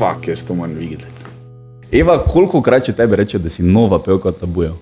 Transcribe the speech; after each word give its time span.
fuck, 0.00 0.28
jaz 0.28 0.44
to 0.48 0.54
moram 0.56 0.74
videti. 0.74 1.04
Eva, 1.92 2.18
koliko 2.24 2.62
krat 2.62 2.86
če 2.88 2.94
tebe 2.96 3.18
reče, 3.20 3.38
da 3.42 3.50
si 3.52 3.62
nova 3.66 3.98
pevka 4.00 4.32
tabujev? 4.32 4.78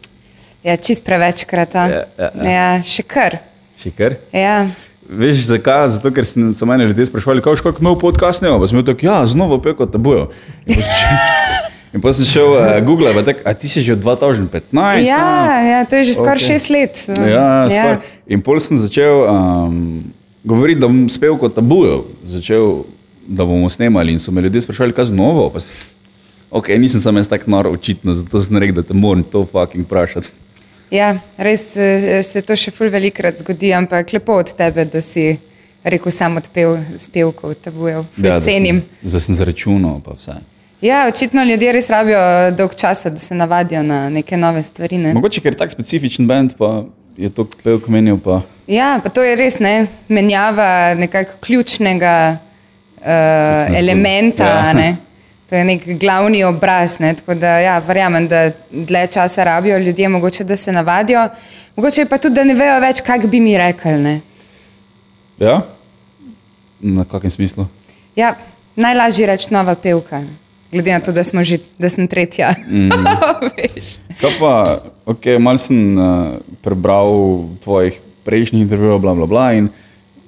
Ja, 0.65 0.77
čist 0.77 1.05
prevečkrat. 1.07 1.75
Ja, 1.75 1.87
ja, 1.89 2.05
ja. 2.19 2.51
ja, 2.51 2.69
še 2.87 3.03
kar. 3.03 3.39
Še 3.83 3.91
kar? 3.97 4.15
Ja. 4.35 4.67
Veš, 5.09 5.47
zakaj? 5.49 5.89
Zato, 5.97 6.13
ker 6.13 6.27
sem- 6.29 6.53
so 6.55 6.69
mene 6.69 6.85
ljudje 6.91 7.09
sprašvali, 7.09 7.43
kako 7.43 7.57
škak 7.63 7.81
nov 7.81 7.97
podcast 8.03 8.45
ne 8.45 8.53
pa 8.53 8.69
sem 8.69 8.79
rekel, 8.79 9.09
ja, 9.09 9.23
z 9.27 9.39
novo 9.39 9.57
pevko 9.63 9.87
tabujev. 9.89 10.29
In 10.67 10.77
potem 10.77 10.85
sem 10.85 11.01
šel- 11.01 11.47
In 11.95 12.03
pa 12.05 12.13
sem 12.13 12.27
šel 12.29 12.49
uh, 12.53 12.85
Google, 12.85 13.15
pa 13.17 13.23
tak, 13.25 13.41
a 13.49 13.57
ti 13.57 13.65
si 13.65 13.81
že 13.81 13.97
od 13.97 14.05
2015? 14.05 15.09
Ja, 15.09 15.25
a? 15.25 15.63
ja, 15.65 15.79
to 15.89 15.97
je 15.97 16.13
že 16.13 16.21
skoraj 16.21 16.37
Ok. 16.37 16.45
okay. 16.45 16.53
šest 16.53 16.69
let. 16.69 16.95
Ja, 17.25 17.65
ja. 17.73 18.05
In 18.29 18.45
pol 18.45 18.61
sem 18.61 18.77
začel 18.77 19.25
um, 19.25 20.05
govoriti, 20.45 20.85
da 20.85 20.91
bom 20.93 21.09
spel 21.09 21.33
kot 21.41 21.57
tabujev, 21.57 22.05
začel, 22.29 22.85
da 23.29 23.45
bomo 23.45 23.69
snemali 23.69 24.13
in 24.13 24.19
so 24.19 24.33
me 24.33 24.41
ljudje 24.41 24.61
sprašvali, 24.61 24.93
kaj 24.93 25.05
z 25.05 25.11
novo. 25.13 25.51
Pa, 25.51 25.61
sem- 25.61 25.73
ok, 26.51 26.69
nisem 26.71 27.01
sam 27.01 27.17
jaz 27.17 27.29
tak 27.29 27.47
nor, 27.47 27.67
očitno, 27.69 28.13
zato 28.15 28.41
sem 28.41 28.57
rekel, 28.57 28.75
da 28.75 28.83
te 28.83 28.95
moram 28.95 29.23
to 29.23 29.45
fucking 29.47 29.85
vprašati. 29.85 30.29
Ja, 30.91 31.11
res 31.39 31.77
eh, 31.77 32.23
se 32.23 32.41
to 32.41 32.57
še 32.57 32.71
ful 32.71 32.89
velikrat 32.89 33.39
zgodi, 33.39 33.75
ampak 33.75 34.13
lepo 34.13 34.33
od 34.35 34.55
tebe, 34.57 34.87
da 34.87 35.01
si 35.01 35.35
rekel 35.85 36.11
sam 36.11 36.37
odpev 36.37 36.79
spevkov, 36.99 37.55
tabujev. 37.57 38.07
Ja, 38.17 38.25
Ja, 38.25 38.35
da 38.35 38.41
sem- 38.41 38.55
cenim. 38.55 38.81
Zdaj 39.05 39.21
sem 39.21 39.35
zračunal, 39.35 40.01
pa 40.01 40.17
vse. 40.17 40.39
Ja, 40.81 41.05
očitno 41.07 41.43
ljudje 41.45 41.73
res 41.73 41.89
rabijo 41.89 42.19
dolg 42.53 42.75
časa, 42.75 43.11
da 43.11 43.19
se 43.19 43.35
navadijo 43.35 43.83
na 43.83 44.09
neke 44.09 44.37
nove 44.37 44.63
stvari. 44.63 44.99
Ne? 44.99 45.13
Mogoče, 45.15 45.41
ker 45.41 45.53
je 45.53 45.59
tak 45.59 45.71
specifičen 45.71 46.27
bend, 46.27 46.55
pa 46.57 46.85
je 47.17 47.29
to 47.29 47.45
pevk 47.45 47.89
menil. 47.89 48.17
Pa... 48.17 48.41
Ja, 48.67 49.01
pa 49.03 49.11
to 49.11 49.23
je 49.23 49.37
res 49.37 49.59
ne, 49.59 49.87
menjava 50.09 50.95
nekako 50.95 51.37
ključnega 51.43 52.39
uh, 53.01 53.79
elementa. 53.79 54.45
Ja. 54.45 54.81
Ja. 54.81 54.97
To 55.49 55.57
je 55.57 55.65
nek 55.65 55.87
glavni 56.01 56.45
obraz. 56.45 56.99
Ne, 57.01 57.15
tako 57.15 57.35
da 57.35 57.59
ja, 57.59 57.79
verjamem, 57.79 58.29
da 58.29 58.51
dlje 58.71 59.07
časa 59.07 59.45
rabijo 59.45 59.79
ljudje, 59.79 60.09
mogoče 60.09 60.45
da 60.45 60.57
se 60.57 60.73
navadijo, 60.73 61.29
mogoče 61.77 62.05
pa 62.05 62.19
tudi, 62.19 62.35
da 62.35 62.45
ne 62.45 62.55
vejo 62.55 62.81
več, 62.81 63.01
kaj 63.01 63.19
bi 63.19 63.41
mi 63.41 63.57
rekli. 63.57 63.93
Ne. 63.93 64.21
Ja? 65.39 65.63
Na 66.81 67.05
kakem 67.05 67.31
smislu? 67.31 67.67
Ja, 68.17 68.35
najlažje 68.77 69.27
reči 69.27 69.55
nova 69.55 69.75
pevka. 69.75 70.21
Glede 70.73 70.93
na 70.93 71.01
to, 71.01 71.13
da, 71.17 71.23
smo 71.25 71.43
že, 71.43 71.59
da 71.79 71.89
sem 71.89 72.09
tretja. 72.09 72.55
Mm. 72.69 72.91
Kaj 74.21 74.35
pa, 74.41 74.53
okay, 75.07 75.39
malo 75.39 75.59
sem 75.59 75.97
uh, 75.97 76.37
prebral 76.61 77.47
tvojih 77.65 77.97
prejšnjih 78.27 78.67
intervjujev, 78.67 78.99
bla, 79.01 79.15
bla, 79.15 79.27
bla, 79.27 79.47
in 79.57 79.69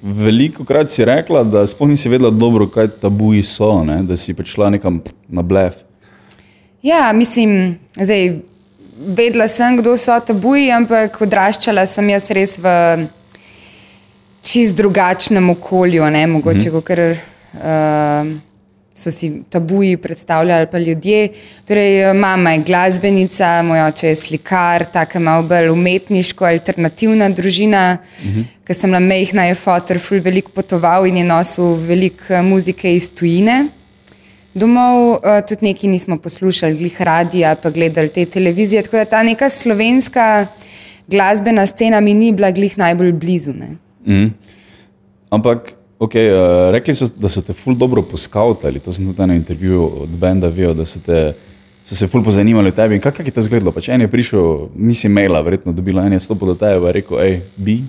veliko 0.01 0.65
krat 0.65 0.89
si 0.89 1.05
rekla, 1.05 1.43
da 1.43 1.65
sploh 1.67 1.89
nisi 1.89 2.09
vedela 2.09 2.31
dobro, 2.31 2.67
kaj 2.67 2.87
tabuji 3.01 3.43
so, 3.43 3.83
ne? 3.83 4.01
da 4.03 4.17
si 4.17 4.33
prišla 4.33 4.69
nekam 4.69 5.01
na 5.27 5.41
blef. 5.41 5.83
Ja, 6.81 7.11
mislim, 7.13 7.77
zdaj, 7.95 8.39
vedela 9.07 9.47
sem, 9.47 9.77
kdo 9.77 9.97
so 9.97 10.19
tabuji, 10.19 10.71
ampak 10.71 11.21
odraščala 11.21 11.85
sem 11.85 12.09
jaz 12.09 12.29
res 12.33 12.57
v 12.61 12.71
čist 14.41 14.75
drugačnem 14.75 15.49
okolju, 15.49 16.05
ne 16.09 16.27
mogoče, 16.27 16.69
mm 16.69 16.75
-hmm. 16.75 16.81
ker 16.81 16.99
uh, 17.53 18.50
so 18.93 19.11
si 19.11 19.43
tabuji 19.49 19.97
predstavljali 19.97 20.67
pa 20.71 20.79
ljudje. 20.79 21.29
Torej, 21.67 22.13
mama 22.13 22.51
je 22.51 22.63
glasbenica, 22.63 23.61
moj 23.63 23.81
oče 23.87 24.07
je 24.07 24.15
slikar, 24.15 24.85
tako 24.85 25.19
malo 25.19 25.43
bolj 25.43 25.69
umetniško, 25.69 26.45
alternativna 26.45 27.29
družina. 27.29 27.97
Mm 28.23 28.27
-hmm. 28.27 28.43
Ker 28.63 28.75
sem 28.75 28.89
bila 28.89 28.99
mehna, 28.99 29.45
je 29.45 29.55
fotor 29.55 29.99
ful 29.99 30.19
veliko 30.19 30.51
potoval 30.51 31.07
in 31.07 31.17
je 31.17 31.23
nosil 31.23 31.75
veliko 31.75 32.33
eh, 32.33 32.41
muzike 32.41 32.95
iz 32.95 33.11
tujine. 33.11 33.67
Domov 34.53 35.11
uh, 35.11 35.19
tudi 35.47 35.65
nekaj 35.65 35.89
nismo 35.89 36.17
poslušali, 36.17 36.77
glih 36.77 37.01
radija, 37.01 37.55
pa 37.55 37.69
gledali 37.69 38.09
te 38.09 38.25
televizije. 38.25 38.83
Tako 38.83 38.97
da 38.97 39.05
ta 39.05 39.23
neka 39.23 39.49
slovenska 39.49 40.47
glasbena 41.07 41.65
scena 41.65 41.99
mi 41.99 42.13
ni 42.13 42.31
bila 42.31 42.51
glih 42.51 42.77
najbolj 42.77 43.11
blizu. 43.11 43.53
Ne. 43.53 43.75
Mm. 44.05 44.33
Ampak, 45.29 45.73
okay, 46.01 46.31
uh, 46.33 46.71
rekli 46.73 46.95
so, 46.95 47.07
da 47.15 47.29
so 47.29 47.43
te 47.45 47.53
ful 47.53 47.75
dobro 47.77 48.01
poskavtali, 48.01 48.81
to 48.81 48.93
sem 48.93 49.05
tudi 49.05 49.27
na 49.27 49.35
intervjuju 49.37 49.83
od 50.03 50.09
Benda 50.09 50.49
videl, 50.49 50.73
da 50.73 50.85
so, 50.85 50.99
te, 51.05 51.33
so 51.85 51.95
se 51.95 52.07
ful 52.07 52.23
pozanimali 52.25 52.73
o 52.73 52.75
tebi. 52.75 52.99
Kako 52.99 53.23
je 53.23 53.31
to 53.31 53.43
izgledalo? 53.45 53.71
Pač 53.71 53.91
en 53.93 54.01
je 54.01 54.09
prišel, 54.09 54.69
nisi 54.75 55.07
imela, 55.07 55.41
verjetno 55.45 55.73
dobila, 55.77 56.05
en 56.05 56.17
je 56.17 56.23
stopil 56.25 56.53
do 56.53 56.55
tebe 56.57 56.89
in 56.89 56.95
rekel, 56.97 57.21
hej, 57.21 57.41
bi. 57.55 57.81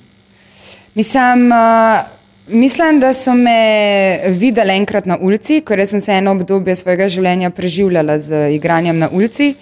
Mislim, 0.94 1.48
uh, 1.56 2.04
mislim, 2.52 3.00
da 3.00 3.12
so 3.16 3.32
me 3.34 4.28
videli 4.28 4.76
enkrat 4.76 5.08
na 5.08 5.16
ulici, 5.16 5.62
ker 5.64 5.80
sem 5.86 6.00
se 6.00 6.12
eno 6.12 6.36
obdobje 6.36 6.76
svojega 6.76 7.08
življenja 7.08 7.50
preživljala 7.50 8.18
z 8.18 8.48
igranjem 8.58 8.98
na 8.98 9.08
ulici. 9.08 9.54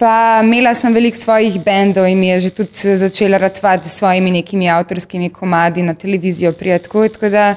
Pa 0.00 0.40
imela 0.40 0.72
sem 0.74 0.94
veliko 0.96 1.16
svojih 1.16 1.58
bendov 1.60 2.06
in 2.08 2.22
je 2.24 2.38
že 2.40 2.50
tudi 2.50 2.96
začela 2.96 3.38
ratvati 3.38 3.88
s 3.88 3.98
svojimi 4.00 4.30
nekimi 4.30 4.70
avtorskimi 4.70 5.28
komadi 5.28 5.82
na 5.82 5.94
televizijo 5.94 6.52
prijatko. 6.52 7.08
Tako 7.08 7.28
da 7.28 7.54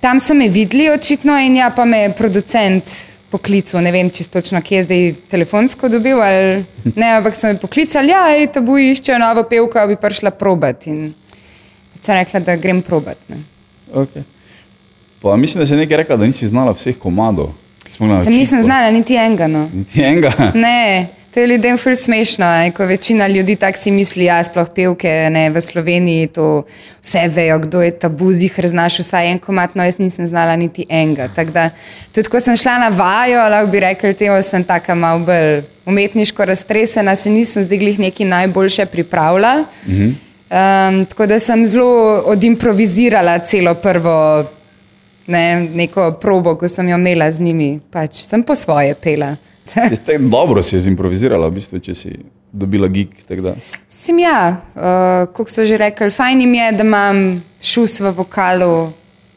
tam 0.00 0.20
so 0.20 0.34
me 0.34 0.48
videli 0.48 0.90
očitno 0.90 1.38
in 1.40 1.56
ja, 1.56 1.70
pa 1.70 1.84
me 1.84 1.98
je 1.98 2.12
producent 2.12 2.84
poklical, 3.30 3.82
ne 3.82 3.92
vem 3.92 4.10
čisto 4.10 4.40
točno, 4.40 4.60
kje 4.60 4.76
je 4.76 4.82
zdaj 4.82 5.14
telefonsko 5.30 5.88
dobil 5.88 6.22
ali 6.22 6.64
ne, 6.94 7.10
ampak 7.16 7.36
so 7.36 7.46
me 7.46 7.56
poklicali, 7.56 8.12
ja, 8.12 8.28
ej, 8.36 8.46
tabu 8.52 8.78
iščejo 8.78 9.18
novo 9.18 9.44
pevko, 9.48 9.86
bi 9.88 9.96
prišla 10.00 10.30
probat 10.30 10.86
in 10.86 11.12
sem 12.00 12.16
rekla, 12.16 12.40
da 12.40 12.56
grem 12.56 12.82
probat. 12.82 13.18
Ne. 13.28 13.40
Okay. 13.92 14.24
Pa 15.20 15.36
mislim, 15.36 15.60
da 15.60 15.66
si 15.66 15.76
nekaj 15.76 15.96
rekla, 15.96 16.16
da 16.16 16.26
nisi 16.26 16.48
znala 16.48 16.72
vseh 16.72 16.96
komadov. 16.96 17.52
Sem 17.90 18.32
nisem 18.32 18.62
znala 18.62 18.90
niti 18.90 19.16
enega. 19.16 19.48
No. 19.48 19.68
Niti 19.74 20.02
enega. 20.02 20.52
Ne, 20.54 21.08
to 21.34 21.40
je 21.40 21.46
ljudem 21.46 21.78
ful 21.78 21.94
smešno, 21.96 22.46
ne, 22.46 22.70
ko 22.70 22.86
večina 22.86 23.26
ljudi 23.28 23.56
tako 23.56 23.78
si 23.78 23.90
misli, 23.90 24.24
ja, 24.24 24.44
sploh 24.44 24.68
pevke 24.74 25.10
ne, 25.30 25.50
v 25.50 25.60
Sloveniji, 25.60 26.26
to 26.26 26.64
vse 27.02 27.28
vejo, 27.28 27.58
kdo 27.58 27.82
je 27.82 27.90
tabu, 27.90 28.32
zih 28.32 28.54
znaš 28.64 28.98
vsaj 28.98 29.30
en 29.32 29.38
komat, 29.38 29.74
no 29.74 29.84
jaz 29.84 29.98
nisem 29.98 30.26
znala 30.26 30.56
niti 30.56 30.86
enega. 30.88 31.28
Tako 31.34 31.50
da, 31.50 31.70
tudi 32.12 32.28
ko 32.28 32.40
sem 32.40 32.56
šla 32.56 32.78
na 32.78 32.88
vajo, 32.88 33.48
lahko 33.50 33.70
bi 33.70 33.80
rekli, 33.80 34.14
temu 34.14 34.42
sem 34.42 34.64
taka 34.64 34.94
malo 34.94 35.24
bolj 35.26 35.62
umetniško 35.86 36.44
raztresena, 36.44 37.16
se 37.16 37.30
nisem 37.30 37.64
zdaj 37.64 37.78
glih 37.78 37.98
neki 37.98 38.24
najboljše 38.24 38.86
pripravila. 38.86 39.64
Um, 40.48 41.04
tako 41.04 41.26
da 41.26 41.38
sem 41.38 41.66
zelo 41.66 42.22
odimprovizirala 42.26 43.38
celo 43.38 43.74
prvo 43.74 44.44
ne, 45.26 45.68
neko 45.74 46.12
probo, 46.20 46.56
ko 46.56 46.68
sem 46.68 46.88
jo 46.88 46.96
imela 46.96 47.32
z 47.32 47.40
njimi, 47.40 47.80
pač 47.90 48.24
sem 48.24 48.42
po 48.42 48.54
svoje 48.54 48.94
pela. 48.94 49.36
Je 49.92 49.96
tako 49.96 50.28
Dobro 50.28 50.62
si 50.62 50.76
jo 50.76 50.80
zimprovizirala, 50.80 51.48
v 51.48 51.58
bistvu, 51.58 51.80
če 51.82 51.94
si 51.94 52.14
dobila 52.52 52.88
gig. 52.88 53.12
Sem 53.90 54.18
ja, 54.22 54.60
uh, 54.74 55.26
kot 55.32 55.50
so 55.52 55.66
že 55.68 55.76
rekli, 55.76 56.10
fajn 56.10 56.40
jim 56.40 56.54
je, 56.54 56.72
da 56.78 56.86
imam 56.86 57.20
šus 57.60 58.00
v 58.00 58.12
vokalu, 58.16 58.72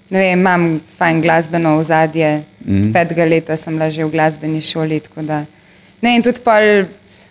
vem, 0.10 0.40
imam 0.40 0.80
fajn 0.98 1.22
glasbeno 1.22 1.76
ozadje. 1.80 2.44
Mm. 2.66 2.82
Od 2.82 2.94
petega 2.94 3.26
leta 3.26 3.58
sem 3.58 3.74
bila 3.74 3.90
že 3.90 4.06
v 4.06 4.12
glasbeni 4.12 4.62
šoli. 4.62 5.02
ne, 6.02 6.16
in 6.16 6.22
tudi 6.22 6.40
pol, 6.46 6.86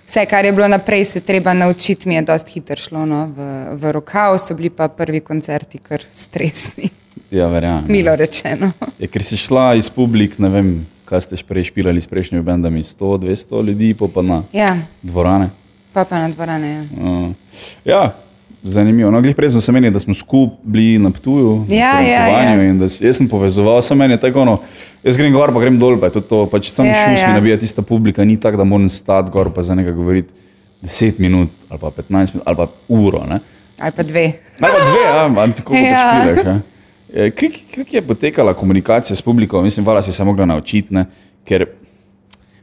vse, 0.06 0.26
kar 0.26 0.44
je 0.44 0.52
bilo 0.52 0.68
naprej, 0.68 1.04
se 1.04 1.20
treba 1.20 1.52
naučiti, 1.54 2.08
mi 2.08 2.14
je 2.14 2.22
dosti 2.22 2.52
hitro 2.52 2.76
šlo 2.76 3.06
no, 3.06 3.26
v, 3.36 3.76
v 3.78 3.92
rokav, 3.92 4.38
so 4.38 4.54
bili 4.54 4.70
pa 4.70 4.88
prvi 4.88 5.20
koncerti 5.20 5.78
kar 5.78 6.02
stresni, 6.12 6.90
Ja, 7.30 7.46
verjamem. 7.46 7.84
milo 7.88 8.16
rečeno. 8.16 8.72
Je, 8.98 9.06
ker 9.06 9.22
si 9.22 9.36
šla 9.36 9.74
iz 9.78 9.90
publik, 9.90 10.38
ne 10.38 10.48
vem, 10.48 10.86
kaj 11.10 11.20
ste 11.22 11.36
prej 11.42 11.64
špilali 11.64 11.98
s 11.98 12.06
prejšnjimi 12.06 12.42
bendami, 12.42 12.80
100, 12.80 13.18
200 13.18 13.64
ljudi, 13.64 13.94
pa, 13.94 14.06
pa 14.08 14.22
na 14.22 14.42
Ja, 14.52 14.76
dvorane. 15.02 15.50
pa 15.92 16.04
pa 16.04 16.18
na 16.18 16.28
dvorane. 16.28 16.68
Ja. 16.68 16.82
Uh, 16.96 17.30
ja, 17.84 18.02
zanimivo. 18.62 19.10
No, 19.10 19.20
glih 19.20 19.34
prej 19.34 19.50
smo 19.50 19.60
se 19.60 19.72
menili, 19.72 19.90
da 19.90 19.98
smo 19.98 20.14
skupaj 20.14 20.56
bili 20.62 20.98
na 20.98 21.10
Ptuju, 21.10 21.66
Ja, 21.68 21.94
na 21.94 22.00
ja, 22.00 22.18
potovanju 22.20 22.62
ja. 22.62 22.70
in 22.70 22.78
da 22.78 22.84
jaz 22.86 23.16
sem 23.16 23.28
povezoval, 23.28 23.82
sem 23.82 23.98
meni 23.98 24.16
tako 24.16 24.40
ono, 24.40 24.58
jaz 25.02 25.16
grem 25.16 25.32
gor, 25.32 25.50
pa 25.50 25.60
grem 25.60 25.78
dol, 25.78 25.96
pa 25.96 26.06
je 26.06 26.12
to, 26.12 26.20
to 26.22 26.46
pač 26.46 26.70
sam 26.70 26.86
Ja, 26.86 26.92
ja, 26.92 27.08
šus 27.08 27.22
ja. 27.22 27.28
mi 27.28 27.34
nabija 27.34 27.58
tista 27.58 27.82
publika, 27.82 28.24
ni 28.24 28.36
tako, 28.36 28.56
da 28.56 28.64
moram 28.64 28.88
stati 28.88 29.30
gor 29.30 29.50
pa 29.50 29.62
za 29.62 29.74
nekaj 29.74 29.92
govoriti 29.92 30.32
10 30.82 31.18
minut 31.18 31.48
ali 31.68 31.80
pa 31.80 31.90
15 31.92 32.08
minut 32.10 32.42
ali 32.44 32.56
pa 32.56 32.66
uro. 32.88 33.24
Ne? 33.26 33.40
Ali 33.78 33.92
pa 33.92 34.02
dve. 34.02 34.26
Ali 34.60 34.72
pa 34.72 34.84
dve, 34.84 35.00
ja, 35.06 35.34
ali 35.34 35.52
tako 35.52 35.68
kot 35.68 35.82
Ja. 35.86 36.04
špilaš. 36.14 36.46
Ja. 36.46 36.60
E, 37.14 37.30
Kako 37.30 37.54
kak 37.74 37.94
je 37.94 38.02
potekala 38.02 38.54
komunikacija 38.54 39.16
s 39.16 39.22
publiko? 39.22 39.62
Mislim, 39.62 39.86
vala 39.86 40.02
si 40.02 40.12
se 40.12 40.24
mogla 40.24 40.46
naučiti, 40.46 40.94
ne? 40.94 41.06
ker 41.44 41.66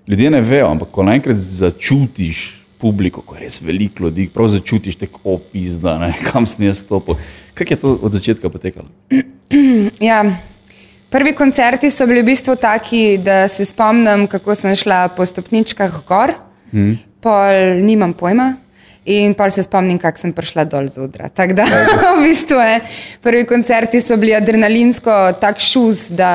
ljudje 0.07 0.29
ne 0.31 0.41
vejo, 0.41 0.67
ampak 0.67 0.88
ko 0.91 1.03
naenkrat 1.03 1.35
začutiš 1.35 2.63
publiko, 2.77 3.21
ko 3.21 3.35
je 3.35 3.41
res 3.41 3.61
veliko 3.61 4.03
ljudi, 4.03 4.27
prav 4.33 4.47
začutiš 4.47 4.95
tako 4.95 5.19
opizda, 5.33 5.97
ne? 5.99 6.13
kam 6.31 6.45
sem 6.45 6.65
jaz 6.65 6.83
stopil. 6.85 7.15
Kako 7.53 7.73
je 7.73 7.79
to 7.79 7.97
od 8.01 8.13
začetka 8.13 8.49
potekalo? 8.49 8.88
Ja. 9.99 10.23
Prvi 11.09 11.31
koncerti 11.33 11.88
so 11.89 12.05
bili 12.05 12.21
v 12.21 12.25
bistvu 12.27 12.57
taki, 12.59 13.17
da 13.23 13.47
se 13.47 13.65
spomnim, 13.65 14.25
kako 14.27 14.55
sem 14.55 14.75
šla 14.75 15.07
po 15.15 15.25
stopničkah 15.25 15.94
gor, 16.07 16.33
hmm. 16.71 16.97
pol 17.23 17.79
nimam 17.81 18.13
pojma. 18.13 18.53
In 19.07 19.33
pa 19.33 19.50
se 19.50 19.63
spomnim, 19.63 20.00
kako 20.00 20.19
sem 20.19 20.33
prišla 20.36 20.65
dol 20.68 20.89
z 20.92 21.00
odra. 21.00 21.30
Tako 21.30 21.56
da, 21.62 21.65
v 22.19 22.24
bistvu 22.25 22.59
je, 22.59 22.80
prvi 23.24 23.45
koncerti 23.48 24.01
so 24.04 24.18
bili 24.19 24.36
adrenalinsko 24.36 25.38
tak 25.42 25.62
šus, 25.63 26.09
da 26.12 26.31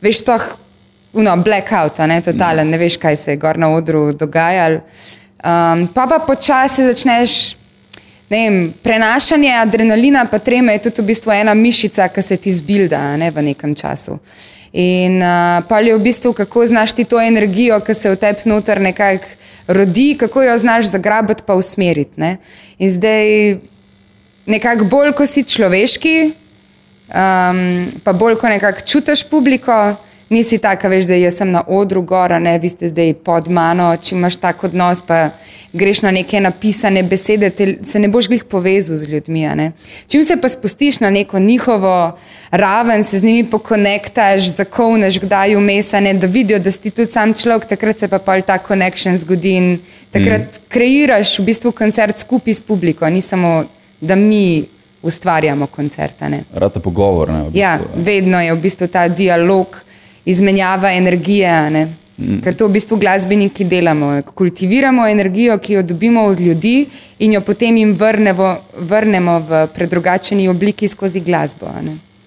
veš, 0.00 0.22
sploh 0.22 0.46
uno, 1.20 1.36
blackout, 1.36 2.00
ne 2.08 2.22
totalen, 2.24 2.72
ne 2.72 2.80
veš, 2.80 2.96
kaj 3.02 3.16
se 3.16 3.34
je 3.34 3.42
gor 3.42 3.60
na 3.60 3.68
odru 3.74 4.12
dogajalo. 4.12 4.80
Um, 5.44 5.84
pa 5.92 6.08
pa 6.08 6.22
počasi 6.24 6.88
začneš. 6.88 7.52
ne 7.52 7.64
Vem, 8.30 8.72
prenašanje 8.82 9.52
adrenalina, 9.52 10.24
pa 10.24 10.38
treme 10.38 10.72
je 10.72 10.88
tudi 10.88 11.02
v 11.02 11.10
bistvu 11.12 11.32
ena 11.32 11.52
mišica, 11.54 12.08
ki 12.08 12.22
se 12.22 12.36
ti 12.40 12.52
zbilda 12.52 13.16
ne, 13.20 13.28
v 13.30 13.42
nekem 13.52 13.74
času. 13.76 14.16
In 14.72 15.20
uh, 15.22 15.60
pa 15.68 15.78
je 15.84 15.92
v 15.94 16.02
bistvu, 16.02 16.32
kako 16.32 16.64
znaš 16.66 16.96
ti 16.96 17.04
to 17.04 17.20
energijo, 17.20 17.78
ki 17.84 17.94
se 17.94 18.10
v 18.10 18.16
tebi 18.16 18.48
noter 18.48 18.80
nekako 18.80 19.43
rodi, 19.66 20.14
kako 20.18 20.42
jo 20.42 20.58
znaš 20.58 20.90
zagrabiti, 20.90 21.42
pa 21.46 21.54
usmeriti. 21.54 22.20
Ne? 22.20 22.36
In 22.78 22.90
zdaj, 22.90 23.58
nekako 24.46 24.84
bolj, 24.84 25.12
ko 25.12 25.26
si 25.26 25.44
človeški, 25.44 26.16
um, 27.08 27.62
pa 28.04 28.12
bolj, 28.12 28.36
ko 28.40 28.48
nekako 28.48 28.86
čutiš 28.86 29.24
publiko, 29.30 29.96
nisi 30.28 30.58
taka, 30.58 30.88
veš, 30.88 31.06
da 31.06 31.14
jaz 31.14 31.36
sem 31.40 31.50
na 31.50 31.62
odru 31.66 32.02
gora, 32.02 32.38
ne, 32.38 32.58
vi 32.58 32.68
ste 32.68 32.88
zdaj 32.88 33.14
pod 33.24 33.48
mano, 33.48 33.90
če 33.96 34.14
imaš 34.16 34.36
tak 34.40 34.64
odnos, 34.64 35.02
pa 35.06 35.30
greš 35.74 36.02
na 36.02 36.10
neke 36.14 36.40
napisane 36.40 37.02
besede, 37.02 37.50
te, 37.50 37.66
se 37.84 37.98
ne 37.98 38.08
boš 38.08 38.28
glih 38.30 38.44
povezal 38.44 38.96
z 38.96 39.10
ljudmi. 39.10 39.44
Čim 40.06 40.24
se 40.24 40.36
pa 40.40 40.48
spustiš 40.48 41.00
na 41.00 41.10
neko 41.10 41.38
njihovo 41.38 42.18
raven, 42.50 43.02
se 43.02 43.18
z 43.18 43.22
njimi 43.22 43.44
pokonektaš, 43.50 44.48
zakovneš, 44.56 45.18
kdaj 45.20 45.56
vmes, 45.56 45.94
a 45.94 46.00
ne, 46.00 46.14
da 46.14 46.26
vidijo, 46.26 46.58
da 46.58 46.70
si 46.70 46.90
tudi 46.90 47.10
sam 47.12 47.34
človek, 47.34 47.68
takrat 47.68 47.98
se 47.98 48.08
pa 48.08 48.18
pol 48.18 48.42
ta 48.46 48.58
connection 48.58 49.18
zgodi 49.18 49.56
in 49.56 49.78
takrat 50.10 50.40
mm. 50.40 50.68
kreiraš 50.68 51.38
v 51.38 51.48
bistvu 51.50 51.72
koncert 51.72 52.18
skupaj 52.18 52.54
s 52.54 52.62
publiko, 52.62 53.10
ni 53.10 53.20
samo, 53.20 53.64
da 54.00 54.14
mi 54.14 54.64
ustvarjamo 55.02 55.66
koncert. 55.66 56.22
a 56.22 56.28
ne. 56.28 56.44
Rata 56.52 56.80
pogovor. 56.80 57.28
Ne, 57.28 57.40
v 57.40 57.44
bistvu, 57.44 57.58
Ja, 57.58 57.78
vedno 57.94 58.40
je 58.40 58.54
v 58.54 58.60
bistvu 58.60 58.86
ta 58.86 59.08
dialog, 59.08 59.83
izmenjava 60.24 60.92
energije. 60.92 61.70
ne. 61.70 61.86
Mm. 62.18 62.38
Ker 62.44 62.54
to 62.54 62.68
v 62.68 62.76
bistvu 62.76 62.96
glasbeniki 62.96 63.64
delamo. 63.66 64.20
Kultiviramo 64.34 65.06
energijo, 65.06 65.58
ki 65.58 65.72
jo 65.72 65.82
dobimo 65.82 66.24
od 66.30 66.40
ljudi, 66.40 66.86
in 67.18 67.32
jo 67.32 67.40
potem 67.40 67.76
jim 67.76 67.94
vrnemo, 67.98 68.56
vrnemo 68.78 69.38
v 69.48 69.66
predrugačeni 69.74 70.48
obliki 70.48 70.88
skozi 70.88 71.20
glasbo. 71.20 71.66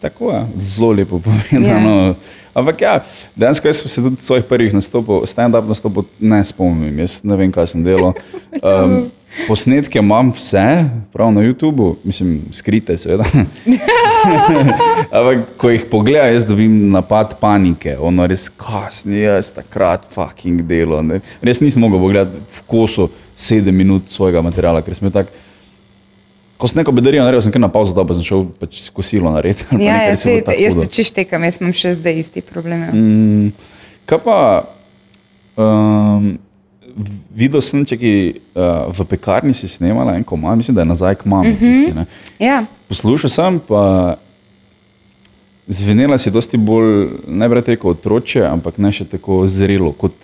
Tako 0.01 0.31
je, 0.31 0.41
zelo 0.75 0.91
lepo 0.91 1.19
povedano. 1.19 2.15
Ampak 2.57 2.81
ja, 2.81 2.93
dejansko 3.35 3.67
jaz 3.67 3.79
sem 3.83 3.89
se 3.89 4.01
tudi 4.01 4.21
svojih 4.21 4.45
prvih 4.49 4.73
nastopov, 4.73 5.27
stand-up 5.29 5.67
nastopov 5.69 6.07
ne 6.19 6.41
spomnim, 6.45 6.99
jaz 6.99 7.21
ne 7.23 7.37
vem, 7.37 7.51
kaj 7.51 7.73
sem 7.75 7.83
delal. 7.85 8.13
Um, 8.57 9.11
posnetke 9.47 9.99
imam 9.99 10.31
vse, 10.35 10.89
prav 11.13 11.31
na 11.31 11.41
YouTubu, 11.41 11.95
mislim, 12.03 12.41
skrite, 12.51 12.97
seveda. 12.97 13.25
Ampak 15.17 15.45
ko 15.57 15.69
jih 15.69 15.85
pogledam, 15.91 16.33
jaz 16.33 16.45
dobim 16.45 16.89
napad 16.91 17.37
panike, 17.39 17.97
ono 17.99 18.27
res 18.27 18.49
kasni, 18.49 19.21
jaz 19.21 19.51
takrat 19.55 20.07
fucking 20.11 20.63
delo. 20.67 21.01
Ne. 21.05 21.21
Res 21.41 21.61
nisem 21.61 21.83
mogel 21.85 22.01
pogledati 22.01 22.41
v 22.57 22.63
kosu 22.67 23.09
sedem 23.37 23.75
minut 23.77 24.09
svojega 24.09 24.41
materiala, 24.41 24.81
ker 24.81 24.97
sem 24.97 25.07
bil 25.07 25.13
tak. 25.19 25.29
Ko 26.57 26.65
sem 26.65 26.81
neko 26.81 26.91
bedarijo 26.97 27.21
naredil, 27.21 27.43
sem 27.45 27.53
kar 27.53 27.61
na 27.61 27.69
pauzo 27.69 27.93
dal, 27.93 28.07
pa 28.09 28.17
sem 28.17 28.25
šel 28.25 28.47
pač 28.57 28.87
kosilo 28.89 29.29
narediti. 29.29 29.67
Ja, 29.77 29.77
nekaj, 29.77 30.09
jaz, 30.09 30.23
tako 30.25 30.57
jaz 30.57 30.73
hudo. 30.73 30.87
te 30.87 30.97
češtekam, 30.97 31.45
jaz 31.45 31.59
imam 31.61 31.75
še 31.77 31.93
zdaj 31.99 32.23
isti 32.23 32.41
problem. 32.41 32.87
ja. 32.87 32.95
Mm, 32.97 33.51
kaj 34.09 34.23
pa, 34.25 34.39
um, 35.61 36.31
videl 37.35 37.61
sem, 37.61 37.83
če 37.85 37.97
ki 37.99 38.13
uh, 38.57 38.87
v 38.93 39.05
pekarni 39.11 39.53
si 39.53 39.69
snemala 39.69 40.15
en 40.17 40.25
komad, 40.25 40.57
mislim, 40.57 40.75
da 40.75 40.81
je 40.81 40.91
nazaj 40.91 41.15
k 41.21 41.25
mami. 41.25 41.49
Mm 41.49 41.57
-hmm. 41.57 41.73
tisti, 41.73 41.93
ne. 41.93 42.05
Ja. 42.39 42.63
Poslušal 42.87 43.29
sem, 43.29 43.59
pa 43.59 44.15
zvenela 45.67 46.17
si 46.17 46.31
dosti 46.31 46.57
bolj, 46.57 47.07
ne 47.27 47.49
bi 47.49 47.55
rekel 47.55 47.91
otroče, 47.91 48.43
ampak 48.47 48.77
ne 48.77 48.91
še 48.91 49.05
tako 49.05 49.47
zrelo 49.47 49.91
kot 49.91 50.15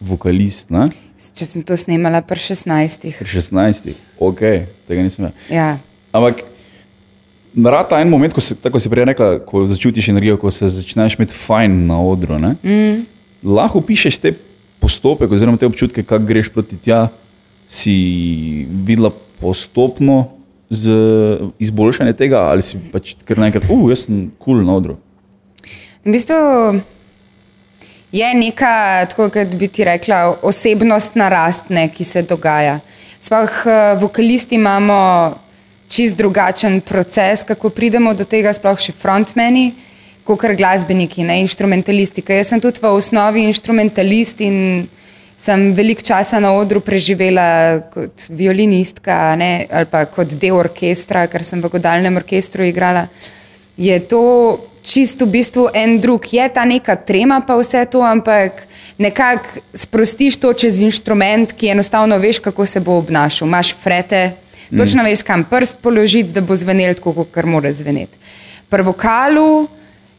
vokalist. 0.00 0.70
Ne? 0.70 0.88
Če 1.34 1.44
sem 1.44 1.62
to 1.62 1.76
snemala 1.76 2.22
pri 2.22 2.38
16. 2.38 3.10
Pri 3.18 3.28
16, 3.28 3.92
ok, 4.18 4.40
tega 4.88 5.02
nisem 5.02 5.24
vedel. 5.24 5.36
Ja. 5.50 5.78
Ampak 6.12 6.42
narata 7.54 8.00
en 8.00 8.08
moment, 8.08 8.34
ko 8.34 8.40
si, 8.40 8.54
tako 8.54 8.78
si 8.78 8.90
prej 8.90 9.04
rekla, 9.04 9.38
ko 9.44 9.66
začutiš 9.66 10.08
energijo, 10.08 10.38
ko 10.40 10.50
se 10.50 10.68
začneš 10.68 11.18
imeti 11.18 11.34
fajn 11.34 11.86
na 11.86 12.00
odru. 12.00 12.38
Mm. 12.38 13.04
Lahko 13.42 13.82
pišeš 13.84 14.18
te 14.22 14.34
postopek, 14.80 15.32
oziroma 15.32 15.58
te 15.58 15.66
občutke, 15.66 16.02
kako 16.02 16.24
greš 16.24 16.52
proti 16.54 16.78
tja, 16.80 17.08
si 17.68 18.66
videla 18.86 19.10
postopno 19.40 20.28
z 20.70 20.92
izboljšanje 21.58 22.12
tega, 22.12 22.48
ali 22.52 22.62
si 22.62 22.78
pač 22.92 23.14
kar 23.24 23.40
naenkrat, 23.40 23.68
uh, 23.70 23.88
jaz 23.90 24.06
sem 24.06 24.28
kul 24.38 24.60
cool 24.60 24.66
na 24.66 24.76
odru. 24.76 24.96
V 26.04 26.12
bistvu 26.12 26.80
je 28.12 28.28
neka, 28.34 29.06
tako 29.10 29.28
kot 29.32 29.52
bi 29.58 29.68
ti 29.68 29.84
rekla, 29.84 30.38
osebnostna 30.42 31.28
rast, 31.28 31.68
ne, 31.68 31.88
ki 31.92 32.04
se 32.04 32.22
dogaja. 32.22 32.78
Sploh 33.20 33.66
eh, 33.66 33.94
vokalisti 34.00 34.56
imamo 34.56 35.34
čist 35.88 36.16
drugačen 36.16 36.80
proces, 36.80 37.42
kako 37.44 37.70
pridemo 37.70 38.14
do 38.14 38.24
tega, 38.24 38.52
sploh 38.52 38.78
še 38.80 38.94
frontmeni, 38.96 39.72
kot 40.28 40.42
kar 40.42 40.54
glasbeniki, 40.58 41.24
ne 41.24 41.40
instrumentalisti. 41.40 42.22
Ker 42.22 42.42
jaz 42.42 42.52
sem 42.52 42.60
tudi 42.60 42.82
v 42.84 42.92
osnovi 42.92 43.46
instrumentalist 43.48 44.44
in 44.44 44.86
sem 45.38 45.70
veliko 45.72 46.04
časa 46.04 46.42
na 46.42 46.52
odru 46.58 46.82
preživela 46.84 47.80
kot 47.94 48.28
violinistka 48.28 49.36
ne, 49.38 49.52
ali 49.70 49.88
pa 49.88 50.04
kot 50.10 50.36
del 50.36 50.58
orkestra, 50.58 51.28
ker 51.30 51.46
sem 51.46 51.62
v 51.62 51.72
godalnem 51.78 52.20
orkestru 52.20 52.66
igrala 52.66 53.06
je 53.78 54.00
to 54.00 54.58
čisto 54.82 55.24
v 55.24 55.38
bistvu 55.38 55.70
en 55.74 56.00
drug. 56.02 56.26
Je 56.32 56.48
ta 56.50 56.64
neka 56.66 56.96
trema, 56.96 57.40
pa 57.40 57.54
vse 57.54 57.86
to, 57.86 58.02
ampak 58.02 58.66
nekako 58.98 59.62
sprostiš 59.74 60.36
to 60.42 60.52
čez 60.52 60.82
inštrument, 60.82 61.54
ki 61.54 61.70
enostavno 61.70 62.18
veš, 62.18 62.42
kako 62.42 62.66
se 62.66 62.80
bo 62.80 62.98
obnašal. 62.98 63.48
Imáš 63.48 63.74
frete, 63.78 64.34
točno 64.76 65.06
veš, 65.06 65.22
kam 65.22 65.44
prst 65.44 65.78
položiti, 65.78 66.34
da 66.34 66.40
bo 66.40 66.56
zvenel 66.56 66.98
tako, 66.98 67.14
kot 67.22 67.44
mora 67.46 67.72
zveneti. 67.72 68.18
Pri 68.68 68.82
vokalu 68.82 69.68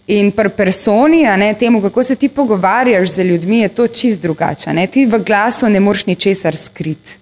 in 0.10 0.32
pri 0.32 0.50
personi, 0.50 1.24
ne 1.38 1.54
temu, 1.54 1.82
kako 1.82 2.04
se 2.04 2.16
ti 2.16 2.30
pogovarjaš 2.30 3.10
z 3.10 3.24
ljudmi, 3.24 3.60
je 3.60 3.68
to 3.68 3.88
čist 3.88 4.22
drugače. 4.22 4.74
ne. 4.74 4.88
Ti 4.88 5.06
v 5.06 5.20
glasu 5.26 5.70
ne 5.70 5.80
moreš 5.80 6.06
ničesar 6.06 6.56
skriti. 6.56 7.18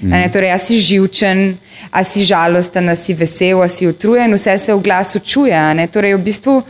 Mm. 0.00 0.08
Ne, 0.08 0.28
torej, 0.30 0.52
a 0.52 0.58
si 0.58 0.78
živčen, 0.78 1.56
a 1.90 2.04
si 2.04 2.22
žalosten, 2.22 2.88
a 2.88 2.94
si 2.94 3.14
vesel, 3.14 3.62
a 3.62 3.68
si 3.68 3.86
utrujen, 3.86 4.34
vse 4.34 4.58
se 4.58 4.74
v 4.74 4.82
glasu 4.82 5.18
čuje. 5.18 5.86
Torej, 5.90 6.14
v 6.14 6.22
bistvu 6.22 6.62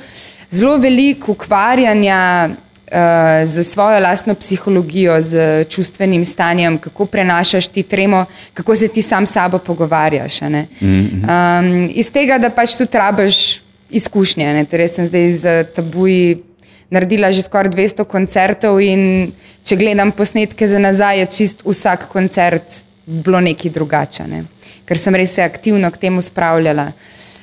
zelo 0.50 0.78
veliko 0.80 1.32
ukvarjanja 1.32 2.48
uh, 2.48 2.96
z 3.44 3.64
svojo 3.64 4.00
lastno 4.00 4.34
psihologijo, 4.34 5.20
z 5.22 5.64
čustvenim 5.68 6.24
stanjem, 6.24 6.78
kako 6.78 7.06
prenašaš 7.06 7.68
ti 7.68 7.82
tremo, 7.82 8.24
kako 8.54 8.74
se 8.74 8.88
ti 8.88 9.02
sam 9.02 9.26
s 9.26 9.32
sabo 9.32 9.58
pogovarjaš. 9.58 10.42
a 10.42 10.48
ne. 10.48 10.66
Um, 10.80 11.90
iz 11.92 12.08
tega, 12.12 12.38
da 12.38 12.48
pač 12.50 12.80
tudi 12.80 12.96
rabaš 12.96 13.67
izkušnje. 13.90 14.52
Ne. 14.54 14.64
Torej, 14.64 14.88
sem 14.88 15.06
zdaj 15.06 15.32
z 15.32 15.64
tabuji 15.74 16.42
naredila 16.90 17.32
že 17.32 17.42
skoraj 17.42 17.72
200 17.72 18.04
koncertov 18.08 18.80
in 18.80 19.32
če 19.64 19.76
gledam 19.76 20.12
posnetke 20.12 20.68
za 20.68 20.80
nazaj, 20.80 21.20
je 21.20 21.26
čist 21.26 21.64
vsak 21.66 22.08
koncert 22.08 22.84
bilo 23.06 23.40
nekaj 23.40 23.72
drugače, 23.72 24.24
ne? 24.28 24.44
ker 24.88 24.96
sem 24.96 25.14
res 25.16 25.34
se 25.36 25.44
aktivno 25.44 25.90
k 25.92 26.00
temu 26.00 26.22
spravljala. 26.24 26.92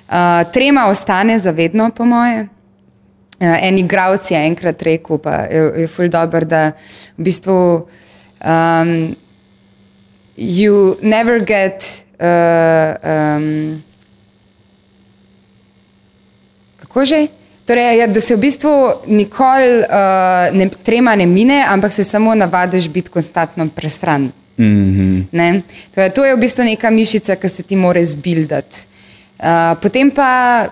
Uh, 0.05 0.41
trema 0.53 0.87
ostane 0.89 1.37
zavedno, 1.39 1.91
po 1.93 2.05
moje. 2.05 2.47
Uh, 3.37 3.57
en 3.61 3.77
igralec 3.77 4.31
je 4.31 4.41
enkrat 4.47 4.81
rekel, 4.81 5.17
pa 5.21 5.45
je, 5.49 5.61
je 5.83 5.87
ful 5.89 6.09
dobro, 6.09 6.45
da 6.45 6.71
v 7.17 7.25
bistvu 7.25 7.57
um, 8.41 9.15
you 10.37 10.97
never 11.01 11.41
get 11.45 12.05
uh, 12.17 12.97
um, 13.01 13.83
kako 16.95 17.05
že? 17.05 17.27
Torej, 17.65 17.97
ja, 17.97 18.07
da 18.07 18.21
se 18.21 18.35
v 18.35 18.39
bistvu 18.39 18.71
nikoli 19.09 19.83
uh, 19.83 20.53
ne, 20.53 20.69
trema 20.69 21.15
ne 21.15 21.25
mine, 21.25 21.65
ampak 21.67 21.91
se 21.93 22.03
samo 22.03 22.35
navadiš 22.35 22.87
biti 22.87 23.09
konstantno 23.09 23.67
presran. 23.67 24.31
Mm 24.57 24.63
-hmm. 24.63 25.23
Ne? 25.31 25.61
To, 25.95 26.01
je, 26.01 26.09
to 26.09 26.25
je 26.25 26.35
v 26.35 26.39
bistvu 26.39 26.63
neka 26.63 26.89
mišica, 26.89 27.35
ki 27.35 27.49
se 27.49 27.63
ti 27.63 27.75
mora 27.75 28.03
zbildati. 28.03 28.85
Uh, 29.39 29.75
potem 29.81 30.11
pa, 30.11 30.69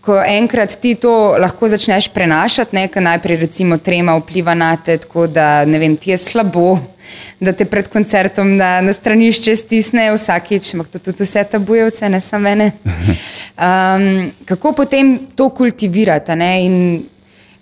ko 0.00 0.22
enkrat 0.26 0.80
ti 0.80 0.94
to 0.94 1.36
lahko 1.38 1.68
začneš 1.68 2.08
prenašati, 2.08 2.76
ne, 2.76 2.88
ker 2.88 3.02
najprej 3.02 3.36
recimo 3.36 3.76
trema 3.76 4.16
vpliva 4.16 4.54
na 4.54 4.76
te, 4.76 4.96
tako 4.98 5.26
da 5.26 5.64
ne 5.64 5.78
vem, 5.78 5.96
ti 5.96 6.10
je 6.10 6.18
slabo, 6.18 6.78
da 7.40 7.52
te 7.52 7.64
pred 7.64 7.88
koncertom 7.88 8.56
na, 8.56 8.80
na 8.80 8.92
stranišče 8.92 9.56
stisne 9.56 10.10
vsakič, 10.14 10.74
ampak 10.74 10.90
to 10.94 10.98
tudi 11.10 11.24
vse 11.24 11.44
tabujevce, 11.52 12.08
ne 12.08 12.20
samo 12.20 12.48
mene. 12.50 12.72
Um, 13.60 14.30
kako 14.48 14.70
potem 14.72 15.18
to 15.36 15.50
kultivirati? 15.52 16.32
a 16.32 16.34
ne, 16.34 16.64
in 16.64 16.76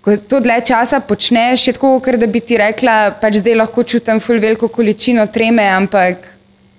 Ko 0.09 0.15
to 0.17 0.39
dlje 0.41 0.63
časa 0.71 1.01
počneš, 1.05 1.67
je 1.69 1.73
tako, 1.77 1.99
ker 2.01 2.17
da 2.17 2.27
bi 2.31 2.41
ti 2.41 2.57
rekla, 2.57 3.19
pač 3.21 3.43
zdaj 3.43 3.59
lahko 3.59 3.83
čutim 3.85 4.23
ful 4.25 4.39
veliko 4.41 4.71
količino 4.73 5.27
treme, 5.29 5.67
ampak 5.69 6.23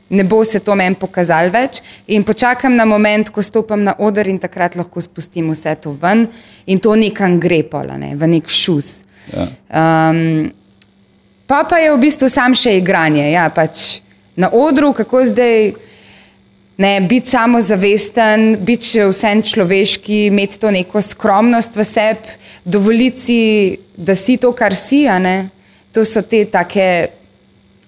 ne 0.10 0.24
bo 0.24 0.40
se 0.44 0.64
to 0.66 0.76
meni 0.76 0.98
pokazalo 0.98 1.52
več. 1.54 1.82
In 2.08 2.24
počakam 2.26 2.74
na 2.80 2.88
moment, 2.90 3.30
ko 3.30 3.44
stopim 3.46 3.84
na 3.86 3.94
oder 4.00 4.28
in 4.32 4.40
takrat 4.42 4.80
lahko 4.80 5.04
spustim 5.06 5.52
vse 5.54 5.76
to 5.84 5.94
ven 5.94 6.26
in 6.66 6.80
to 6.80 6.96
nekam 6.96 7.38
gre 7.44 7.62
pola, 7.70 8.00
ne, 8.02 8.16
v 8.16 8.32
nek 8.34 8.50
šus. 8.50 9.04
Ja. 9.30 9.46
Um, 9.70 10.50
pa 11.50 11.64
pa 11.66 11.82
je 11.82 11.90
v 11.90 11.98
bistvu 11.98 12.30
sam 12.30 12.54
še 12.54 12.78
igranje. 12.78 13.26
Ja, 13.34 13.50
pač 13.50 14.04
na 14.38 14.52
odru, 14.54 14.94
kako 14.94 15.26
zdaj 15.26 15.74
ne, 16.78 16.92
biti 17.10 17.34
samozavesten, 17.34 18.62
biti 18.62 18.94
še 18.94 19.10
vsem 19.10 19.42
človeški, 19.44 20.28
imeti 20.30 20.62
to 20.62 20.70
neko 20.72 21.02
skromnost 21.02 21.74
v 21.76 21.84
sebi, 21.84 22.38
dovoliti 22.64 23.20
si, 23.20 23.40
da 23.98 24.14
si 24.16 24.38
to, 24.38 24.54
kar 24.54 24.78
si. 24.78 25.08
To 25.90 26.06
so 26.06 26.22
te 26.22 26.46
take 26.46 27.10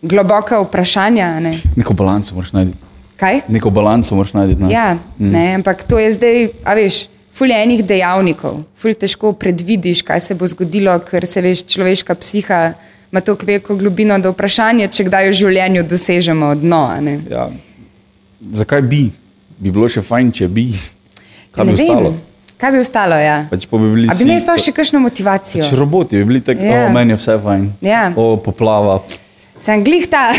globoka 0.01 0.57
vprašanja. 0.65 1.37
Ne. 1.39 1.53
Neko 1.77 1.93
balanco 1.93 2.33
moraš 2.33 2.55
najti. 2.57 2.73
Kaj? 3.21 3.43
Neko 3.53 3.69
balanco 3.69 4.17
moraš 4.17 4.33
najti. 4.33 4.57
Ne? 4.57 4.71
Ja, 4.73 4.97
ne, 5.21 5.61
ampak 5.61 5.85
to 5.85 6.01
je 6.01 6.09
zdaj, 6.17 6.47
a 6.65 6.73
veš, 6.73 7.05
fulj 7.29 7.53
je 7.53 7.59
enih 7.63 7.83
dejavnikov, 7.85 8.63
fulj 8.81 8.97
težko 9.05 9.35
predvidiš, 9.37 10.01
kaj 10.01 10.25
se 10.25 10.35
bo 10.35 10.49
zgodilo, 10.49 10.97
ker 11.05 11.29
se 11.29 11.45
veš, 11.45 11.61
človeška 11.69 12.17
psiha 12.17 12.63
ima 13.11 13.21
tako 13.21 13.45
veliko 13.45 13.75
globino, 13.75 14.19
da 14.19 14.31
vprašanje, 14.31 14.87
če 14.87 15.03
kdaj 15.09 15.29
v 15.29 15.35
življenju 15.35 15.83
dosežemo 15.83 16.53
dno. 16.55 16.83
Ja. 17.29 17.49
Zakaj 18.51 18.81
bi? 18.81 19.09
Bi 19.59 19.71
bilo 19.71 19.89
še 19.91 20.01
fajn, 20.01 20.31
če 20.31 20.47
bi. 20.47 20.69
Kaj 21.51 21.65
Ne 21.67 21.73
bi 21.73 21.81
vem, 21.81 21.89
ostalo? 21.89 22.13
Kaj 22.61 22.71
bi 22.71 22.79
ostalo, 22.79 23.17
ja? 23.19 23.35
Pač 23.51 23.67
pa 23.67 23.77
bi 23.81 23.89
bili 23.93 24.07
A 24.09 24.15
bi 24.15 24.23
imeli 24.23 24.39
sploh 24.41 24.61
še 24.63 24.71
kakšno 24.77 25.01
motivacijo? 25.03 25.65
Pač 25.65 25.75
roboti 25.77 26.21
bi 26.21 26.29
bili 26.29 26.41
tako, 26.45 26.63
Ja. 26.63 26.85
yeah. 26.85 26.93
meni 26.93 27.13
je 27.13 27.19
vse 27.19 27.35
fajn. 27.43 27.67
Ja. 27.83 28.05
O, 28.15 28.37
poplava. 28.37 29.01
Sem 29.61 29.83
glih 29.83 30.07
ta, 30.09 30.31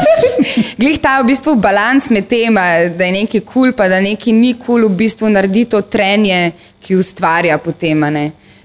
glih 0.82 0.98
ta 1.00 1.14
v 1.22 1.30
bistvu 1.30 1.54
balans 1.56 2.10
med 2.10 2.26
tem, 2.28 2.58
da 2.58 3.06
je 3.06 3.12
nekaj 3.14 3.40
kul, 3.40 3.70
cool, 3.70 3.72
pa 3.72 3.86
da 3.88 4.02
nekaj 4.04 4.34
ni 4.36 4.52
kul, 4.58 4.82
cool, 4.82 4.88
v 4.90 4.98
bistvu 4.98 5.30
naredi 5.32 5.64
to 5.70 5.80
trenje, 5.80 6.50
ki 6.82 6.98
ustvarja 6.98 7.56
potem. 7.62 8.02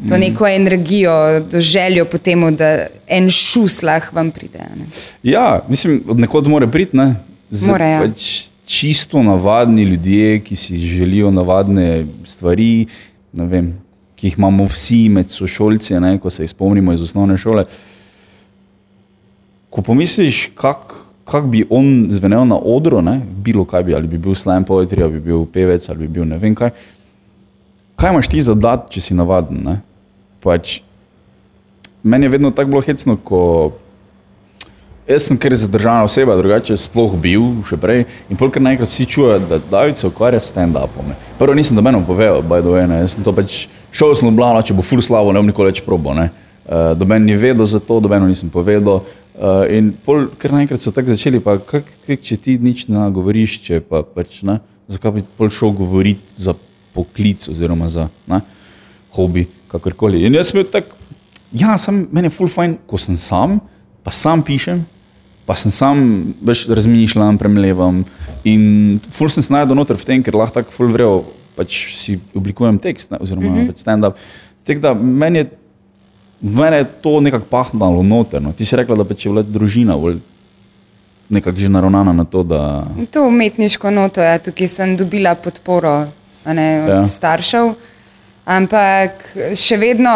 To 0.09 0.17
neko 0.17 0.47
energijo, 0.47 1.11
željo 1.53 2.05
po 2.05 2.17
tem, 2.17 2.55
da 2.55 2.87
en 3.07 3.29
šuslah 3.29 4.13
vam 4.13 4.31
pride. 4.31 4.59
ne. 4.75 4.85
Ja, 5.23 5.61
mislim, 5.69 6.03
od 6.07 6.19
nekod 6.19 6.47
mora 6.47 6.67
priti. 6.67 6.97
Ne? 6.97 7.15
Z, 7.49 7.67
Mora, 7.71 7.85
ja. 7.85 8.01
pač 8.01 8.47
čisto 8.65 9.23
navadni 9.23 9.83
ljudje, 9.83 10.39
ki 10.39 10.55
si 10.55 10.77
želijo 10.77 11.31
navadne 11.31 12.05
stvari, 12.25 12.85
vem, 13.33 13.73
ki 14.15 14.27
jih 14.27 14.37
imamo 14.37 14.65
vsi 14.65 15.09
med 15.09 15.29
sošolci, 15.29 15.99
ne, 15.99 16.17
ko 16.19 16.29
se 16.29 16.43
jih 16.43 16.49
spomnimo 16.49 16.93
iz 16.93 17.01
osnovne 17.01 17.37
šole. 17.37 17.65
Ko 19.69 19.81
pomisliš, 19.81 20.49
kako 20.55 21.05
kak 21.25 21.45
bi 21.49 21.65
on 21.69 22.07
zvenel 22.09 22.45
na 22.47 22.57
odru, 22.57 23.01
ne, 23.01 23.19
bilo 23.43 23.65
kaj 23.65 23.83
bi, 23.83 23.95
ali 23.95 24.07
bi 24.07 24.17
bil 24.17 24.35
slam 24.35 24.65
poetry, 24.65 25.03
ali 25.03 25.13
bi 25.13 25.19
bil 25.19 25.45
pevec, 25.45 25.89
ali 25.89 26.05
bi 26.05 26.07
bil 26.07 26.25
ne 26.25 26.37
vem 26.37 26.55
kaj. 26.55 26.69
Kaj 27.95 28.11
imaš 28.11 28.27
ti 28.27 28.41
za 28.41 28.53
dat, 28.53 28.89
če 28.91 29.01
si 29.01 29.15
navaden? 29.15 29.63
Ne? 29.63 29.79
Pač, 30.43 30.79
meni 32.03 32.27
je 32.27 32.35
vedno 32.35 32.51
tako 32.51 32.75
bilo 32.75 32.83
hecno, 32.85 33.15
ko 33.17 33.41
Jaz 35.05 35.27
sem 35.27 35.37
kar 35.37 35.53
zadržana 35.53 36.03
oseba, 36.03 36.33
drugače 36.33 36.73
sploh 36.81 37.11
bil 37.21 37.43
še 37.69 37.77
prej. 37.77 38.07
In 38.33 38.39
polk 38.39 38.55
naenkrat 38.57 38.89
vsi 38.89 39.05
čujejo, 39.05 39.35
da 39.51 39.59
David 39.61 39.99
se 39.99 40.07
ukvarja 40.09 40.39
s 40.41 40.49
stand-upom. 40.49 41.11
ne. 41.11 41.15
Prvo 41.37 41.53
nisem 41.53 41.77
dobenom 41.77 42.01
povedal, 42.05 42.41
by 42.41 42.57
the 42.65 42.73
way, 42.73 42.87
ne. 42.89 43.03
Jaz 43.03 43.13
sem 43.13 43.23
to 43.23 43.29
pač 43.29 43.67
šel 43.93 44.15
sem 44.17 44.33
Blano, 44.35 44.63
če 44.65 44.73
bo 44.73 44.81
ful 44.81 45.05
slavo, 45.05 45.29
ne 45.29 45.37
bom 45.37 45.45
nikoli 45.45 45.69
več 45.69 45.83
probo. 45.85 46.15
Ne. 46.17 46.31
Uh, 46.65 46.97
doben 46.97 47.21
ni 47.21 47.37
vedel 47.37 47.69
za 47.69 47.77
to, 47.77 47.99
dobeno 48.01 48.25
nisem 48.25 48.49
povedal. 48.49 49.05
Uh, 49.37 49.69
in 49.69 49.93
pol, 49.93 50.25
ker 50.41 50.49
naenkrat 50.57 50.81
so 50.81 50.89
tako 50.89 51.13
začeli, 51.13 51.37
pa 51.37 51.59
kak, 51.61 51.85
kak, 52.07 52.25
če 52.25 52.41
ti 52.41 52.57
nič 52.57 52.87
ne 52.89 53.05
govoriš, 53.13 53.59
če 53.61 53.83
pa 53.85 54.01
pač 54.01 54.41
ne, 54.41 54.57
zakaj 54.89 55.19
bi 55.19 55.25
pol 55.37 55.53
šel 55.53 55.69
govoriti 55.77 56.25
za 56.33 56.57
poklic 56.95 57.45
oziroma 57.51 57.89
za 57.91 58.07
ne, 58.31 58.41
hobi, 59.15 59.45
kakorkoli. 59.71 60.23
In 60.25 60.35
jaz 60.39 60.51
sem 60.51 60.61
bil 60.61 60.69
tak, 60.71 60.89
ja, 61.53 61.77
sem, 61.81 62.05
meni 62.11 62.31
je 62.31 62.35
ful 62.35 62.51
fajn, 62.51 62.77
ko 62.89 62.99
sem 63.01 63.17
sam, 63.19 63.59
pa 64.05 64.13
sam 64.15 64.43
pišem, 64.45 64.83
pa 65.45 65.57
sem 65.59 65.73
sam 65.73 66.05
več 66.45 66.65
razmišljam, 66.67 67.39
premlevam 67.41 68.03
in 68.47 68.97
ful 69.13 69.29
sem 69.33 69.45
se 69.45 69.53
najdel 69.53 69.77
noter 69.77 69.99
v 69.99 70.07
tem, 70.07 70.23
ker 70.25 70.37
lahko 70.37 70.61
tako 70.61 70.73
ful 70.75 70.91
vrejo, 70.93 71.19
pač 71.55 71.77
si 71.95 72.17
oblikujem 72.35 72.79
tekst, 72.83 73.13
ne, 73.13 73.21
oziroma 73.21 73.49
mm 73.49 73.57
-hmm. 73.57 73.67
pač 73.71 73.83
stand-up. 73.83 74.17
Tako 74.65 74.79
da 74.79 74.93
meni 74.93 75.43
je, 75.43 75.49
meni 76.41 76.77
je 76.77 76.85
to 77.01 77.19
nekako 77.21 77.45
pahnalo 77.49 78.03
noter. 78.03 78.41
No. 78.41 78.51
Ti 78.51 78.65
si 78.65 78.75
rekla, 78.75 78.95
da 78.95 79.05
pač 79.05 79.25
je 79.25 79.31
bila 79.31 79.43
družina 79.43 79.97
bolj 79.97 80.19
nekako 81.29 81.59
že 81.59 81.69
naravnana 81.69 82.13
na 82.13 82.25
to, 82.25 82.43
da 82.43 82.85
To 83.11 83.27
umetniško 83.27 83.91
noto 83.91 84.21
je, 84.21 84.39
tukaj 84.39 84.67
sem 84.67 84.97
dobila 84.97 85.35
podporo 85.35 86.07
ne, 86.53 86.83
od 86.83 86.89
Ja. 86.89 87.07
staršev, 87.07 87.73
ampak 88.45 89.23
še 89.55 89.77
vedno, 89.77 90.11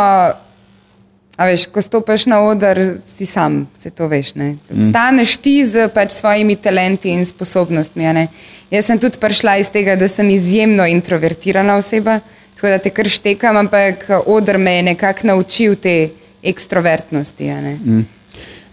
a 1.39 1.45
veš, 1.48 1.67
ko 1.71 1.81
stopiš 1.81 2.25
na 2.25 2.41
oder, 2.43 2.77
si 3.00 3.25
sam, 3.25 3.67
se 3.77 3.89
to 3.89 4.07
veš. 4.07 4.36
Ne? 4.36 4.55
Obstaneš 4.75 5.38
ti 5.38 5.65
z 5.65 5.88
pač 5.88 6.12
svojimi 6.12 6.55
talenti 6.55 7.09
in 7.09 7.25
sposobnostmi. 7.25 8.27
Jaz 8.71 8.86
sem 8.86 9.00
tudi 9.00 9.17
prišla 9.17 9.57
iz 9.57 9.69
tega, 9.71 9.95
da 9.95 10.07
sem 10.07 10.29
izjemno 10.29 10.86
introvertirana 10.86 11.77
oseba, 11.79 12.19
tako 12.55 12.67
da 12.67 12.77
te 12.77 12.89
kar 12.89 13.07
štekam, 13.07 13.57
ampak 13.57 14.03
oder 14.25 14.57
me 14.57 14.75
je 14.75 14.83
nekako 14.83 15.27
naučil 15.27 15.75
te 15.75 16.09
ekstrovertnosti. 16.43 17.43
ne. 17.45 18.03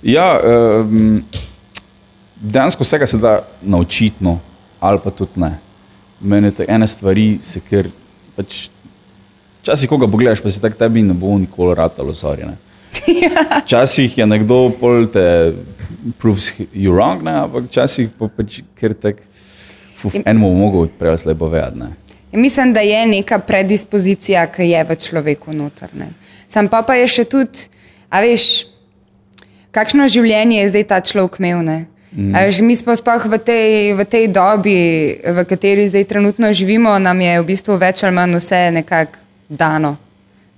Ja, 0.03 0.41
um, 0.43 1.23
dejansko 2.37 2.85
vsega 2.85 3.07
se 3.07 3.19
da 3.19 3.41
naučiti, 3.63 4.17
no, 4.21 4.39
ali 4.81 4.99
pa 5.05 5.11
tudi 5.11 5.41
ne. 5.41 5.59
Mene 6.21 6.51
te 6.51 6.65
ene 6.69 6.87
stvari 6.89 7.39
se 7.43 7.61
ker. 7.61 7.91
Pač, 8.37 8.67
Včasih, 9.67 9.91
ko 9.91 9.97
ga 9.99 10.07
pogledaš, 10.07 10.39
pa 10.39 10.51
si 10.53 10.61
tako 10.63 10.79
tebi 10.79 11.03
ne 11.03 11.15
bo 11.17 11.33
nikoli 11.39 11.75
ratalo, 11.75 12.15
sorry. 12.15 12.47
Včasih 13.65 14.19
je 14.19 14.27
nekdo 14.27 14.69
pol 14.79 15.09
te 15.11 15.25
proves 16.19 16.53
you 16.75 16.93
wrong, 16.95 17.23
ne, 17.23 17.33
ampak 17.43 17.67
včasih 17.67 18.11
pa 18.19 18.29
pač 18.31 18.61
ker 18.79 18.95
tak, 18.95 19.19
fuf, 19.99 20.15
enemu 20.15 20.51
bo 20.51 20.59
mogel 20.59 20.87
prej 20.99 21.25
slepo 21.25 21.49
vedeti. 21.51 21.91
Ja, 22.33 22.39
mislim, 22.39 22.73
da 22.73 22.81
je 22.81 23.07
neka 23.07 23.39
predispozicija, 23.39 24.47
ki 24.47 24.71
je 24.71 24.85
v 24.85 24.97
človeku 24.97 25.53
notrne. 25.57 26.13
Sam 26.47 26.71
pa, 26.71 26.83
pa 26.87 26.95
je 26.99 27.09
še 27.11 27.25
tudi, 27.27 27.67
a 28.11 28.23
veš, 28.23 28.67
kakšno 29.75 30.07
življenje 30.11 30.61
je 30.61 30.71
zdaj 30.71 30.85
ta 30.91 31.01
človek 31.03 31.41
imel. 31.41 31.63
ne? 31.67 31.79
A 32.17 32.47
Veš, 32.49 32.63
mi 32.65 32.77
smo 32.77 32.97
sploh 32.97 33.27
v 33.29 33.37
tej, 33.39 33.93
v 33.93 34.05
tej 34.09 34.33
dobi, 34.33 34.77
v 35.21 35.45
kateri 35.45 35.85
zdaj 35.85 36.05
trenutno 36.09 36.49
živimo, 36.49 36.97
nam 36.99 37.21
je 37.21 37.41
v 37.41 37.45
bistvu 37.45 37.77
več 37.77 38.01
ali 38.05 38.17
manj 38.17 38.39
vse 38.41 38.71
nekako 38.73 39.21
dano. 39.49 39.97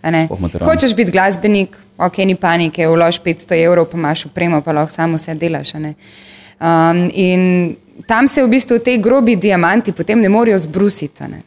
ne. 0.02 0.28
Hočeš 0.62 0.94
biti 0.94 1.10
glasbenik, 1.10 1.74
ok, 1.98 2.22
ni 2.22 2.38
panike, 2.38 2.86
vlož 2.86 3.18
500 3.18 3.58
evrov, 3.66 3.90
pa 3.90 3.98
imaš 3.98 4.26
upremo, 4.30 4.62
pa 4.62 4.72
lahko 4.72 4.94
samo 4.94 5.18
vse 5.18 5.34
delaš. 5.34 5.74
Um, 5.74 7.10
in 7.10 7.74
tam 8.06 8.28
se 8.28 8.42
v 8.42 8.48
bistvu 8.48 8.78
te 8.78 8.96
grobi 8.98 9.36
diamanti 9.36 9.92
potem 9.92 10.20
ne 10.20 10.28
morejo 10.28 10.58
zbrusiti. 10.58 11.26
Ne. 11.26 11.42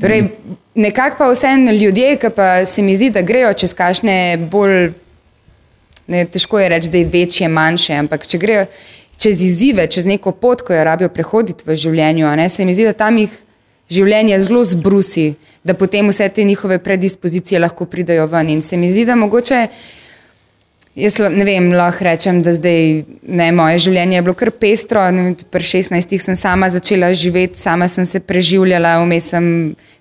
Torej, 0.00 0.26
nekako 0.74 1.16
pa 1.18 1.30
vseeno 1.30 1.72
ljudje, 1.72 2.16
ki 2.16 2.30
pa 2.34 2.64
se 2.66 2.82
mi 2.82 2.96
zdi, 2.96 3.10
da 3.10 3.22
grejo 3.22 3.52
čez 3.54 3.74
kašne 3.74 4.36
bolj, 4.50 4.90
ne, 6.06 6.24
težko 6.24 6.58
je 6.60 6.68
reči, 6.68 6.90
da 6.90 6.98
je 6.98 7.08
večje, 7.12 7.48
manjše, 7.48 7.94
ampak 8.02 8.26
če 8.26 8.38
grejo 8.38 8.66
čez 9.22 9.42
izzive, 9.42 9.86
čez 9.86 10.06
neko 10.06 10.32
pot, 10.32 10.64
ko 10.66 10.74
jo 10.74 10.84
rabijo 10.84 11.08
prehoditi 11.14 11.64
v 11.66 11.76
življenju, 11.78 12.26
ne, 12.36 12.48
se 12.48 12.64
mi 12.66 12.74
zdi, 12.74 12.88
da 12.90 12.92
tam 13.04 13.20
jih 13.22 13.34
življenje 13.92 14.40
zelo 14.42 14.64
zbrusi, 14.66 15.32
da 15.62 15.76
potem 15.78 16.08
vse 16.10 16.28
te 16.34 16.44
njihove 16.44 16.80
predispozicije 16.82 17.60
lahko 17.62 17.86
pridajo 17.86 18.26
ven. 18.26 18.50
In 18.50 18.62
se 18.62 18.76
mi 18.76 18.90
zdi, 18.90 19.04
da 19.06 19.14
mogoče. 19.16 19.66
Jaz 20.94 21.14
ne 21.32 21.44
vem, 21.48 21.70
lahko 21.72 22.04
rečem, 22.04 22.42
da 22.44 22.52
zdaj 22.52 22.82
ne, 23.24 23.46
moje 23.56 23.78
življenje 23.86 24.18
je 24.18 24.22
bilo 24.26 24.34
kar 24.36 24.50
pestro. 24.52 25.00
vem, 25.00 25.34
Pri 25.50 25.64
16 25.64 26.18
sem 26.20 26.36
sama 26.36 26.68
začela 26.70 27.12
živeti, 27.16 27.58
sama 27.58 27.88
sem 27.88 28.04
se 28.06 28.20
preživljala, 28.20 28.98
vmes 29.00 29.30
sem 29.32 29.46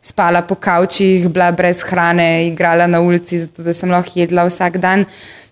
spala 0.02 0.42
po 0.42 0.56
kavčih, 0.56 1.30
bila 1.30 1.52
brez 1.52 1.84
hrane, 1.88 2.48
igrala 2.48 2.88
na 2.88 3.00
ulici, 3.00 3.40
zato 3.40 3.64
da 3.64 3.74
sem 3.74 3.92
lahko 3.92 4.20
jedla 4.20 4.44
vsak 4.50 4.78
dan. 4.78 5.06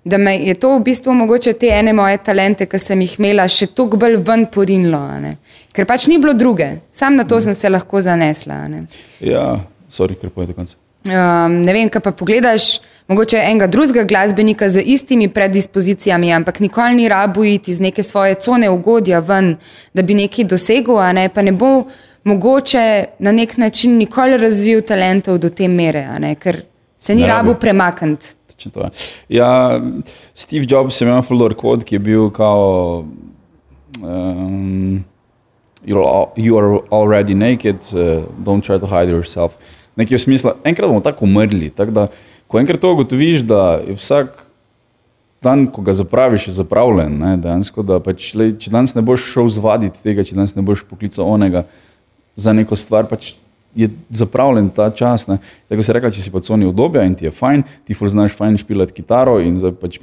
Da 0.03 0.17
me 0.17 0.35
je 0.35 0.53
to 0.59 0.73
v 0.75 0.83
bistvu 0.83 1.13
mogoče 1.13 1.53
te 1.53 1.71
ene 1.71 1.93
moje 1.93 2.17
talente, 2.17 2.65
ki 2.67 2.79
sem 2.79 2.99
jih 3.01 3.15
imela, 3.19 3.47
še 3.47 3.67
toliko 3.71 3.99
bolj 3.99 4.19
ven 4.27 4.45
porinilo. 4.51 5.01
Ker 5.71 5.87
pač 5.87 6.07
ni 6.11 6.17
bilo 6.19 6.33
druge, 6.33 6.81
sam 6.91 7.15
na 7.15 7.23
to 7.23 7.39
sem 7.39 7.53
se 7.53 7.69
lahko 7.69 8.01
zanesla. 8.01 8.67
ne. 8.67 8.85
Ja, 9.23 9.59
sorry, 9.91 10.19
ker 10.19 10.29
pojdi 10.35 10.51
do 10.51 10.59
konca. 10.59 10.75
Um, 11.07 11.61
ne 11.63 11.71
vem, 11.73 11.87
kaj 11.87 12.01
pa 12.03 12.11
pogledaš, 12.11 12.81
mogoče 13.09 13.37
enega 13.37 13.67
drugega 13.67 14.03
glasbenika 14.03 14.69
z 14.69 14.81
istimi 14.85 15.27
predispozicijami, 15.27 16.33
ampak 16.33 16.59
nikoli 16.59 16.95
ni 16.95 17.07
rabu 17.09 17.43
iti 17.43 17.71
iz 17.71 17.79
neke 17.81 18.03
svoje 18.03 18.35
cone 18.35 18.69
ugodja 18.69 19.19
ven, 19.19 19.55
da 19.93 20.01
bi 20.01 20.13
nekaj 20.13 20.45
dosegel, 20.45 20.99
a 21.01 21.11
ne, 21.13 21.29
pa 21.29 21.41
ne 21.41 21.51
bo 21.51 21.83
mogoče 22.23 23.05
na 23.19 23.31
nek 23.31 23.57
način 23.57 23.97
nikoli 23.97 24.37
razvil 24.37 24.81
talentov 24.81 25.37
do 25.37 25.49
te 25.49 25.67
mere, 25.67 26.05
ker 26.39 26.61
se 26.97 27.15
ni 27.15 27.25
rabu 27.27 27.55
premakniti. 27.59 28.35
Ja, 29.29 29.81
Steve 30.35 30.65
Jobs 30.69 31.01
je 31.01 31.07
imel 31.07 31.21
fulor 31.21 31.53
kod, 31.55 31.83
ki 31.83 31.95
je 31.95 31.99
bil 31.99 32.29
kao. 32.29 33.05
Um, 34.03 35.03
you're 35.85 36.03
al- 36.03 36.33
you 36.35 36.57
are 36.57 36.79
already 36.91 37.33
naked, 37.33 37.75
uh, 37.93 38.23
don't 38.45 38.63
try 38.63 38.79
to 38.79 38.85
hide 38.85 39.11
yourself. 39.11 39.55
Nekaj 39.95 40.17
v 40.17 40.21
smislu, 40.21 40.51
enkrat 40.63 40.87
bomo 40.89 41.01
tako 41.01 41.25
umrli. 41.25 41.69
Tako 41.69 41.91
da 41.91 42.07
ko 42.49 42.59
enkrat 42.59 42.81
to 42.81 42.91
ugotoviš, 42.95 43.45
da 43.45 43.79
je 43.85 43.95
vsak 43.97 44.33
dan, 45.41 45.67
ko 45.71 45.81
ga 45.85 45.93
zapraviš, 45.93 46.47
je 46.49 46.53
zapravljen. 46.57 47.13
Ne, 47.19 47.35
dejansko, 47.37 47.83
da 47.85 47.99
pač, 48.03 48.33
le, 48.35 48.51
če 48.59 48.73
danes 48.73 48.95
ne 48.97 49.03
boš 49.05 49.27
šel 49.33 49.51
zvaditi 49.53 50.01
tega, 50.03 50.25
če 50.25 50.35
danes 50.35 50.55
ne 50.57 50.65
boš 50.65 50.83
poklical 50.89 51.29
onega 51.29 51.63
za 52.39 52.53
neko 52.55 52.75
stvar, 52.79 53.07
pač 53.07 53.33
je 53.77 53.89
zapravljen 54.09 54.71
ta 54.73 54.89
čas. 54.89 55.27
Ne. 55.29 55.37
Tako 55.69 55.85
se 55.85 55.95
reka, 55.95 56.11
če 56.11 56.25
si 56.25 56.33
pa 56.33 56.41
coni 56.43 56.67
obdobja 56.67 57.05
in 57.05 57.15
ti 57.15 57.29
je 57.29 57.33
fajn, 57.35 57.63
ti 57.87 57.97
ful 57.97 58.09
znaš 58.11 58.33
fajn 58.35 58.57
špilati 58.59 58.97
kitaro 58.97 59.37
in 59.43 59.59
zdaj 59.61 59.75
pač 59.79 59.99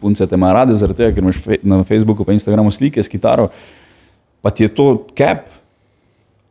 punce 0.00 0.26
te 0.26 0.36
ima 0.36 0.52
rade 0.52 0.74
zaradi 0.76 1.02
tega, 1.02 1.14
ker 1.16 1.24
imaš 1.24 1.40
fe, 1.44 1.58
na 1.62 1.82
Facebooku 1.84 2.24
pa 2.24 2.34
Instagramu 2.34 2.72
slike 2.74 3.02
s 3.02 3.12
kitaro, 3.12 3.50
pa 4.42 4.50
ti 4.50 4.64
je 4.64 4.72
to 4.72 4.88
cap. 5.16 5.52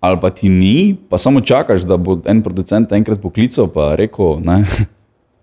Ali 0.04 0.20
pa 0.20 0.28
ti 0.36 0.50
ni, 0.52 0.98
pa 1.10 1.16
samo 1.16 1.40
čakaš, 1.40 1.86
da 1.88 1.96
bo 1.96 2.18
en 2.28 2.42
producent 2.44 2.92
enkrat 2.92 3.22
poklical 3.24 3.70
in 3.72 3.94
rekel, 3.96 4.42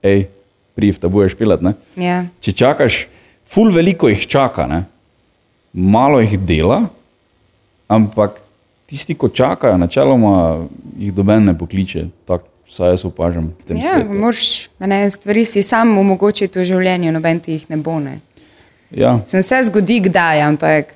hej, 0.02 0.26
priv, 0.74 0.98
da 1.00 1.08
boš 1.08 1.34
pilat. 1.38 1.64
Ja. 1.96 2.24
Če 2.40 2.52
čakaš, 2.52 3.04
ful 3.48 3.72
veliko 3.74 4.08
jih 4.08 4.26
čaka, 4.26 4.66
ne? 4.70 4.84
malo 5.72 6.20
jih 6.20 6.38
dela, 6.38 6.80
ampak 7.88 8.40
tisti, 8.90 9.14
ki 9.14 9.30
čakajo, 9.34 9.78
načeloma 9.78 10.66
jih 10.98 11.14
doben 11.14 11.44
ne 11.46 11.58
pokliče. 11.58 12.08
Tak, 12.26 12.46
Vsaj 12.70 12.92
jaz 12.92 13.02
opažam 13.02 13.48
v 13.50 13.66
tem 13.66 13.78
Ja, 13.82 13.96
moraš 14.06 14.70
ne, 14.78 15.02
stvari 15.10 15.42
si 15.42 15.58
sam 15.66 15.96
omogočiti 15.98 16.60
v 16.60 16.68
življenju, 16.68 17.10
noben 17.10 17.40
ti 17.42 17.56
jih 17.56 17.64
ne 17.66 17.78
bo. 17.82 17.96
Ne. 17.98 18.20
Ja, 18.94 19.16
Sem 19.26 19.42
se 19.42 19.58
zgodi 19.66 19.96
kdaj, 20.04 20.42
ampak 20.46 20.92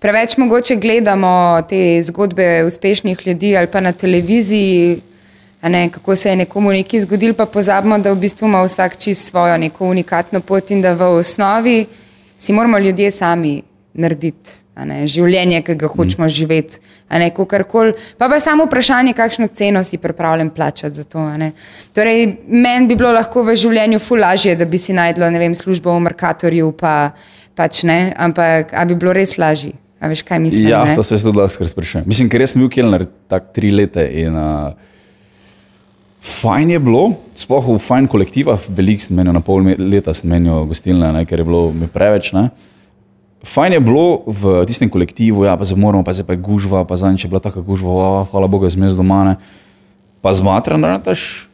preveč 0.00 0.38
mogoče 0.40 0.78
gledamo 0.80 1.60
te 1.68 2.00
zgodbe 2.08 2.64
uspešnih 2.64 3.26
ljudi 3.26 3.52
ali 3.60 3.68
pa 3.68 3.84
na 3.84 3.92
televiziji, 3.92 5.02
ne, 5.62 5.88
kako 5.90 6.16
se 6.16 6.30
je 6.30 6.36
nekomu 6.36 6.70
nekaj 6.70 7.00
zgodilo, 7.00 7.34
pa 7.34 7.46
pozabimo, 7.46 7.98
da 7.98 8.12
v 8.12 8.20
bistvu 8.20 8.46
ima 8.46 8.62
vsak 8.62 8.96
čist 8.96 9.28
svojo 9.28 9.58
neko 9.58 9.86
unikatno 9.86 10.40
pot 10.40 10.70
in 10.70 10.82
da 10.82 10.92
v 10.94 11.02
osnovi 11.18 11.86
si 12.38 12.52
moramo 12.52 12.78
ljudje 12.78 13.10
sami 13.10 13.62
narediti 13.98 14.50
ne, 14.86 15.00
življenje, 15.10 15.62
ki 15.66 15.74
ga 15.78 15.88
hočemo 15.90 16.26
mm. 16.26 16.32
živeti. 16.32 16.78
ne, 17.10 17.30
kakorkoli. 17.34 17.94
Pa 18.18 18.28
pa 18.28 18.36
je 18.36 18.44
samo 18.44 18.68
vprašanje, 18.68 19.14
kakšno 19.16 19.48
ceno 19.48 19.82
si 19.84 19.98
pripravljen 19.98 20.50
plačati 20.50 20.94
za 20.94 21.04
to. 21.04 21.24
Torej, 21.94 22.26
meni 22.46 22.86
bi 22.86 22.96
bilo 22.96 23.12
lahko 23.12 23.42
v 23.42 23.56
življenju 23.56 23.98
ful 23.98 24.20
lažje, 24.22 24.54
da 24.56 24.64
bi 24.64 24.78
si 24.78 24.94
najdla 24.94 25.30
ne 25.34 25.42
vem, 25.42 25.54
službo 25.54 25.96
v 25.96 26.04
Merkatorju, 26.06 26.70
pa, 26.78 27.10
pač 27.58 27.82
ne, 27.88 28.12
ampak 28.16 28.74
a 28.76 28.84
bi 28.84 28.94
bilo 28.94 29.16
res 29.16 29.38
lažje. 29.38 29.74
A 29.98 30.06
veš, 30.06 30.22
kaj 30.22 30.38
mislim? 30.38 30.68
ja 30.70 30.84
ne? 30.86 30.94
to 30.94 31.02
se 31.02 31.18
tudi 31.18 31.40
lahko 31.40 31.66
sprašujem. 31.66 32.06
Mislim, 32.06 32.28
ker 32.30 32.44
jaz 32.44 32.54
sem 32.54 32.62
bil 32.62 32.70
kelner 32.70 33.02
tak 33.26 33.50
tri 33.56 33.72
leta 33.74 34.04
in 34.06 34.36
uh, 34.38 34.76
fajn 36.28 36.70
je 36.76 36.78
bilo, 36.82 37.02
sploh 37.38 37.64
v 37.72 37.78
fajn 37.80 38.08
kolektiva, 38.10 38.58
veliko 38.68 39.04
sem 39.04 39.16
menil, 39.16 39.32
na 39.32 39.40
pol 39.44 39.64
leta 39.64 40.12
sem 40.14 40.28
menil 40.30 40.66
gostilne, 40.68 41.08
ne, 41.14 41.24
ker 41.28 41.40
je 41.40 41.46
bilo 41.48 41.68
mi 41.72 41.88
preveč. 41.90 42.30
Ne. 42.36 42.48
Fajn 43.48 43.78
je 43.78 43.80
bilo 43.80 44.04
v 44.26 44.60
tistem 44.68 44.90
kolektivu, 44.92 45.46
ja, 45.48 45.56
pa 45.56 45.64
se 45.64 45.76
moramo, 45.78 46.04
pa 46.04 46.12
se 46.14 46.26
pa 46.26 46.36
je 46.36 46.42
gužva, 46.44 46.84
pa 46.84 46.98
zadnjič 47.00 47.24
je 47.24 47.32
bila 47.32 47.40
taka 47.40 47.64
gužva, 47.64 47.90
o, 47.90 48.24
hvala 48.32 48.50
Bogu, 48.50 48.68
zmes 48.68 48.98
doma. 48.98 49.22
Ne. 49.24 49.34
Pa 50.20 50.34
zmatran 50.34 50.84
rataš, 50.84 51.48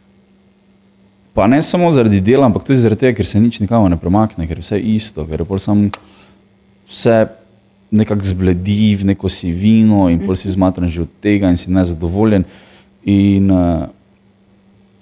pa 1.37 1.47
ne 1.51 1.63
samo 1.63 1.93
zaradi 1.93 2.23
dela, 2.25 2.49
ampak 2.49 2.67
tudi 2.67 2.81
zaradi 2.81 3.07
tega, 3.07 3.19
ker 3.21 3.29
se 3.29 3.41
nič 3.43 3.61
nikamor 3.63 3.93
ne 3.93 4.01
premakne, 4.01 4.49
ker 4.49 4.59
je 4.59 4.65
vse 4.65 4.81
isto, 4.81 5.27
ker 5.29 5.45
je 5.45 5.49
pol 5.49 5.61
sam 5.63 5.89
vse 6.89 7.27
nekako 7.95 8.27
zbledi 8.27 8.95
v 8.99 9.13
neko 9.13 9.29
sivino 9.31 10.09
in 10.11 10.23
pol 10.25 10.35
si 10.35 10.51
zmatran 10.51 10.91
že 10.91 11.05
od 11.05 11.11
tega 11.23 11.51
in 11.53 11.61
si 11.61 11.71
nezadovoljen. 11.71 12.43
In 13.05 13.51
uh, 13.53 13.85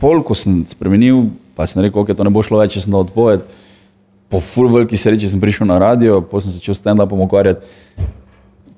pol, 0.03 0.23
ko 0.27 0.35
sem 0.35 0.65
spremenil, 0.67 1.29
pa 1.55 1.69
sem 1.71 1.85
rekel, 1.85 2.03
ok, 2.03 2.11
to 2.19 2.27
ne 2.27 2.33
bo 2.35 2.43
šlo 2.43 2.59
več, 2.59 2.75
če 2.75 2.87
sem 2.87 2.95
dal 2.95 3.07
odpoved. 3.07 3.47
Po 4.33 4.41
full 4.43 4.73
veliki 4.73 4.99
sreči 4.99 5.29
sem 5.31 5.41
prišel 5.41 5.69
na 5.69 5.79
radio, 5.79 6.19
potem 6.25 6.49
sem 6.49 6.59
začel 6.59 6.75
stand-upom 6.75 7.23
ukvarjati. 7.27 7.69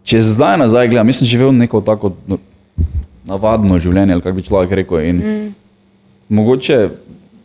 Če 0.04 0.20
zdaj 0.34 0.58
nazaj 0.60 0.90
gledam, 0.92 1.08
jaz 1.08 1.22
sem 1.22 1.30
živel 1.30 1.54
neko 1.56 1.80
tako 1.87 2.12
no, 2.28 2.37
navadno 3.24 3.78
življenje, 3.80 4.18
ali 4.18 4.24
kako 4.24 4.37
bi 4.37 4.44
človek 4.50 4.74
rekel. 4.82 5.00
In 5.08 5.22
mm. 5.22 5.46
Mogoče 6.34 6.78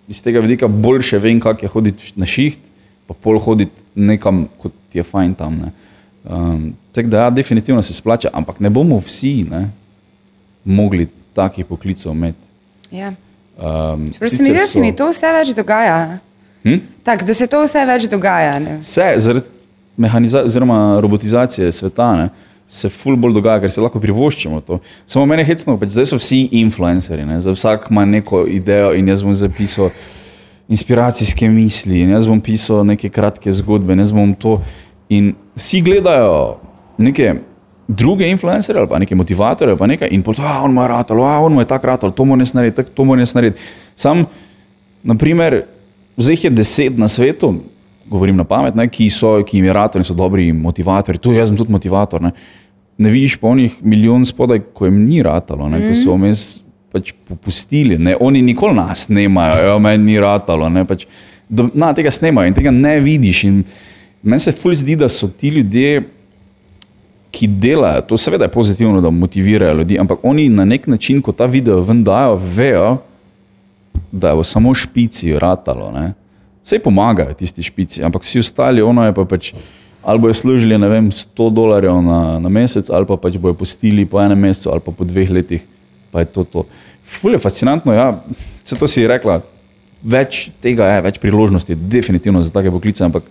iz 0.09 0.23
tega 0.25 0.41
vidika 0.43 0.67
boljše 0.67 1.19
vem, 1.21 1.39
kako 1.39 1.65
je 1.65 1.71
hoditi 1.71 2.11
na 2.19 2.27
šiht, 2.27 2.59
pa 3.07 3.13
pol 3.13 3.39
hoditi 3.39 3.71
nekam, 3.95 4.47
kot 4.59 4.75
je 4.93 5.05
fajn 5.05 5.37
tam. 5.39 5.61
Ne. 5.61 5.71
Um, 6.25 6.65
tako 6.95 7.13
da, 7.13 7.23
ja, 7.27 7.29
definitivno 7.29 7.83
se 7.85 7.93
splača, 7.93 8.33
ampak 8.33 8.59
ne 8.59 8.71
bomo 8.73 8.99
vsi 8.99 9.45
ne, 9.49 9.67
mogli 10.65 11.07
takih 11.37 11.67
poklicov 11.69 12.15
imeti. 12.15 12.49
Ja. 12.91 13.13
Um, 13.59 14.11
Čeprav 14.13 14.29
se 14.29 14.43
mi 14.43 14.49
zdi, 14.49 14.59
da 14.59 14.67
se 14.67 14.81
mi 14.81 14.95
to 14.95 15.09
vse 15.11 15.31
več 15.35 15.49
dogaja. 15.55 16.17
Hm? 16.63 16.77
Tak, 17.03 17.23
da 17.27 17.33
se 17.33 17.47
to 17.47 17.63
vse 17.63 17.85
več 17.85 18.05
dogaja. 18.11 18.53
Ne? 18.59 18.77
Vse 18.79 19.13
zaradi 19.17 19.45
mehanizacije 19.99 20.47
oziroma 20.47 20.99
robotizacije 21.01 21.71
sveta 21.71 22.13
ne, 22.15 22.29
se 22.67 22.89
ful 22.89 23.17
bolj 23.19 23.33
dogaja, 23.33 23.59
ker 23.59 23.71
se 23.71 23.81
lahko 23.81 23.99
privoščimo 23.99 24.61
to. 24.61 24.79
Samo 25.05 25.25
meni 25.25 25.43
je 25.43 25.49
hecno, 25.51 25.75
pač 25.81 25.91
zdaj 25.91 26.07
so 26.11 26.19
vsi 26.21 26.45
influencerji, 26.61 27.25
ne, 27.27 27.39
za 27.43 27.51
vsak 27.51 27.89
ima 27.91 28.05
neko 28.05 28.45
idejo 28.47 28.93
in 28.95 29.11
jaz 29.11 29.25
bom 29.25 29.35
zapisal 29.35 29.91
inspiracijske 30.69 31.49
misli 31.49 32.03
in 32.05 32.13
jaz 32.13 32.29
bom 32.29 32.39
pisal 32.41 32.85
neke 32.85 33.09
kratke 33.09 33.51
zgodbe, 33.51 33.93
in 33.93 34.05
jaz 34.05 34.13
bom 34.15 34.35
to. 34.37 34.59
In 35.09 35.33
vsi 35.57 35.81
gledajo 35.81 36.59
neke 37.01 37.33
druge 37.89 38.30
influencerje 38.30 38.80
ali 38.80 38.89
pa 38.89 38.99
neke 38.99 39.15
motivatorje 39.15 39.71
ali 39.71 39.80
pa 39.80 39.88
nekaj 39.88 40.10
in 40.12 40.23
potem, 40.23 40.45
ah, 40.45 40.62
on 40.63 40.71
ima 40.71 40.88
ratalo, 40.88 41.23
ah, 41.25 41.39
on 41.41 41.54
ima 41.54 41.65
tak 41.65 41.84
ratalo, 41.84 42.12
to 42.12 42.25
mora 42.25 42.45
narediti, 42.54 42.75
tak, 42.75 42.93
to 42.93 43.04
mora 43.04 43.25
narediti. 43.36 43.62
Sam, 43.95 44.25
naprimer, 45.04 45.63
zdaj 46.17 46.34
jih 46.34 46.43
je 46.43 46.49
deset 46.49 46.97
na 46.97 47.08
svetu, 47.08 47.56
govorim 48.10 48.38
na 48.38 48.43
pamet, 48.43 48.75
ne, 48.75 48.88
ki, 48.88 49.10
so, 49.10 49.39
ki 49.43 49.58
jim 49.58 49.65
je 49.65 49.73
in 49.95 50.04
so 50.04 50.13
dobri 50.13 50.52
motivatorji, 50.54 51.19
tu 51.19 51.34
jaz 51.34 51.49
sem 51.49 51.58
tudi 51.58 51.71
motivator. 51.71 52.21
Ne, 52.21 52.32
ne 52.97 53.10
vidiš 53.10 53.38
pa 53.38 53.47
onih 53.47 53.75
milijon 53.82 54.25
spodaj, 54.25 54.60
ko 54.73 54.86
jim 54.86 55.04
ni 55.06 55.23
ratalo, 55.23 55.69
ne, 55.69 55.82
ko 55.88 55.95
so 55.95 56.13
vmes 56.13 56.62
pač 56.91 57.12
popustili. 57.28 57.97
Ne, 57.97 58.15
oni 58.19 58.41
nikoli 58.41 58.75
nas 58.75 59.06
snemajo, 59.08 59.65
jo, 59.67 59.80
meni 59.80 60.12
ni 60.12 60.19
ratalo. 60.19 60.69
Ne, 60.69 60.86
pač, 60.86 61.06
do, 61.49 61.69
na, 61.73 61.93
tega 61.93 62.12
snemajo 62.12 62.49
in 62.49 62.58
tega 62.58 62.73
ne 62.73 62.95
vidiš. 63.02 63.43
In 63.49 63.62
meni 64.23 64.45
se 64.45 64.54
ful 64.58 64.73
zdi, 64.78 64.97
da 64.99 65.10
so 65.10 65.30
ti 65.30 65.54
ljudje, 65.54 66.02
ki 67.31 67.47
delajo, 67.47 68.01
to 68.01 68.17
seveda 68.17 68.47
je 68.47 68.53
pozitivno, 68.53 69.01
da 69.01 69.09
motivirajo 69.09 69.73
ljudi, 69.73 69.99
ampak 69.99 70.19
oni 70.23 70.49
na 70.49 70.65
nek 70.65 70.87
način, 70.87 71.21
ko 71.21 71.31
ta 71.31 71.45
video 71.45 71.81
ven 71.81 72.03
dajo, 72.03 72.39
vejo, 72.55 72.97
da 74.11 74.29
je 74.29 74.39
v 74.39 74.43
samo 74.43 74.73
špici 74.73 75.35
ratalo. 75.39 75.91
Ne. 75.91 76.13
Vse 76.65 76.79
pomagajo 76.79 77.33
tisti 77.33 77.63
špici, 77.63 78.03
ampak 78.03 78.23
vsi 78.23 78.39
ostali, 78.39 78.81
ono 78.81 79.05
je 79.05 79.13
pa 79.13 79.25
pač. 79.25 79.53
Ali 80.03 80.19
bojo 80.19 80.33
služili 80.33 80.77
ne 80.77 80.87
vem, 80.89 81.11
100 81.11 81.49
dolarjev 81.53 82.01
na, 82.01 82.39
na 82.39 82.49
mesec, 82.49 82.89
ali 82.89 83.05
pa 83.05 83.17
pač 83.17 83.37
bojo 83.37 83.53
postili 83.53 84.05
po 84.05 84.21
enem 84.21 84.39
mesecu, 84.39 84.71
ali 84.71 84.81
pa 84.85 84.91
po 84.95 85.05
dveh 85.05 85.29
letih. 85.29 85.65
Pa 86.11 86.23
je 86.23 86.31
to 86.33 86.43
to. 86.43 86.63
Ful 87.03 87.35
je 87.35 87.41
fascinantno, 87.41 87.93
ja, 87.93 88.13
vse 88.63 88.77
to 88.79 88.87
si 88.87 89.07
rekla. 89.07 89.41
Več 89.99 90.47
tega 90.63 90.87
je, 90.87 91.01
več 91.03 91.19
priložnosti, 91.19 91.75
definitivno 91.75 92.41
za 92.41 92.53
take 92.53 92.71
poklice, 92.71 93.03
ampak 93.03 93.27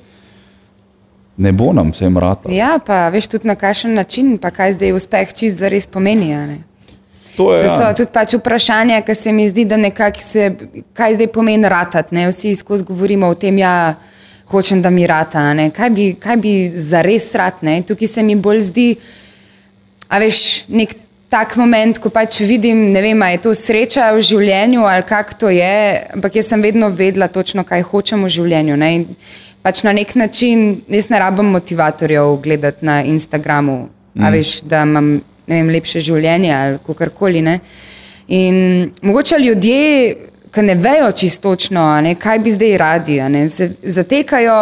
ne 1.38 1.53
bo 1.53 1.72
nam 1.72 1.90
vsem 1.94 2.18
rata. 2.18 2.51
Ja, 2.53 2.79
pa 2.87 3.09
veš 3.14 3.27
tudi 3.27 3.48
na 3.48 3.55
kakšen 3.55 3.94
način, 3.94 4.38
pa 4.38 4.51
kaj 4.51 4.72
zdaj 4.72 4.92
uspeh 4.92 5.33
čist 5.35 5.59
zares 5.62 5.87
pomeni. 5.87 6.35
To 7.37 7.55
je 7.55 7.62
To 7.62 7.68
so 7.68 7.83
ja. 7.83 7.94
tudi 7.94 8.11
pač 8.12 8.35
vprašanja, 8.35 9.01
ki 9.07 9.14
se 9.14 9.33
mi 9.33 9.46
zdi, 9.48 9.64
da 9.64 9.77
nekako 9.79 10.22
se, 10.22 10.51
kaj 10.92 11.14
zdaj 11.14 11.31
pomeni 11.33 11.68
ratati. 11.68 12.14
Ne? 12.14 12.27
Vsi 12.29 12.57
skozi 12.57 12.85
govorimo 12.85 13.31
o 13.31 13.35
tem, 13.35 13.59
ja, 13.59 13.94
hočem, 14.51 14.83
da 14.83 14.90
mi 14.90 15.07
rata. 15.07 15.55
ne. 15.55 15.70
Kaj 15.70 15.90
bi, 15.90 16.14
kaj 16.18 16.37
bi 16.37 16.55
zares 16.74 17.35
rat? 17.35 17.62
Ne? 17.62 17.83
Tukaj 17.83 18.09
se 18.09 18.22
mi 18.22 18.35
bolj 18.35 18.61
zdi, 18.61 18.88
a 20.09 20.18
veš, 20.18 20.66
nek 20.68 20.96
tak 21.29 21.57
moment, 21.61 21.98
ko 22.01 22.11
pač 22.11 22.40
vidim, 22.40 22.88
ne 22.92 23.03
vem, 23.05 23.22
a 23.22 23.29
je 23.31 23.42
to 23.44 23.53
sreča 23.55 24.09
v 24.16 24.22
življenju 24.24 24.87
ali 24.88 25.05
kako 25.05 25.35
to 25.44 25.51
je, 25.53 25.74
ampak 26.16 26.38
jaz 26.40 26.48
sem 26.48 26.62
vedno 26.64 26.88
vedela 26.88 27.29
točno, 27.29 27.64
kaj 27.68 27.85
hočem 27.90 28.24
v 28.24 28.33
življenju. 28.33 28.77
Ne? 28.81 28.94
In 28.96 29.05
pač 29.68 29.83
na 29.85 29.92
nek 29.92 30.14
način, 30.16 30.81
jaz 30.88 31.11
ne 31.12 31.18
rabim 31.20 31.50
motivatorjev 31.52 32.38
gledati 32.42 32.87
na 32.87 33.02
Instagramu, 33.04 33.88
mm. 34.14 34.24
a 34.24 34.31
veš, 34.33 34.61
da 34.64 34.83
imam 34.87 35.18
vem, 35.46 35.68
lepše 35.68 36.00
življenje 36.00 36.54
ali 36.54 36.78
kakorkoli. 36.87 37.42
ne. 37.44 37.59
In 38.28 38.88
mogoče 39.02 39.38
ljudje, 39.40 40.16
ki 40.52 40.64
ne 40.64 40.74
vejo 40.74 41.11
čistočno, 41.12 41.85
ne, 42.04 42.14
kaj 42.16 42.40
bi 42.44 42.52
zdaj 42.52 42.76
radi, 42.81 43.20
ne, 43.28 43.48
se 43.48 43.70
zatekajo 43.83 44.57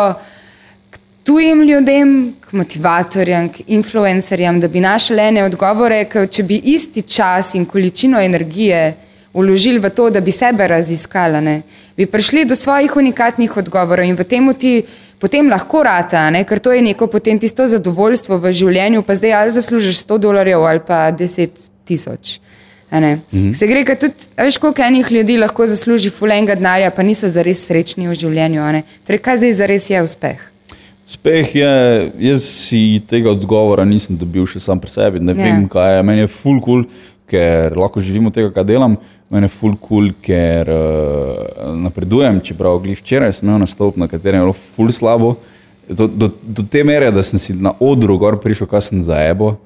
k 0.90 0.98
tujim 1.24 1.62
ljudem, 1.68 2.12
k 2.40 2.52
motivatorjem, 2.58 3.48
k 3.48 3.66
influencerjem, 3.78 4.60
da 4.60 4.68
bi 4.68 4.82
našli 4.82 5.22
ene 5.22 5.46
odgovore, 5.46 6.04
ker 6.10 6.26
če 6.26 6.42
bi 6.42 6.58
isti 6.74 7.02
čas 7.02 7.54
in 7.54 7.66
količino 7.66 8.18
energije 8.22 8.94
vložili 9.34 9.78
v 9.78 9.90
to, 9.90 10.10
da 10.10 10.20
bi 10.20 10.34
sebe 10.34 10.66
raziskali, 10.66 11.42
ne, 11.42 11.60
bi 11.96 12.06
prišli 12.06 12.44
do 12.44 12.54
svojih 12.56 12.96
unikatnih 12.96 13.56
odgovorov 13.56 14.04
in 14.04 14.16
v 14.16 14.24
tem 14.24 14.54
ti 14.54 14.82
potem 15.18 15.48
lahko 15.48 15.82
rata, 15.82 16.30
ne, 16.30 16.44
ker 16.44 16.60
to 16.60 16.72
je 16.72 16.82
neko 16.82 17.06
potem 17.06 17.38
tisto 17.38 17.66
zadovoljstvo 17.66 18.38
v 18.38 18.52
življenju, 18.52 19.02
pa 19.02 19.14
zdaj 19.16 19.32
ali 19.32 19.50
zaslužiš 19.50 20.04
100 20.04 20.18
dolarjev 20.18 20.64
ali 20.64 20.80
pa 20.80 21.08
10 21.12 21.70
tisoč. 21.84 22.38
ne. 22.90 23.18
Se 23.54 23.66
gre, 23.66 23.84
ker 23.84 23.96
tudi, 23.98 24.28
veš, 24.36 24.58
koliko 24.58 24.82
enih 24.82 25.12
ljudi 25.12 25.38
lahko 25.38 25.66
zasluži 25.66 26.10
fulenga 26.10 26.54
denarja, 26.54 26.90
pa 26.90 27.02
niso 27.02 27.28
zares 27.28 27.64
srečni 27.66 28.08
v 28.08 28.14
življenju. 28.14 28.62
Torej, 29.06 29.20
kaj 29.20 29.36
zdaj 29.42 29.52
zares 29.52 29.90
je 29.90 30.02
uspeh? 30.02 30.38
Uspeh 31.06 31.54
je, 31.54 31.72
jaz 32.18 32.42
si 32.42 33.00
tega 33.08 33.30
odgovora 33.30 33.84
nisem 33.86 34.16
dobil 34.18 34.46
še 34.46 34.58
sam 34.60 34.80
pri 34.82 34.90
sebi. 34.90 35.20
Ne 35.22 35.34
Ja. 35.36 35.44
vem, 35.44 35.68
kaj 35.68 35.96
je. 35.96 36.02
Meni 36.02 36.20
je 36.20 36.26
full 36.26 36.60
cool, 36.60 36.84
ker 37.30 37.76
lahko 37.78 38.00
živim 38.00 38.26
od 38.26 38.34
tega, 38.34 38.50
kar 38.50 38.64
delam. 38.66 38.96
Meni 39.30 39.48
je 39.48 39.54
full 39.56 39.74
cool, 39.82 40.12
ker 40.22 40.68
uh, 40.70 41.74
napredujem. 41.82 42.38
Čeprav 42.46 42.78
glih 42.84 42.98
včeraj 43.00 43.34
sem 43.38 43.48
imel 43.48 43.64
nastop, 43.64 43.96
na 43.98 44.06
katerem 44.10 44.40
je 44.40 44.46
bilo 44.46 44.54
full 44.54 44.92
slabo. 44.94 45.34
Do, 45.88 46.06
do, 46.06 46.30
do 46.42 46.62
te 46.70 46.82
mere, 46.86 47.10
da 47.14 47.22
sem 47.26 47.38
si 47.38 47.54
na 47.54 47.72
odru 47.80 48.18
gor 48.18 48.38
prišel, 48.42 48.68
kaj 48.70 48.88
sem 48.88 49.02
za 49.02 49.18
ebo, 49.22 49.56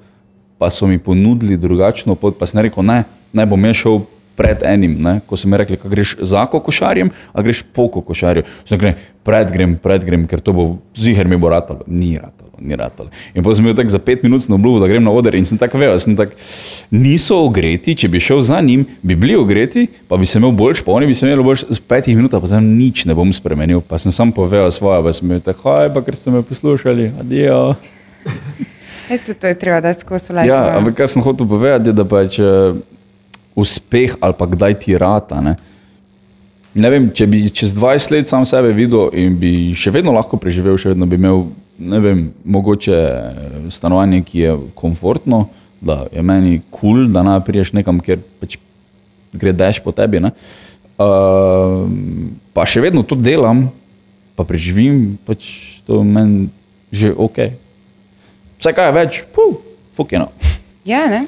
pa 0.60 0.68
so 0.72 0.88
mi 0.88 0.98
ponudili 1.00 1.56
drugačno 1.56 2.14
pot, 2.14 2.36
pa 2.36 2.48
sem 2.48 2.60
rekel, 2.60 2.84
ne, 2.84 3.02
ne 3.32 3.46
bom 3.48 3.64
jaz 3.64 3.78
šel 3.80 4.02
pred 4.40 4.62
enim, 4.64 4.96
ne? 5.02 5.18
ko 5.28 5.36
so 5.36 5.48
mi 5.48 5.58
rekli, 5.60 5.76
greš 5.84 6.16
za 6.24 6.46
kokošarjem, 6.48 7.10
a 7.32 7.42
greš 7.44 7.60
po 7.76 7.88
kokošarju. 7.92 8.46
Sem 8.64 8.78
rekel, 8.80 9.02
pred 9.26 9.52
grem, 9.52 9.74
pred 9.76 10.04
grem, 10.06 10.24
ker 10.28 10.40
to 10.40 10.54
bo 10.56 10.64
ziger 10.96 11.28
mi 11.28 11.36
bo 11.36 11.50
ratalo. 11.52 11.84
Ni 11.86 12.14
ratalo, 12.16 12.54
ni 12.56 12.76
ratalo. 12.78 13.10
In 13.34 13.44
potem 13.44 13.60
sem 13.60 13.68
bil 13.68 13.76
tak 13.76 13.92
za 13.92 14.00
pet 14.00 14.24
minut 14.24 14.46
na 14.48 14.56
obljubo, 14.56 14.80
da 14.80 14.88
grem 14.88 15.04
na 15.04 15.12
oder 15.12 15.36
in 15.36 15.44
sem 15.44 15.60
tako 15.60 15.82
vedel, 15.82 16.00
sem 16.00 16.16
tak, 16.16 16.32
niso 16.88 17.36
ogreti, 17.44 17.94
če 18.00 18.08
bi 18.08 18.22
šel 18.22 18.40
za 18.48 18.62
njim, 18.64 18.86
bi 19.02 19.18
bili 19.18 19.36
ogreti, 19.36 19.86
pa 20.08 20.16
bi 20.16 20.28
se 20.28 20.40
imel 20.40 20.54
boljš, 20.56 20.84
pa 20.86 20.96
oni 20.96 21.10
bi 21.10 21.16
se 21.18 21.28
imeli 21.28 21.44
boljš 21.44 21.66
z 21.68 21.84
petih 21.92 22.16
minut, 22.16 22.32
pa 22.32 22.48
sem 22.48 22.64
nič 22.78 23.04
ne 23.10 23.16
bom 23.18 23.32
spremenil, 23.36 23.84
pa 23.84 24.00
sem 24.00 24.14
sam 24.14 24.32
povedal 24.32 24.72
svoje, 24.72 25.02
pa 25.04 25.12
sem 25.12 25.28
bil 25.28 25.44
tako, 25.44 25.68
hoj, 25.68 25.92
pa 25.92 26.04
ker 26.06 26.16
ste 26.16 26.32
me 26.32 26.40
poslušali, 26.46 27.12
adijo. 27.20 27.60
Eto, 29.10 29.34
to 29.34 29.46
je 29.50 29.58
treba 29.58 29.80
dati 29.82 30.00
skozi 30.00 30.32
life. 30.32 30.48
Ja, 30.48 30.78
ampak 30.78 30.94
kar 30.94 31.08
sem 31.10 31.22
hotel 31.22 31.48
povedati, 31.50 31.92
da 31.92 32.04
pač 32.06 32.38
uh, 32.38 32.78
uspeh 33.58 34.14
ali 34.20 34.36
pa 34.38 34.46
kdaj 34.46 34.78
ti 34.84 34.98
rata. 34.98 35.40
Ne? 35.40 35.56
ne 36.74 36.90
vem, 36.92 37.08
če 37.14 37.26
bi 37.30 37.42
čez 37.50 37.74
20 37.74 38.14
let 38.14 38.28
sam 38.28 38.46
sebe 38.46 38.70
videl 38.76 39.10
in 39.16 39.34
bi 39.38 39.72
še 39.76 39.92
vedno 39.94 40.14
lahko 40.14 40.38
preživel, 40.40 40.78
še 40.78 40.92
vedno 40.92 41.08
bi 41.10 41.18
imel, 41.18 41.48
ne 41.80 42.00
vem, 42.02 42.24
mogoče 42.44 42.98
eh, 43.00 43.56
stanovanje, 43.72 44.22
ki 44.26 44.44
je 44.44 44.56
komfortno, 44.78 45.46
da 45.80 46.04
je 46.12 46.22
meni 46.22 46.60
kul, 46.68 46.80
cool, 46.80 47.06
da 47.12 47.24
ne 47.26 47.38
priješ 47.44 47.72
nekam, 47.76 48.02
kjer 48.04 48.20
pač 48.42 48.58
gre 49.32 49.54
dež 49.56 49.80
po 49.82 49.94
tebi. 49.96 50.20
ne. 50.20 50.34
Uh, 51.00 51.88
pa 52.52 52.66
še 52.68 52.82
vedno 52.84 53.00
to 53.00 53.16
delam, 53.16 53.70
pa 54.36 54.44
preživim, 54.44 55.16
pač 55.24 55.80
to 55.88 56.02
meni 56.04 56.50
že 56.92 57.14
ok. 57.14 57.38
Vse 58.60 58.72
kaj 58.76 58.90
je 58.90 58.94
več, 58.98 59.20
puh, 59.32 59.56
fukino. 59.96 60.28
Ja, 60.84 61.06
ne? 61.08 61.24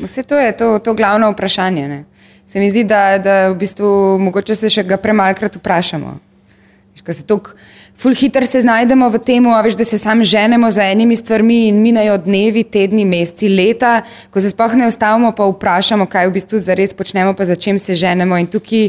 Vse 0.00 0.22
to 0.22 0.38
je 0.38 0.56
to, 0.56 0.78
to 0.78 0.94
glavno 0.94 1.30
vprašanje. 1.30 1.88
Ne? 1.88 2.04
Se 2.46 2.60
mi 2.60 2.70
zdi, 2.70 2.84
da, 2.84 3.18
da 3.18 3.48
v 3.48 3.56
bistvu 3.58 4.18
mogoče 4.18 4.54
se 4.54 4.68
še 4.68 4.84
ga 4.84 4.96
premalkrat 4.96 5.56
vprašamo. 5.56 6.18
Ko 7.04 7.12
se 7.12 7.24
tako 7.28 7.52
ful 7.96 8.14
hitro 8.14 8.46
se 8.46 8.60
znajdemo 8.60 9.08
v 9.08 9.18
tem, 9.18 9.46
veš, 9.64 9.76
da 9.76 9.84
se 9.84 9.98
sami 9.98 10.24
ženemo 10.24 10.70
za 10.70 10.82
enimi 10.82 11.16
stvarmi 11.16 11.68
in 11.68 11.82
minajo 11.82 12.18
dnevi, 12.18 12.64
tedni, 12.64 13.04
meseci, 13.04 13.48
leta, 13.48 14.02
ko 14.30 14.40
se 14.40 14.50
sploh 14.50 14.74
ne 14.74 14.88
ustavimo, 14.90 15.32
pa 15.32 15.46
vprašamo, 15.48 16.06
kaj 16.06 16.28
v 16.28 16.34
bistvu 16.38 16.58
zares 16.58 16.94
počnemo, 16.94 17.34
pa 17.34 17.44
za 17.44 17.56
čem 17.56 17.78
se 17.78 17.94
ženemo. 17.94 18.38
In 18.38 18.46
tukaj 18.50 18.88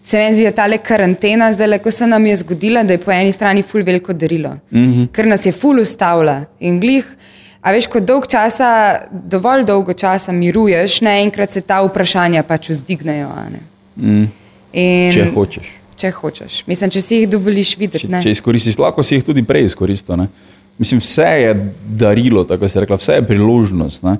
se 0.00 0.18
meni 0.18 0.38
zdi, 0.38 0.48
da 0.48 0.54
ta 0.62 0.66
le 0.66 0.78
karantena, 0.78 1.52
zdaj, 1.52 1.78
ko 1.84 1.90
se 1.90 2.06
nam 2.06 2.26
je 2.26 2.36
zgodila, 2.42 2.82
da 2.82 2.96
je 2.96 3.02
po 3.02 3.12
eni 3.12 3.32
strani 3.32 3.62
ful 3.62 3.84
veliko 3.84 4.12
darilo, 4.12 4.56
mm 4.70 4.92
-hmm. 4.92 5.08
ker 5.12 5.26
nas 5.26 5.46
je 5.46 5.52
ful 5.52 5.80
ustavila 5.80 6.44
in 6.60 6.80
glih. 6.80 7.06
A 7.66 7.72
veš, 7.74 7.88
ko 7.90 7.98
dolg 7.98 8.28
časa, 8.30 8.68
dovolj 9.10 9.64
dolgo 9.66 9.94
časa 9.96 10.30
miruješ, 10.32 11.00
naenkrat 11.02 11.50
se 11.50 11.64
ta 11.66 11.80
vprašanja 11.82 12.44
pač 12.46 12.70
vzdignejo. 12.70 13.26
Mm, 13.98 14.28
In, 14.76 15.10
če 15.10 15.24
hočeš. 15.34 15.72
če 15.98 16.10
hočeš. 16.14 16.60
Mislim, 16.70 16.92
če 16.94 17.02
si 17.02 17.18
jih 17.22 17.30
dovoliš 17.32 17.72
videti. 17.80 18.04
Če, 18.04 18.12
ne. 18.12 18.20
če 18.22 18.36
izkoristiš, 18.36 18.78
lahko 18.78 19.02
si 19.02 19.18
jih 19.18 19.26
tudi 19.26 19.42
prej 19.42 19.66
izkoristil. 19.72 20.14
Ne? 20.20 20.28
Mislim, 20.78 21.00
vse 21.02 21.26
je 21.42 21.54
darilo, 21.90 22.44
tako 22.46 22.68
se 22.68 22.78
je 22.78 22.84
rekla, 22.84 23.00
vse 23.02 23.18
je 23.18 23.26
priložnost. 23.32 24.06
Ne? 24.06 24.18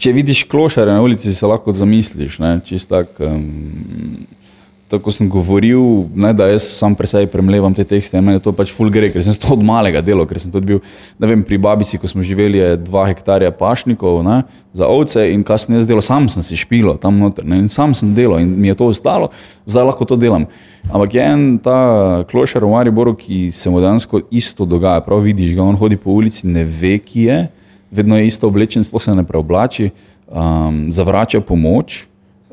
Če 0.00 0.12
vidiš 0.16 0.42
klošare 0.50 0.90
na 0.90 1.02
ulici, 1.04 1.30
se 1.34 1.46
lahko 1.46 1.72
zamisliš. 1.72 2.40
ne, 2.42 2.56
čisto 2.64 2.96
Tak, 2.96 3.20
um, 3.22 4.26
tako 4.88 5.12
sem 5.12 5.28
govoril, 5.28 6.04
ne, 6.14 6.32
da 6.36 6.46
jaz 6.50 6.66
sam 6.76 6.94
pri 6.94 7.08
sebi 7.08 7.30
premlevam 7.32 7.74
te 7.74 7.84
tekste. 7.88 8.20
Meni 8.20 8.42
to 8.42 8.52
pač 8.54 8.72
full 8.74 8.92
gre, 8.92 9.08
ker 9.12 9.24
sem 9.24 9.36
to 9.40 9.54
od 9.56 9.64
malega 9.64 10.02
dela, 10.04 10.26
ker 10.28 10.38
sem 10.40 10.52
tudi 10.52 10.74
bil, 10.74 10.82
ne 11.18 11.30
vem, 11.30 11.42
pri 11.46 11.58
babici, 11.58 11.98
ko 12.00 12.10
smo 12.10 12.24
živeli, 12.24 12.60
je 12.60 12.76
dva 12.84 13.06
hektarja 13.08 13.52
pašnikov 13.56 14.20
ne, 14.26 14.42
za 14.76 14.88
ovce 14.90 15.24
in 15.32 15.44
kaj 15.46 15.64
sem 15.64 15.78
jaz 15.78 15.88
delal, 15.88 16.04
sam 16.04 16.28
sem 16.32 16.44
si 16.44 16.58
špilo 16.60 16.96
tam 17.00 17.18
noter 17.22 17.46
ne, 17.48 17.62
in 17.64 17.68
sam 17.72 17.94
sem 17.96 18.12
delal 18.14 18.42
in 18.42 18.50
mi 18.50 18.68
je 18.68 18.76
to 18.78 18.90
ostalo, 18.92 19.30
zdaj 19.66 19.88
lahko 19.90 20.08
to 20.08 20.20
delam. 20.20 20.46
Ampak 20.90 21.16
je 21.16 21.26
en 21.32 21.44
ta 21.64 21.78
klošar 22.28 22.64
v 22.66 22.72
Mariboru, 22.74 23.14
ki 23.16 23.48
se 23.54 23.72
mu 23.72 23.80
dejansko 23.80 24.26
isto 24.30 24.66
dogaja. 24.68 25.00
Prav 25.04 25.24
vidiš 25.24 25.54
ga, 25.56 25.64
on 25.64 25.78
hodi 25.80 25.96
po 25.96 26.12
ulici, 26.12 26.44
ne 26.46 26.66
ve, 26.68 26.98
ki 27.00 27.28
je, 27.30 27.38
vedno 27.94 28.18
je 28.20 28.28
isto 28.28 28.50
oblečen, 28.50 28.84
sploh 28.84 29.02
se 29.02 29.14
ne 29.16 29.24
preoblači, 29.24 29.88
um, 30.28 30.84
zavrača 30.92 31.40
pomoč. 31.40 32.04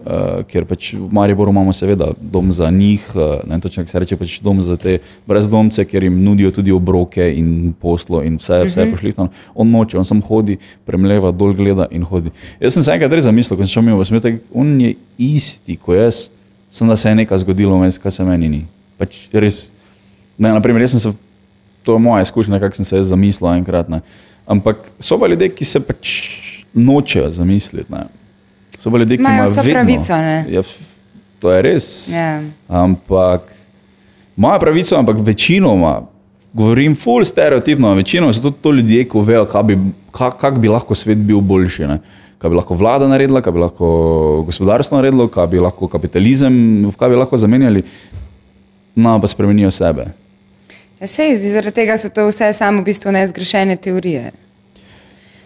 Uh, 0.02 0.42
ker 0.50 0.66
pač 0.66 0.96
v 0.98 1.06
Mariboru 1.14 1.52
imamo 1.54 1.70
seveda 1.78 2.08
dom 2.18 2.50
za 2.50 2.72
njih, 2.74 3.04
uh, 3.14 3.44
ne 3.46 3.60
točno, 3.62 3.84
kako 3.84 3.92
se 3.92 4.00
reče, 4.02 4.16
pač 4.18 4.40
dom 4.42 4.58
za 4.62 4.74
te 4.74 4.96
brezdomce, 5.30 5.86
ker 5.86 6.08
jim 6.08 6.16
nudijo 6.26 6.50
tudi 6.52 6.74
obroke 6.74 7.28
in 7.38 7.76
poslo 7.78 8.24
in 8.26 8.40
vse, 8.42 8.64
vse 8.66 8.82
uh 8.82 8.88
-huh. 8.88 8.92
pošlihtano. 8.92 9.30
On 9.54 9.70
noče, 9.70 9.98
on 9.98 10.06
samo 10.06 10.22
hodi, 10.26 10.58
premleva, 10.86 11.32
dol 11.32 11.54
gleda 11.54 11.86
in 11.92 12.02
hodi. 12.04 12.32
Jaz 12.60 12.74
sem 12.74 12.84
se 12.84 12.92
enkrat 12.92 13.14
res 13.14 13.26
zamislil, 13.30 13.58
ko 13.58 13.64
sem 13.64 13.70
šel 13.70 13.84
mimo, 13.84 14.06
smetek, 14.06 14.42
on 14.54 14.82
je 14.82 14.96
isti 15.18 15.76
kot 15.76 15.96
jaz, 15.96 16.30
sem 16.72 16.88
da 16.88 16.96
se 16.96 17.10
je 17.10 17.16
nekaj 17.16 17.38
zgodilo, 17.38 17.78
vmes, 17.78 18.00
kar 18.00 18.12
se 18.12 18.24
meni 18.24 18.50
ni. 18.50 18.66
Pač 18.98 19.28
res. 19.34 19.70
Ne, 20.38 20.50
naprimer, 20.50 20.82
jaz 20.82 20.92
sem 20.92 21.00
se, 21.00 21.12
to 21.84 21.94
je 21.94 22.00
moja 22.00 22.22
izkušnja, 22.22 22.60
kako 22.60 22.76
sem 22.76 22.86
se 22.86 22.96
jaz 22.96 23.08
zamislil 23.08 23.54
enkrat. 23.54 23.90
Ne. 23.90 24.02
Ampak 24.46 24.78
so 25.00 25.20
pa 25.20 25.28
ljudje, 25.28 25.50
ki 25.50 25.66
se 25.66 25.80
pač 25.80 26.10
nočejo 26.74 27.32
zamisliti. 27.32 27.92
Ne. 27.94 28.21
So 28.82 28.90
pa 28.90 28.98
ljudje, 28.98 29.18
ki 29.18 29.22
Imajo 29.22 29.44
vso 29.46 29.62
vedno- 29.62 29.74
pravico, 29.74 30.16
ne. 30.18 30.46
Ja, 30.50 30.60
f- 30.60 30.80
to 31.40 31.52
je 31.52 31.62
res. 31.62 32.10
Ja. 32.10 32.42
Ampak 32.68 33.42
imajo 34.38 34.60
pravico, 34.60 34.96
ampak 34.96 35.20
večinoma, 35.20 36.02
govorim 36.54 36.96
full 36.96 37.24
stereotipno, 37.24 37.94
večinoma 37.94 38.34
so 38.34 38.42
to, 38.42 38.52
to 38.54 38.72
ljudje, 38.72 39.04
ki 39.06 39.18
vejo, 39.20 39.46
kako 39.46 39.64
bi, 39.64 39.78
kak, 40.12 40.38
kak 40.38 40.58
bi 40.58 40.68
lahko 40.68 40.96
svet 40.96 41.18
bil 41.20 41.40
boljši. 41.40 41.86
Ne? 41.86 42.00
Kaj 42.38 42.50
bi 42.50 42.56
lahko 42.56 42.74
vlada 42.74 43.08
naredila, 43.08 43.42
kaj 43.42 43.54
bi 43.54 43.60
lahko 43.60 43.88
gospodarstvo 44.46 44.98
naredilo, 44.98 45.28
kaj 45.28 45.48
bi 45.48 45.60
lahko 45.60 45.88
kapitalizem, 45.88 46.56
kaj 47.00 47.10
bi 47.10 47.16
lahko 47.16 47.38
zamenjali, 47.38 47.84
no 48.96 49.22
pa 49.22 49.28
spremenijo 49.28 49.72
sebe. 49.72 50.08
Ja, 51.00 51.08
sej, 51.08 51.38
zaradi 51.38 51.72
tega 51.74 51.98
so 51.98 52.10
to 52.10 52.26
vse 52.28 52.50
samo 52.54 52.82
v 52.82 52.86
bistvu 52.86 53.12
nezgrešene 53.12 53.76
teorije. 53.76 54.32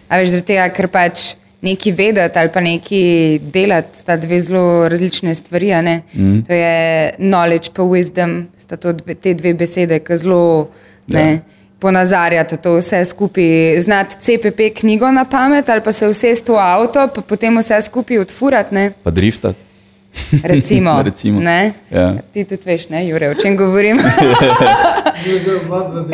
A 0.09 0.17
veš, 0.17 0.29
zaradi 0.29 0.47
tega, 0.47 0.69
ker 0.69 0.87
pač 0.87 1.35
neki 1.61 1.91
vedeti 1.91 2.39
ali 2.39 2.49
pa 2.49 2.59
neki 2.61 3.01
delati 3.43 3.97
sta 3.97 4.17
dve 4.17 4.41
zelo 4.41 4.89
različne 4.89 5.35
stvari. 5.35 5.73
a 5.73 5.81
ne. 5.81 6.01
Mhm. 6.13 6.39
To 6.41 6.53
je 6.53 6.75
knowledge 7.17 7.69
pa 7.73 7.81
wisdom, 7.83 8.43
sta 8.59 8.77
to 8.77 8.93
dve, 8.93 9.15
te 9.15 9.33
dve 9.33 9.53
besede, 9.53 9.99
ki 9.99 10.17
zelo 10.17 10.69
Ja. 11.07 11.19
ne, 11.19 11.41
ponazarjata 11.79 12.55
to 12.57 12.75
vse 12.75 13.05
skupaj. 13.05 13.43
Znati 13.79 14.15
CPP 14.17 14.59
knjigo 14.71 15.11
na 15.11 15.25
pamet 15.25 15.69
ali 15.69 15.81
pa 15.81 15.91
se 15.91 16.07
usesti 16.07 16.51
v 16.51 16.55
avto, 16.57 17.07
pa 17.07 17.21
potem 17.21 17.57
vse 17.57 17.81
skupaj 17.81 18.17
odfurati. 18.19 18.75
ne. 18.75 18.91
Pa 19.03 19.11
driftati. 19.11 19.59
Recimo. 20.43 21.01
Recimo. 21.03 21.39
Ne? 21.41 21.71
Ja. 21.91 22.13
Ti 22.33 22.43
tudi 22.45 22.61
veš, 22.65 22.89
ne, 22.89 23.07
Jure, 23.07 23.29
o 23.29 23.33
čem 23.35 23.57
govorim. 23.57 23.99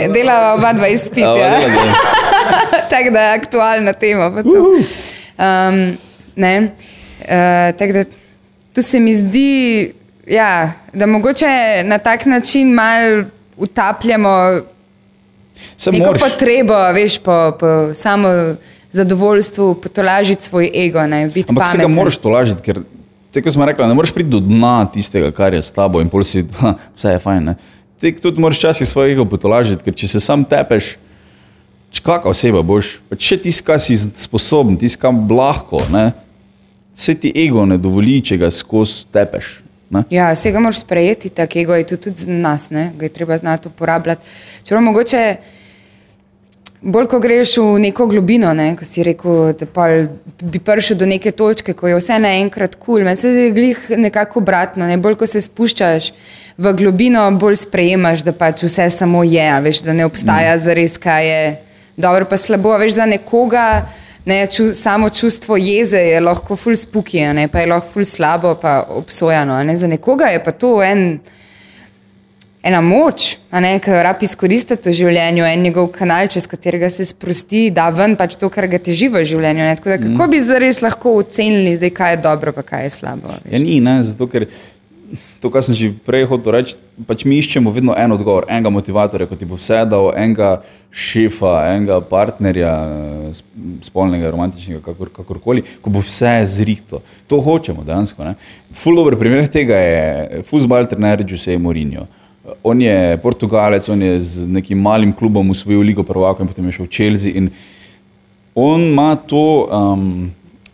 Delava 0.09 0.53
oba 0.53 0.73
dva 0.73 0.87
izpita. 0.87 1.37
Ja, 1.37 1.47
Ja. 1.47 1.93
Tako 2.89 3.09
da 3.09 3.21
je 3.21 3.33
aktualna 3.33 3.93
tema. 3.93 4.31
pa 4.31 4.43
to. 4.43 4.75
Um, 5.41 5.97
ne, 6.35 6.61
uh, 6.61 7.77
tako 7.77 7.93
da 7.93 8.03
tu 8.73 8.81
se 8.81 8.99
mi 8.99 9.15
zdi, 9.15 9.93
ja, 10.27 10.73
da 10.93 11.05
mogoče 11.05 11.83
na 11.83 11.97
tak 11.97 12.25
način 12.25 12.73
malo 12.73 13.23
utapljamo 13.57 14.61
Se 15.77 15.91
neko 15.91 16.05
moraš, 16.05 16.21
potrebo, 16.21 16.73
veš, 16.93 17.19
po, 17.19 17.57
po 17.59 17.93
samo 17.93 18.27
zadovoljstvu, 18.91 19.75
potolažiti 19.75 20.43
svoj 20.43 20.71
ego, 20.75 21.07
ne, 21.07 21.23
ampak 21.49 21.67
se 21.71 21.77
ga 21.77 21.87
moraš 21.87 22.17
tolažiti, 22.17 22.61
ker 22.61 22.79
tako 23.33 23.51
smo 23.51 23.65
rekli, 23.65 23.87
ne 23.87 23.93
moreš 23.93 24.11
priti 24.11 24.29
do 24.29 24.39
dna 24.39 24.85
tistega, 24.93 25.31
kar 25.31 25.53
je 25.53 25.61
s 25.61 25.71
tabo 25.71 26.01
in 26.01 26.09
pol 26.09 26.23
si, 26.23 26.45
ha, 26.61 26.75
vse 26.95 27.15
je 27.15 27.19
fajn. 27.19 27.43
Ne? 27.43 27.55
Ti 27.99 28.11
tudi 28.21 28.41
moraš 28.41 28.59
časih 28.59 28.87
svojega 28.87 29.25
potolažiti, 29.25 29.83
ker 29.83 29.95
če 29.95 30.07
se 30.07 30.19
sam 30.19 30.45
tepeš, 30.45 30.95
č- 32.01 32.05
kakšna 32.05 32.33
oseba 32.33 32.61
boš, 32.65 32.97
pa 33.09 33.15
če 33.15 33.37
tisti, 33.45 33.65
kar 33.65 33.79
si 33.79 33.97
sposoben, 33.97 34.77
tisti, 34.77 34.99
kam 35.01 35.23
lahko, 35.29 35.83
ne? 35.93 36.11
se 36.93 37.15
ti 37.15 37.31
ego 37.35 37.65
ne 37.65 37.77
dovoli, 37.77 38.19
če 38.21 38.37
ga 38.37 38.49
skozi 38.51 39.05
tepeš. 39.13 39.61
Ne? 39.91 40.03
Ja, 40.11 40.31
vse 40.33 40.51
ga 40.51 40.59
moraš 40.59 40.81
sprejeti, 40.83 41.29
tako 41.29 41.59
ego 41.59 41.75
je 41.75 41.87
to 41.87 41.97
tudi 41.97 42.25
za 42.25 42.31
nas, 42.31 42.69
ne? 42.69 42.91
ga 42.97 43.05
je 43.07 43.15
treba 43.15 43.37
znati 43.37 43.71
uporabljati. 43.71 44.21
Čeprav 44.63 44.83
mogoče 44.83 45.23
Bolj, 46.81 47.05
ko 47.05 47.19
greš 47.21 47.59
v 47.61 47.79
neko 47.79 48.07
globino, 48.09 48.53
ne, 48.57 48.71
ko 48.73 48.85
si 48.85 49.03
rekel, 49.05 49.51
da 49.53 49.67
bi 50.41 50.57
prišel 50.57 50.97
do 50.97 51.05
neke 51.05 51.29
točke, 51.31 51.75
ko 51.77 51.85
je 51.87 51.99
vse 51.99 52.17
naenkrat 52.17 52.73
kul, 52.75 52.95
cool. 52.95 53.03
meni 53.05 53.19
se 53.21 53.29
zdi 53.29 53.51
glih 53.53 53.83
nekako 54.01 54.41
obratno. 54.41 54.87
Ne. 54.89 54.97
Bolj, 54.97 55.19
ko 55.19 55.27
se 55.29 55.43
spuščaš 55.45 56.09
v 56.57 56.73
globino, 56.73 57.27
bolj 57.37 57.59
sprejemaš, 57.61 58.23
da 58.25 58.33
pač 58.33 58.63
vse 58.65 58.89
samo 58.89 59.21
je, 59.23 59.45
veš, 59.61 59.83
da 59.85 59.93
ne 59.93 60.07
obstaja 60.09 60.55
mm. 60.55 60.63
zares, 60.65 60.97
kaj 60.97 61.29
je 61.29 61.43
dobro 61.97 62.25
pa 62.25 62.37
slabo. 62.37 62.77
Veš, 62.77 62.93
za 62.93 63.05
nekoga 63.05 63.65
ne, 64.25 64.47
ču, 64.47 64.73
samo 64.73 65.09
čustvo 65.09 65.57
jeze 65.57 65.97
je 65.97 66.19
lahko 66.21 66.55
ful 66.55 66.75
spuki, 66.75 67.21
ne, 67.33 67.47
pa 67.47 67.59
je 67.59 67.71
lahko 67.73 67.87
ful 67.87 68.05
slabo, 68.05 68.55
pa 68.55 68.81
obsojano. 68.89 69.63
Ne. 69.63 69.77
Za 69.77 69.87
nekoga 69.87 70.31
je 70.33 70.43
pa 70.43 70.51
to 70.51 70.79
en 70.83 71.19
ena 72.63 72.81
moč, 72.81 73.37
ki 73.49 73.89
jo 73.89 74.01
rabi 74.05 74.27
izkoristiti 74.29 74.89
v 74.89 74.93
življenju, 74.93 75.45
en 75.45 75.63
njegov 75.65 75.87
kanal, 75.95 76.29
čez 76.29 76.45
katerega 76.49 76.91
se 76.93 77.05
sprosti, 77.09 77.69
da 77.73 77.87
ven 77.89 78.13
pač 78.19 78.35
to, 78.37 78.51
kar 78.53 78.67
ga 78.69 78.77
teži 78.77 79.09
v 79.09 79.23
življenju. 79.25 79.65
Da, 79.65 79.77
kako 79.81 80.11
mm. 80.13 80.29
bi 80.29 80.41
zares 80.45 80.81
lahko 80.85 81.15
ocenili, 81.23 81.73
zdaj, 81.79 81.93
kaj 81.97 82.13
je 82.13 82.21
dobro, 82.21 82.53
pa 82.53 82.65
kaj 82.67 82.85
je 82.85 82.93
slabo? 82.99 83.33
Ja, 83.49 83.61
ni, 83.61 83.79
ne, 83.81 83.97
zato 84.05 84.29
ker 84.29 84.45
to, 85.41 85.49
kar 85.49 85.63
sem 85.65 85.73
že 85.73 85.89
prej 86.05 86.27
hotel 86.29 86.53
reči, 86.53 86.77
pač 87.09 87.25
mi 87.25 87.39
iščemo 87.41 87.73
vedno 87.73 87.95
en 87.97 88.13
odgovor, 88.13 88.45
enega 88.45 88.69
motivatorja, 88.69 89.25
kot 89.25 89.41
ti 89.41 89.47
bo 89.49 89.57
vse 89.57 89.81
dal, 89.89 90.11
enega 90.13 90.61
šefa, 90.93 91.55
enega 91.73 91.97
partnerja, 92.05 92.71
spolnega, 93.87 94.29
romantičnega, 94.29 94.83
kakor, 94.85 95.09
kakorkoli, 95.15 95.63
ko 95.81 95.93
bo 95.93 96.03
vse 96.05 96.35
zrihto. 96.45 97.01
To 97.31 97.41
hočemo 97.41 97.85
dejansko. 97.87 98.35
Ful 98.77 98.99
dobro 98.99 99.17
primer 99.17 99.49
tega 99.49 99.79
je 99.81 100.43
futbal 100.45 100.85
trener 100.85 101.23
Giuseppe 101.25 101.57
Mourinho. 101.57 102.05
On 102.65 102.77
je 102.77 103.17
Portugalec, 103.23 103.87
on 103.89 104.01
je 104.01 104.21
z 104.21 104.47
nekim 104.49 104.77
malim 104.81 105.13
klubom 105.13 105.49
usvojil 105.49 105.81
Ligo 105.89 106.03
prvaka 106.05 106.43
in 106.43 106.49
potem 106.49 106.69
je 106.69 106.77
šel 106.77 106.85
v 106.85 106.93
Chelsea. 106.93 107.47
On 108.53 108.81
ima 108.81 109.15
to 109.15 109.65
um, 109.71 110.29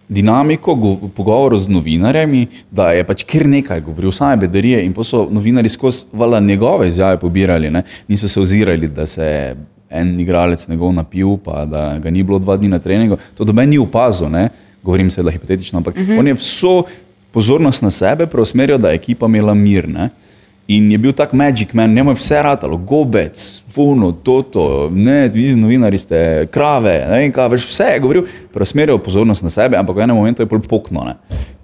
dinamiko 0.09 0.75
pogovorov 1.15 1.59
z 1.59 1.67
novinarji, 1.67 2.47
da 2.71 2.91
je 2.95 3.03
pač 3.03 3.23
kar 3.27 3.47
nekaj 3.47 3.81
govoril, 3.81 4.11
same 4.11 4.37
bedarije 4.37 4.85
in 4.85 4.93
pa 4.93 5.03
so 5.03 5.27
novinari 5.31 5.69
skozi 5.69 6.05
vala 6.13 6.39
njegove 6.39 6.87
izjave 6.87 7.19
pobirali, 7.19 7.69
ne? 7.69 7.83
niso 8.07 8.27
se 8.27 8.41
ozirali, 8.41 8.87
da 8.87 9.07
se 9.07 9.23
je 9.23 9.55
en 9.89 10.19
igralec 10.19 10.67
njegov 10.67 10.93
napil, 10.93 11.37
pa 11.43 11.65
da 11.65 11.99
ga 11.99 12.09
ni 12.11 12.23
bilo 12.23 12.39
dva 12.39 12.57
dni 12.57 12.69
na 12.69 12.79
treningu. 12.79 13.17
To 13.37 13.43
do 13.43 13.53
meni 13.53 13.71
ni 13.71 13.77
opazil, 13.77 14.29
ne? 14.29 14.49
govorim 14.83 15.11
seveda 15.11 15.31
hipotetično, 15.31 15.77
ampak 15.77 15.95
uh 15.95 16.01
mhm. 16.01 16.11
-huh. 16.11 16.19
on 16.19 16.27
je 16.27 16.33
vso 16.33 16.83
pozornost 17.31 17.81
na 17.81 17.91
sebe 17.91 18.25
preusmeril, 18.25 18.77
da 18.77 18.89
je 18.89 18.95
ekipa 18.95 19.25
imela 19.25 19.53
mir. 19.53 19.89
Ne? 19.89 20.09
In 20.67 20.91
je 20.91 20.97
bil 20.99 21.13
tak 21.15 21.31
Magic 21.31 21.71
Man, 21.73 21.93
ne 21.95 22.03
moj 22.03 22.17
vse 22.19 22.41
ratalo, 22.43 22.75
gobec, 22.77 23.39
funo, 23.71 24.11
toto, 24.11 24.89
ne, 24.91 25.29
vi 25.31 25.53
novinari 25.55 25.99
ste 25.99 26.47
krave, 26.51 26.97
ne 27.07 27.21
vem 27.21 27.31
kaj, 27.31 27.47
veš, 27.53 27.67
vse 27.71 27.87
je 27.93 28.01
govoril, 28.03 28.25
preusmeril 28.51 28.99
pozornost 28.99 29.47
na 29.47 29.51
sebe, 29.53 29.79
ampak 29.79 29.95
v 29.95 30.03
enem 30.03 30.19
momentu 30.19 30.43
je 30.43 30.49
pol 30.51 30.59
pokno, 30.59 31.05
ne, 31.07 31.15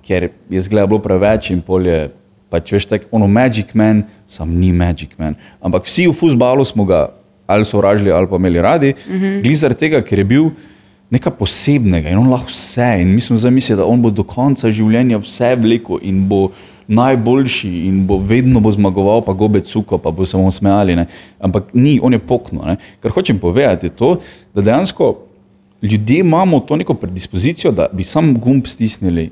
ker 0.08 0.30
je 0.32 0.64
zgleda 0.64 0.88
bilo 0.88 1.02
preveč 1.04 1.52
in 1.52 1.60
pol 1.60 1.84
je, 1.84 2.00
pač 2.48 2.72
veš, 2.78 2.88
tak, 2.88 3.10
ono 3.12 3.28
Magic 3.28 3.76
Man, 3.76 4.06
sam 4.24 4.56
ni 4.56 4.72
Magic 4.72 5.20
Man, 5.20 5.36
ampak 5.60 5.84
vsi 5.92 6.08
v 6.08 6.16
futbalu 6.16 6.64
smo 6.64 6.88
ga 6.88 7.10
ali 7.44 7.68
so 7.68 7.84
vražili 7.84 8.12
ali 8.12 8.28
pa 8.32 8.40
imeli 8.40 8.62
radi, 8.62 8.96
mm 8.96 9.20
-hmm. 9.20 9.42
glizar 9.44 9.74
tega, 9.74 10.00
ker 10.02 10.20
je 10.20 10.26
bil 10.26 10.52
nekaj 11.12 11.34
posebnega 11.38 12.10
in 12.10 12.18
on 12.18 12.30
lahko 12.32 12.48
vse 12.50 13.02
in 13.02 13.12
mi 13.16 13.22
smo 13.22 13.38
zamislili, 13.38 13.78
da 13.78 13.86
on 13.86 14.02
bo 14.02 14.10
do 14.10 14.24
konca 14.24 14.72
življenja 14.72 15.18
vse 15.18 15.56
vlekel 15.56 16.00
in 16.02 16.28
bo 16.28 16.52
najboljši 16.88 17.70
in 17.88 18.08
bo 18.08 18.18
vedno 18.18 18.60
bo 18.60 18.72
zmagoval, 18.72 19.22
pa 19.22 19.34
gobe 19.34 19.60
cuko, 19.60 19.98
pa 19.98 20.12
bo 20.12 20.26
samo 20.26 20.52
smejali. 20.52 20.96
Ne. 20.96 21.06
Ampak 21.40 21.74
ni, 21.74 22.00
on 22.04 22.14
je 22.14 22.20
pokno. 22.20 22.66
Ne. 22.66 22.78
Kar 23.00 23.12
hočem 23.12 23.40
povedati, 23.40 23.86
je 23.86 23.90
to, 23.90 24.18
da 24.54 24.62
dejansko 24.62 25.16
ljudje 25.82 26.20
imamo 26.20 26.60
to 26.60 26.76
neko 26.76 26.94
predispozicijo, 26.94 27.72
da 27.72 27.88
bi 27.94 28.04
sam 28.04 28.40
gumb 28.40 28.66
stisnili 28.66 29.30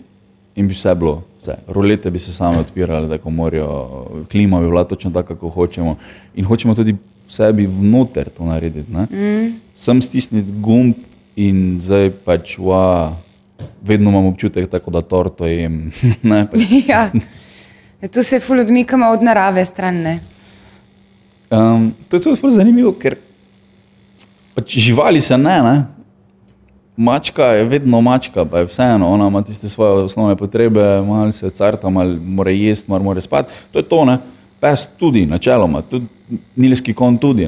in 0.56 0.68
bi 0.68 0.74
vse 0.74 0.96
bilo. 0.96 1.24
Vse. 1.42 1.56
Rolete 1.68 2.12
bi 2.12 2.20
se 2.20 2.34
same 2.34 2.58
odpirale, 2.58 3.08
da 3.08 3.30
morajo, 3.30 4.06
klima 4.32 4.60
bi 4.60 4.68
bila 4.68 4.84
točno 4.84 5.12
tako, 5.12 5.36
kako 5.36 5.50
hočemo. 5.50 5.96
In 6.36 6.46
hočemo 6.46 6.76
tudi 6.76 6.96
sebi 7.30 7.66
vnoter 7.66 8.30
to 8.30 8.46
narediti. 8.46 8.92
Mm. 8.92 9.56
Sem 9.76 10.02
stisniti 10.02 10.52
gumb 10.52 10.96
in 11.36 11.80
zdaj 11.82 12.10
pač, 12.26 12.58
wow, 12.58 13.14
vedno 13.82 14.12
imam 14.12 14.26
občutek, 14.26 14.70
tako, 14.70 14.92
da 14.92 15.02
torto 15.02 15.48
jem. 15.48 15.92
ne, 16.24 16.48
pač. 16.52 16.62
ja. 16.88 17.10
Ja, 18.02 18.08
tu 18.08 18.24
se 18.24 18.40
ful 18.40 18.60
odmikamo 18.60 19.10
od 19.10 19.24
narave 19.24 19.66
stran. 19.66 20.20
Um, 21.50 21.94
to 22.10 22.18
je 22.18 22.22
tudi 22.22 22.36
zelo 22.36 22.52
zanimivo, 22.52 22.94
ker 22.98 23.16
pač 24.56 24.78
živali 24.78 25.22
se 25.22 25.38
ne, 25.38 25.62
ne. 25.62 25.84
Mačka 26.98 27.46
je 27.46 27.64
vedno 27.64 28.02
mačka, 28.02 28.46
pa 28.46 28.60
je 28.60 28.66
vseeno, 28.66 29.10
ona 29.10 29.28
ima 29.28 29.42
tiste 29.42 29.70
svoje 29.70 30.04
osnovne 30.04 30.36
potrebe, 30.36 31.02
malo 31.08 31.32
se 31.32 31.50
carta, 31.50 31.90
malo 31.90 32.18
mora 32.26 32.52
jesti, 32.52 32.92
malo 32.92 33.04
mora 33.04 33.22
spati. 33.22 33.54
To 33.72 33.80
je 33.80 33.84
to, 33.84 34.06
ne. 34.06 34.18
Pes 34.62 34.86
tudi, 34.98 35.26
načeloma, 35.26 35.82
tudi 35.82 36.06
nilski 36.56 36.94
kon 36.94 37.18
tudi. 37.18 37.48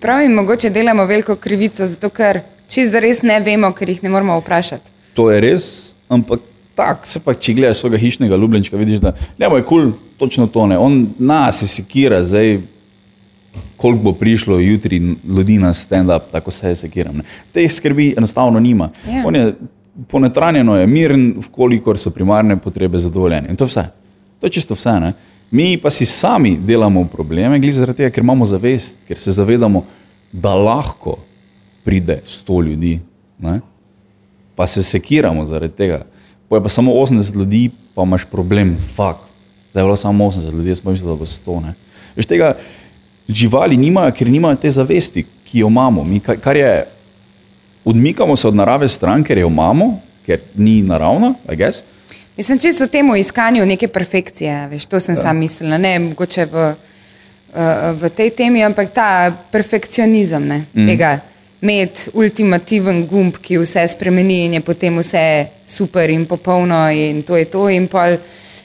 Pravi, 0.00 0.28
mogoče 0.28 0.70
delamo 0.70 1.04
veliko 1.06 1.36
krivico, 1.36 1.86
zato 1.86 2.08
ker 2.08 2.40
čisto 2.68 3.00
res 3.00 3.22
ne 3.22 3.40
vemo, 3.40 3.72
ker 3.72 3.88
jih 3.88 4.02
ne 4.02 4.08
moramo 4.12 4.38
vprašati. 4.40 4.92
To 5.14 5.30
je 5.30 5.40
res, 5.40 5.94
ampak 6.08 6.51
tako 6.74 7.06
se 7.06 7.20
pa, 7.20 7.34
če 7.34 7.54
gledaš 7.54 7.80
svojega 7.82 7.98
hišnega 7.98 8.36
ljubljenčka, 8.36 8.76
vidiš, 8.76 9.00
da 9.00 9.14
ne 9.38 9.48
bo 9.48 9.56
je 9.56 9.62
kul, 9.62 9.82
cool, 9.82 9.92
točno 10.18 10.46
to 10.46 10.66
ne. 10.66 10.78
On 10.78 11.06
nas 11.18 11.62
je 11.62 11.68
sekira, 11.68 12.22
zdaj, 12.24 12.58
koliko 13.76 14.02
bo 14.02 14.12
prišlo 14.12 14.58
jutri 14.58 15.00
ljudi 15.36 15.58
na 15.58 15.74
stand-up, 15.74 16.30
tako 16.32 16.50
se 16.50 16.68
je 16.68 16.76
sekiram. 16.76 17.16
Ne. 17.16 17.24
Te 17.52 17.68
skrbi 17.68 18.14
enostavno 18.16 18.60
nima. 18.60 18.90
Yeah. 19.06 19.16
Ja. 19.16 19.26
On 19.26 19.36
je 19.36 19.54
ponetranjeno, 20.08 20.76
je 20.76 20.86
miren, 20.86 21.34
vkolikor 21.48 21.98
so 21.98 22.10
primarne 22.10 22.56
potrebe 22.56 22.98
zadovoljene. 22.98 23.50
In 23.50 23.56
to 23.56 23.64
je 23.64 23.68
vse. 23.68 23.84
To 24.40 24.46
je 24.46 24.50
čisto 24.50 24.74
vse. 24.74 24.92
Ne. 25.00 25.12
Mi 25.50 25.76
pa 25.76 25.90
si 25.90 26.06
sami 26.06 26.56
delamo 26.56 27.04
probleme, 27.04 27.58
glede 27.58 27.76
zaradi 27.76 27.96
tega, 27.96 28.10
ker 28.10 28.24
imamo 28.24 28.46
zavest, 28.46 29.02
ker 29.08 29.18
se 29.18 29.32
zavedamo, 29.32 29.84
da 30.32 30.54
lahko 30.54 31.18
pride 31.84 32.20
sto 32.26 32.60
ljudi, 32.62 33.00
ne. 33.38 33.60
pa 34.54 34.66
se 34.66 34.82
sekiramo 34.82 35.44
zaradi 35.44 35.74
tega 35.76 36.04
pa 36.52 36.56
je 36.56 36.62
pa 36.62 36.68
samo 36.68 36.92
80 36.92 37.36
ljudi, 37.36 37.70
pa 37.94 38.02
imaš 38.02 38.24
problem, 38.24 38.76
fuk. 38.96 39.16
Zdaj 39.70 39.80
je 39.80 39.84
bilo 39.84 39.96
samo 39.96 40.24
80 40.24 40.52
ljudi, 40.52 40.68
jaz 40.68 40.80
pa 40.80 40.90
mislim, 40.90 41.10
da 41.10 41.16
bo 41.16 41.24
100. 41.24 41.62
Ne? 41.62 41.72
Veš 42.16 42.26
tega, 42.26 42.52
živali 43.28 43.76
nimajo, 43.76 44.12
ker 44.12 44.28
nimajo 44.30 44.56
te 44.56 44.70
zavesti, 44.70 45.24
ki 45.44 45.58
jo 45.58 45.70
imamo. 45.72 46.04
Mi, 46.04 46.20
kar 46.20 46.56
je, 46.56 46.84
odmikamo 47.84 48.36
se 48.36 48.48
od 48.48 48.54
narave 48.54 48.88
stran, 48.88 49.24
ker 49.24 49.38
jo 49.38 49.48
imamo, 49.48 50.00
ker 50.26 50.44
ni 50.54 50.82
naravna, 50.82 51.32
I 51.52 51.56
guess. 51.56 51.82
Mislim, 52.36 52.58
čisto 52.58 52.84
v 52.84 52.88
tem 52.88 53.16
iskanju 53.16 53.66
neke 53.66 53.88
perfekcije, 53.88 54.68
veš, 54.68 54.86
to 54.86 55.00
sem 55.00 55.14
ja. 55.14 55.22
sam 55.22 55.38
mislila, 55.38 55.78
ne 55.78 55.98
mogoče 55.98 56.44
v, 56.52 56.68
uh, 56.68 57.64
v 57.96 58.12
tej 58.12 58.30
temi, 58.30 58.60
ampak 58.64 58.92
ta 58.92 59.32
perfekcionizem 59.52 60.48
ne, 60.48 60.64
mm. 60.74 60.86
tega 60.86 61.18
imeti 61.62 62.10
ultimativen 62.12 63.06
gumb, 63.06 63.38
ki 63.38 63.60
vse 63.62 63.86
spremeni 63.88 64.44
in 64.46 64.58
je 64.58 64.60
potem 64.60 64.98
vse 64.98 65.46
super 65.66 66.10
in 66.10 66.26
popolno 66.26 66.90
in 66.90 67.22
to 67.22 67.36
je 67.36 67.44
to. 67.44 67.68
Pol, 67.90 68.18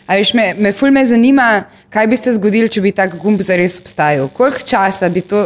veš, 0.07 0.33
me, 0.33 0.53
me 0.57 0.71
ful 0.73 0.91
me 0.91 1.05
zanima, 1.05 1.63
kaj 1.93 2.07
bi 2.07 2.17
se 2.17 2.33
zgodilo, 2.33 2.67
če 2.67 2.81
bi 2.81 2.91
tak 2.91 3.15
gumb 3.21 3.41
zares 3.41 3.77
obstajal. 3.79 4.29
Koliko 4.33 4.65
časa 4.65 5.09
bi 5.09 5.21
to 5.21 5.45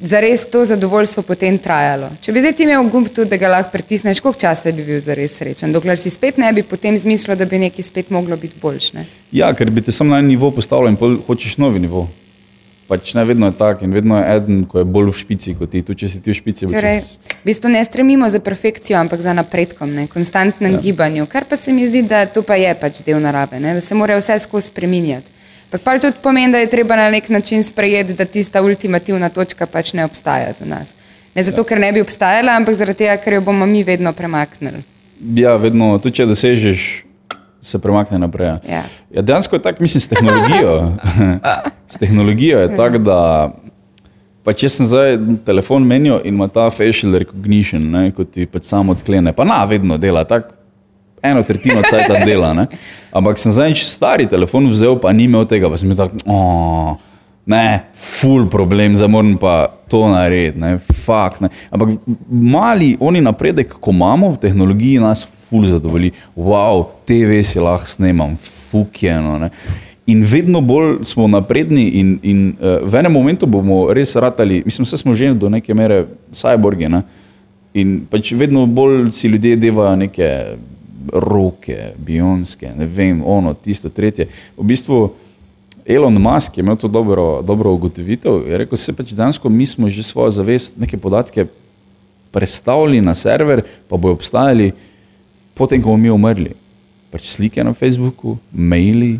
zares 0.00 0.44
to 0.50 0.64
zadovoljstvo 0.64 1.22
potem 1.22 1.58
trajalo? 1.58 2.10
Če 2.20 2.32
bi 2.36 2.44
zdaj 2.44 2.64
imel 2.66 2.92
gumb 2.92 3.08
tudi, 3.08 3.30
da 3.32 3.40
ga 3.40 3.54
lahko 3.56 3.72
pritisneš, 3.72 4.20
koliko 4.20 4.44
časa 4.44 4.72
bi 4.76 4.84
bil 4.84 5.00
zares 5.00 5.38
srečen? 5.40 5.72
Dokler 5.72 5.98
si 5.98 6.12
spet 6.12 6.36
ne 6.36 6.52
bi 6.52 6.62
potem 6.62 6.98
zmislil, 7.00 7.36
da 7.36 7.48
bi 7.48 7.64
nekaj 7.64 7.88
spet 7.88 8.12
moglo 8.12 8.36
biti 8.36 8.60
boljše. 8.60 9.08
Ja, 9.32 9.54
ker 9.56 9.72
bi 9.72 9.80
te 9.80 9.92
sam 9.92 10.12
na 10.12 10.20
en 10.20 10.28
nivo 10.28 10.52
postavil 10.52 10.92
in 10.92 11.00
hočeš 11.00 11.56
novi 11.56 11.80
nivo 11.80 12.08
pač 12.90 13.14
ne 13.14 13.22
vedno 13.24 13.46
je 13.46 13.54
tako 13.54 13.84
in 13.86 13.92
vedno 13.94 14.18
je 14.18 14.36
eden, 14.36 14.62
ko 14.66 14.82
je 14.82 14.84
bolj 14.84 15.12
v 15.12 15.18
špici 15.22 15.54
kot 15.54 15.70
ti, 15.70 15.82
tudi 15.86 16.02
če 16.02 16.08
si 16.10 16.20
ti 16.20 16.32
v 16.32 16.34
špici. 16.34 16.66
Torej, 16.72 17.02
v 17.38 17.46
bistvu 17.46 17.70
ne 17.70 17.82
stremimo 17.86 18.28
za 18.28 18.40
perfekcijo, 18.42 18.98
ampak 18.98 19.22
za 19.22 19.34
napredkom, 19.36 19.92
ne? 19.94 20.08
konstantnem 20.10 20.74
ja. 20.74 20.80
gibanju, 20.82 21.28
kar 21.30 21.46
pa 21.46 21.56
se 21.56 21.72
mi 21.72 21.86
zdi, 21.86 22.02
da 22.10 22.24
to 22.26 22.42
pa 22.42 22.58
je 22.58 22.72
pač 22.74 23.04
del 23.06 23.22
narave, 23.22 23.60
ne? 23.62 23.76
da 23.78 23.84
se 23.84 23.94
mora 23.94 24.18
vse 24.18 24.40
skozi 24.42 24.72
spremenjati. 24.74 25.38
Pa 25.70 25.94
tudi 26.02 26.18
pomeni, 26.22 26.50
da 26.50 26.58
je 26.58 26.66
treba 26.66 26.96
na 26.98 27.06
nek 27.14 27.28
način 27.30 27.62
sprejeti, 27.62 28.16
da 28.18 28.26
tista 28.26 28.62
ultimativna 28.62 29.28
točka 29.30 29.70
pač 29.70 29.92
ne 29.94 30.04
obstaja 30.04 30.50
za 30.52 30.66
nas. 30.66 30.96
Ne 31.34 31.44
zato, 31.46 31.62
ja. 31.62 31.68
ker 31.70 31.78
ne 31.78 31.92
bi 31.94 32.02
obstajala, 32.02 32.56
ampak 32.58 32.74
zaradi 32.74 33.04
tega, 33.04 33.14
ker 33.22 33.38
jo 33.38 33.44
bomo 33.46 33.66
mi 33.70 33.84
vedno 33.86 34.10
premaknili. 34.12 34.82
Ja, 35.38 35.54
vedno, 35.62 35.92
tudi 36.02 36.18
če 36.18 36.26
dosežeš 36.26 36.88
se 37.62 37.78
premakne 37.78 38.18
naprej. 38.18 38.46
Ja. 38.68 38.82
Ja, 39.10 39.22
dejansko 39.22 39.56
je 39.56 39.62
tako, 39.62 39.82
mislim, 39.82 40.00
s 40.00 40.08
tehnologijo. 40.08 40.92
s 41.92 41.98
tehnologijo 41.98 42.58
je 42.58 42.76
tako, 42.76 42.98
da 42.98 43.50
pa 44.44 44.54
če 44.56 44.68
sem 44.72 44.88
zdaj 44.88 45.18
telefon 45.44 45.84
menil 45.86 46.20
in 46.24 46.34
ima 46.34 46.48
ta 46.48 46.70
facial 46.72 47.18
recognition, 47.20 47.84
ne, 47.92 48.08
kot 48.16 48.32
ti 48.34 48.46
pač 48.48 48.70
samo 48.70 48.96
odklene, 48.96 49.34
pa 49.36 49.44
na 49.44 49.62
vedno 49.68 49.98
dela 50.00 50.24
tako. 50.24 50.56
Eno 51.22 51.42
tretjino 51.44 51.82
cajt 51.84 52.24
dela, 52.24 52.54
ne? 52.56 52.62
ampak 53.12 53.36
sem 53.36 53.52
zdaj 53.52 53.74
stari 53.84 54.24
telefon 54.24 54.70
vzel, 54.72 54.94
pa 54.96 55.12
ni 55.12 55.26
imel 55.28 55.44
tega, 55.44 55.68
pa 55.68 55.76
sem 55.76 55.90
bil 55.92 55.98
tako, 55.98 56.16
Ne, 57.46 57.84
ful 57.94 58.46
problem, 58.50 58.96
zdaj 58.96 59.08
moram 59.08 59.36
pa 59.40 59.66
to 59.88 60.08
narediti, 60.08 60.58
ne, 60.60 60.78
fakt. 60.78 61.40
Ne. 61.40 61.48
Ampak 61.70 61.88
mali 62.30 62.96
oni 63.00 63.20
napredek, 63.20 63.72
ko 63.80 63.90
imamo 63.90 64.30
v 64.30 64.40
tehnologiji, 64.42 65.00
nas 65.00 65.24
ful 65.48 65.66
zadovolji. 65.66 66.12
Wow, 66.36 66.84
TV 67.08 67.42
si 67.42 67.60
lahko 67.60 67.88
snemam, 67.88 68.36
fukjeno. 68.70 69.38
Ne. 69.38 69.50
In 70.06 70.24
vedno 70.24 70.60
bolj 70.60 71.04
smo 71.04 71.26
napredni, 71.28 71.88
in, 72.00 72.18
in 72.22 72.52
uh, 72.60 72.82
v 72.86 73.00
enem 73.00 73.12
momentu 73.12 73.46
bomo 73.46 73.92
res 73.94 74.14
ratali, 74.16 74.62
mislim, 74.66 74.84
vse 74.84 75.00
smo 75.00 75.14
že 75.14 75.32
do 75.34 75.48
neke 75.48 75.74
mere 75.74 76.04
cyborgi. 76.32 76.88
Ne. 76.88 77.02
In 77.74 78.00
pač 78.10 78.32
vedno 78.34 78.66
bolj 78.66 79.10
si 79.14 79.28
ljudje 79.28 79.56
devajo 79.56 79.96
neke 79.96 80.30
roke, 81.12 81.92
bionske, 81.98 82.70
ne 82.76 82.86
vem, 82.86 83.22
ono, 83.26 83.54
tisto, 83.54 83.88
tretje. 83.88 84.26
V 84.58 84.66
bistvu 84.66 85.00
Elon 85.90 86.14
Musk 86.22 86.58
je 86.58 86.62
imel 86.62 86.76
to 86.76 86.88
dobro, 86.88 87.42
dobro 87.42 87.72
ugotovitev. 87.72 88.46
Je 88.48 88.58
rekel, 88.58 88.78
se 88.78 88.92
pač 88.92 89.12
dejansko 89.12 89.48
mi 89.48 89.66
smo 89.66 89.90
že 89.90 90.02
svojo 90.02 90.30
zavest, 90.30 90.76
neke 90.78 90.96
podatke 90.96 91.46
predstavili 92.30 93.00
na 93.00 93.14
server, 93.14 93.62
pa 93.88 93.96
bojo 93.96 94.14
obstajali 94.14 94.72
potem, 95.54 95.82
ko 95.82 95.90
bomo 95.92 96.02
mi 96.02 96.10
umrli. 96.10 96.54
Pač 97.10 97.26
slike 97.34 97.64
na 97.64 97.72
Facebooku, 97.74 98.38
maili. 98.52 99.18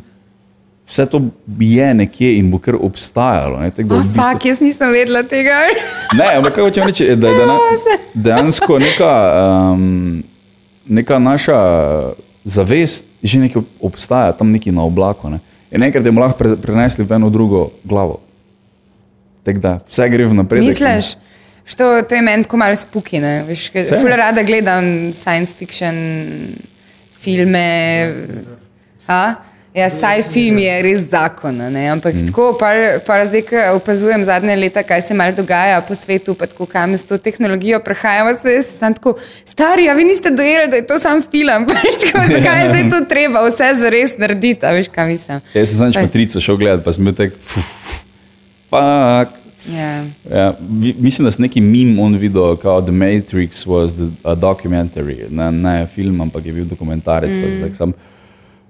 Vse 0.89 1.07
to 1.07 1.21
je 1.59 1.95
nekje 1.95 2.39
in 2.39 2.51
bo 2.51 2.59
kar 2.59 2.75
obstajalo. 2.81 3.61
Ne, 3.61 3.71
tak, 3.71 3.87
Oh, 3.91 4.01
v 4.01 4.07
bistvu... 4.07 4.23
Fak, 4.23 4.47
jaz 4.47 4.63
nisem 4.63 4.91
vedela 4.93 5.23
tega. 5.23 5.59
ne, 6.19 6.27
ampak 6.39 6.55
kaj 6.57 6.65
hočem 6.65 6.87
reči, 6.87 7.07
da 7.17 7.29
je 7.29 7.47
dejansko 8.15 8.79
neka, 8.79 9.13
um, 9.75 10.23
neka 10.89 11.19
naša 11.19 11.59
zavest 12.45 13.07
že 13.23 13.39
nekaj 13.39 13.63
obstaja, 13.85 14.33
tam 14.33 14.49
neki 14.51 14.73
na 14.73 14.83
oblaku. 14.83 15.29
Ne. 15.29 15.39
In 15.71 15.83
enkrat 15.83 16.07
je 16.07 16.13
lahko 16.13 16.39
pre, 16.39 16.57
prenesli 16.57 17.05
v 17.05 17.13
eno 17.15 17.31
drugo 17.31 17.71
glavo. 17.85 18.21
Tako 19.47 19.59
da 19.59 19.79
vse 19.87 20.09
gre 20.09 20.27
v 20.27 20.35
naprej. 20.35 20.65
Misliš, 20.67 21.15
što 21.65 22.03
to 22.03 22.15
je 22.15 22.23
meni 22.23 22.45
tako 22.45 22.57
malo 22.57 22.77
spukine. 22.77 23.45
Fula 24.01 24.17
rada 24.17 24.43
gledam 24.43 25.15
science 25.15 25.57
fiction 25.57 25.95
filme. 27.21 28.15
Ha? 29.07 29.50
Ja, 29.75 29.87
sci-fi 29.87 30.49
mi 30.51 30.65
je 30.65 30.79
res 30.83 31.05
zakon, 31.13 31.55
ne? 31.71 31.85
ampak 31.93 32.17
mm. 32.17 32.27
tako, 32.27 32.57
pa, 32.59 32.99
pa 33.07 33.21
zdaj, 33.23 33.45
ko 33.47 33.61
opazujem 33.79 34.25
zadnje 34.27 34.57
leta, 34.59 34.83
kaj 34.83 35.05
se 35.07 35.15
malo 35.15 35.31
dogaja 35.37 35.79
po 35.87 35.95
svetu, 35.95 36.35
pa 36.35 36.49
tako, 36.51 36.67
kam 36.67 36.97
s 36.99 37.07
to 37.07 37.19
tehnologijo 37.23 37.79
prehajamo, 37.85 38.33
se 38.35 38.57
sem 38.67 38.97
tako, 38.99 39.15
stari, 39.47 39.87
a 39.87 39.95
vi 39.95 40.09
niste 40.09 40.35
dojeli, 40.35 40.71
da 40.73 40.81
je 40.81 40.87
to 40.91 40.99
sam 40.99 41.23
film, 41.23 41.71
zakaj 42.35 42.63
je 42.63 42.73
zdaj 42.73 42.91
to 42.91 43.01
treba, 43.13 43.45
vse 43.47 43.71
za 43.79 43.95
res 43.95 44.17
narediti, 44.19 44.67
a 44.67 44.75
veš, 44.75 44.91
kaj 44.91 45.07
mislim. 45.13 45.47
Jaz 45.55 45.71
sem 45.71 45.79
samo 45.79 45.95
patrico 46.03 46.43
šel 46.43 46.59
gledati, 46.59 46.85
pa 46.85 46.97
sem 46.99 47.07
bil 47.07 47.15
tak, 47.23 47.39
fuck. 48.67 49.39
Yeah. 49.71 50.05
Ja, 50.33 50.53
mislim, 50.99 51.25
da 51.25 51.31
sem 51.31 51.47
neki 51.47 51.61
mim 51.61 51.99
on 51.99 52.19
videl, 52.19 52.57
kao 52.57 52.83
The 52.83 52.91
Matrix 52.91 53.67
was 53.71 53.95
the, 53.95 54.11
a 54.25 54.35
documentary, 54.35 55.31
ne, 55.31 55.51
ne 55.53 55.87
film, 55.87 56.21
ampak 56.21 56.47
je 56.47 56.53
bil 56.53 56.65
dokumentarec. 56.65 57.37
Mm. 57.37 57.93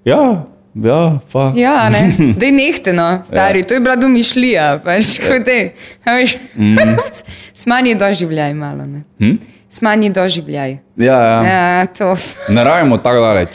Ja, 0.04 0.44
Ja, 0.74 1.18
ja 1.54 1.90
ne, 1.90 2.14
da 2.38 2.46
je 2.46 2.52
nehteno, 2.52 3.22
stari, 3.26 3.58
ja. 3.58 3.66
to 3.66 3.74
je 3.74 3.80
bila 3.80 3.96
domišljija. 3.96 4.80
Pač, 4.84 5.18
ja. 5.18 6.24
mm. 6.54 6.76
Smanji 7.62 7.94
doživljaj 7.94 8.54
malo. 8.54 8.84
Hm? 9.18 9.34
Smanji 9.68 10.10
doživljaj. 10.10 10.78
Ja, 10.96 11.20
ja. 11.20 11.42
ja 11.44 11.86
to. 11.86 12.16
Ne 12.48 12.64
rabimo 12.64 12.98
tako 12.98 13.20
daleč. 13.20 13.48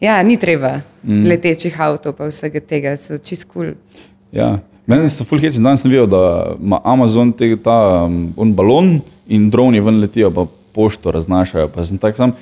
Ja, 0.00 0.22
ni 0.22 0.36
treba 0.36 0.80
mm. 1.02 1.26
letečih 1.26 1.80
avtomobilov, 1.80 2.18
pa 2.18 2.30
vsega 2.30 2.60
tega, 2.60 2.96
so 2.96 3.18
čist 3.18 3.46
kul. 3.46 3.74
Cool. 3.74 3.74
Ja. 4.32 4.58
Meni 4.86 5.06
so 5.08 5.24
fulheci, 5.24 5.62
danes 5.62 5.84
sem 5.84 5.92
videl, 5.92 6.08
da 6.10 6.54
ima 6.58 6.80
Amazon 6.84 7.30
te, 7.32 7.52
ta 7.62 8.08
um, 8.08 8.54
balon 8.54 8.96
in 9.30 9.46
droni 9.50 9.80
ven 9.80 10.00
letijo, 10.02 10.30
pa 10.34 10.46
pošto 10.74 11.12
raznašajo. 11.14 11.68
Pa 11.70 11.84
sem 11.86 11.98
tak 12.02 12.16
sam. 12.18 12.34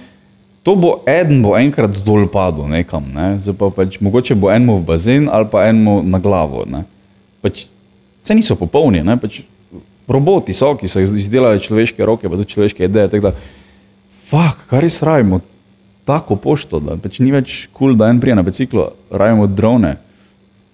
To 0.63 0.77
bo 0.77 1.01
en, 1.09 1.41
bo 1.41 1.55
enkrat 1.57 2.03
dol 2.05 2.27
padel 2.29 2.69
nekam, 2.69 3.07
ne? 3.17 3.39
pa 3.57 3.71
pač, 3.73 3.97
mogoče 3.97 4.37
bo 4.37 4.51
eno 4.53 4.77
v 4.77 4.85
bazen 4.85 5.29
ali 5.33 5.49
pa 5.49 5.65
eno 5.71 6.03
na 6.05 6.21
glavo. 6.21 6.67
Pač, 7.41 7.65
vse 8.21 8.37
niso 8.37 8.57
popolni, 8.61 9.01
pač, 9.23 9.41
roboti 10.05 10.53
so, 10.53 10.75
ki 10.77 10.91
so 10.91 11.01
izdelali 11.01 11.65
človeške 11.65 12.05
roke, 12.05 12.29
pa 12.29 12.37
tudi 12.37 12.53
človeške 12.53 12.85
ideje. 12.85 13.23
Da, 13.25 13.33
fuk, 14.29 14.69
kar 14.69 14.85
res 14.85 15.01
rajmo, 15.01 15.41
tako 16.05 16.37
pošto, 16.37 16.83
da 16.85 17.01
pač 17.01 17.23
ni 17.25 17.33
več 17.33 17.65
kul, 17.73 17.95
cool, 17.95 17.97
da 17.97 18.13
en 18.13 18.21
prije 18.21 18.37
na 18.37 18.45
biciklu, 18.45 18.91
rajmo 19.09 19.49
drone. 19.49 19.97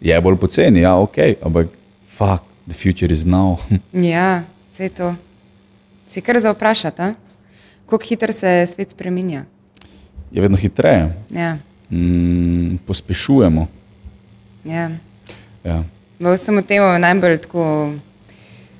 Je 0.02 0.18
bolj 0.20 0.36
poceni, 0.42 0.82
ja, 0.82 0.98
ok, 0.98 1.38
ampak 1.46 1.70
fuk, 2.10 2.42
the 2.66 2.74
future 2.74 3.14
is 3.14 3.22
now. 3.22 3.54
ja, 3.94 4.42
vse 4.74 4.90
to. 4.90 5.14
Si 6.10 6.18
kar 6.26 6.42
za 6.42 6.50
vprašati, 6.50 7.14
kako 7.86 8.02
hitro 8.02 8.34
se 8.34 8.64
svet 8.66 8.90
spremenja 8.90 9.46
je 10.30 10.42
vedno 10.42 10.56
hitreje. 10.56 11.14
Ja. 11.30 11.56
Mm, 11.90 12.76
pospešujemo. 12.86 13.66
Ja. 14.64 14.90
Ja. 15.64 15.82
V 16.18 16.32
vsem 16.34 16.62
tem 16.62 16.82
najbolj 17.00 17.38
tako 17.44 17.92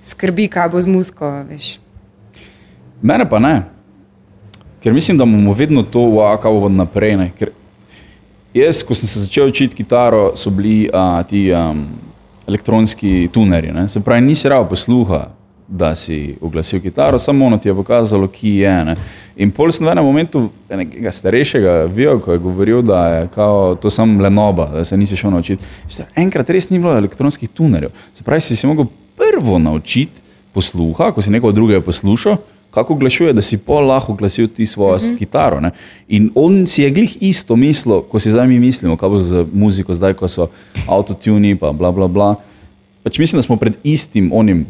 skrbi, 0.03 0.49
kaj 0.49 0.69
bo 0.69 0.81
z 0.81 0.87
musko. 0.87 1.45
Veš. 1.51 1.79
Mene 3.03 3.29
pa 3.29 3.39
ne. 3.39 3.63
Ker 4.83 4.93
mislim, 4.93 5.19
da 5.19 5.25
bomo 5.25 5.53
vedno 5.53 5.83
to 5.83 6.01
uvajali 6.01 6.73
naprej. 6.73 7.31
Jaz, 8.55 8.83
ko 8.83 8.95
sem 8.95 9.09
se 9.09 9.21
začel 9.21 9.49
učiti 9.49 9.77
kitaro, 9.77 10.33
so 10.37 10.51
bili 10.51 10.89
a, 10.93 11.23
ti 11.29 11.53
um, 11.53 11.85
elektronski 12.49 13.29
tuneri. 13.33 13.73
Ne? 13.73 13.89
Se 13.89 14.01
pravi, 14.01 14.25
nisi 14.25 14.49
rado 14.49 14.69
posluha, 14.69 15.29
da 15.69 15.95
si 15.95 16.37
oglasil 16.41 16.81
kitaro, 16.81 17.19
samo 17.19 17.47
ono 17.47 17.59
ti 17.59 17.69
je 17.69 17.75
pokazalo, 17.75 18.29
ki 18.29 18.49
je. 18.49 18.85
Ne? 18.85 18.97
In 19.37 19.51
pol 19.51 19.73
sem 19.73 19.87
v 19.87 19.93
enem 19.93 20.05
momentu 20.05 20.47
nekega 20.71 21.13
starejšega 21.13 21.73
videl, 21.93 22.21
ko 22.23 22.33
je 22.33 22.39
govoril, 22.39 22.83
da 22.83 23.01
je 23.09 23.29
kao, 23.35 23.75
to 23.75 23.91
samo 23.91 24.23
lenoba, 24.23 24.71
da 24.73 24.85
se 24.85 24.97
nisi 24.97 25.17
šel 25.17 25.31
naučiti. 25.31 25.63
Enkrat 26.17 26.51
res 26.51 26.71
ni 26.71 26.79
bilo 26.79 26.95
elektronskih 26.97 27.49
tunerjev. 27.49 27.91
Se 28.15 28.25
pravi, 28.25 28.41
si 28.41 28.57
se 28.57 28.67
mogel 28.67 28.87
prvo 29.17 29.59
naučiti 29.59 30.23
posluha, 30.53 31.11
ko 31.13 31.23
si 31.23 31.31
nekoga 31.31 31.53
drugega 31.53 31.81
poslušal, 31.85 32.37
kako 32.71 32.95
oglašuje, 32.95 33.33
da 33.33 33.43
si 33.43 33.59
pol 33.59 33.87
lahko 33.89 34.13
oglasil 34.13 34.47
ti 34.47 34.67
svojo 34.67 34.97
mm 34.97 35.01
-hmm. 35.01 35.19
kitaro. 35.19 35.61
Ne? 35.61 35.71
In 36.09 36.31
on 36.35 36.67
si 36.67 36.83
je 36.83 36.91
glih 36.91 37.17
isto 37.21 37.57
mislil, 37.57 38.01
ko 38.01 38.19
si 38.19 38.31
zdaj 38.31 38.47
mi 38.47 38.59
mislimo, 38.59 38.97
kaj 38.97 39.09
bo 39.09 39.19
z 39.19 39.45
muziko, 39.53 39.95
zdaj 39.95 40.15
ko 40.15 40.29
so 40.29 40.49
autotuni, 40.87 41.57
pa 41.57 41.73
bla 41.73 41.93
bla 41.93 42.09
bla. 42.09 42.35
Pač 43.03 43.19
mislim, 43.19 43.39
da 43.39 43.43
smo 43.43 43.57
pred 43.57 43.73
istim 43.85 44.31
onim 44.33 44.67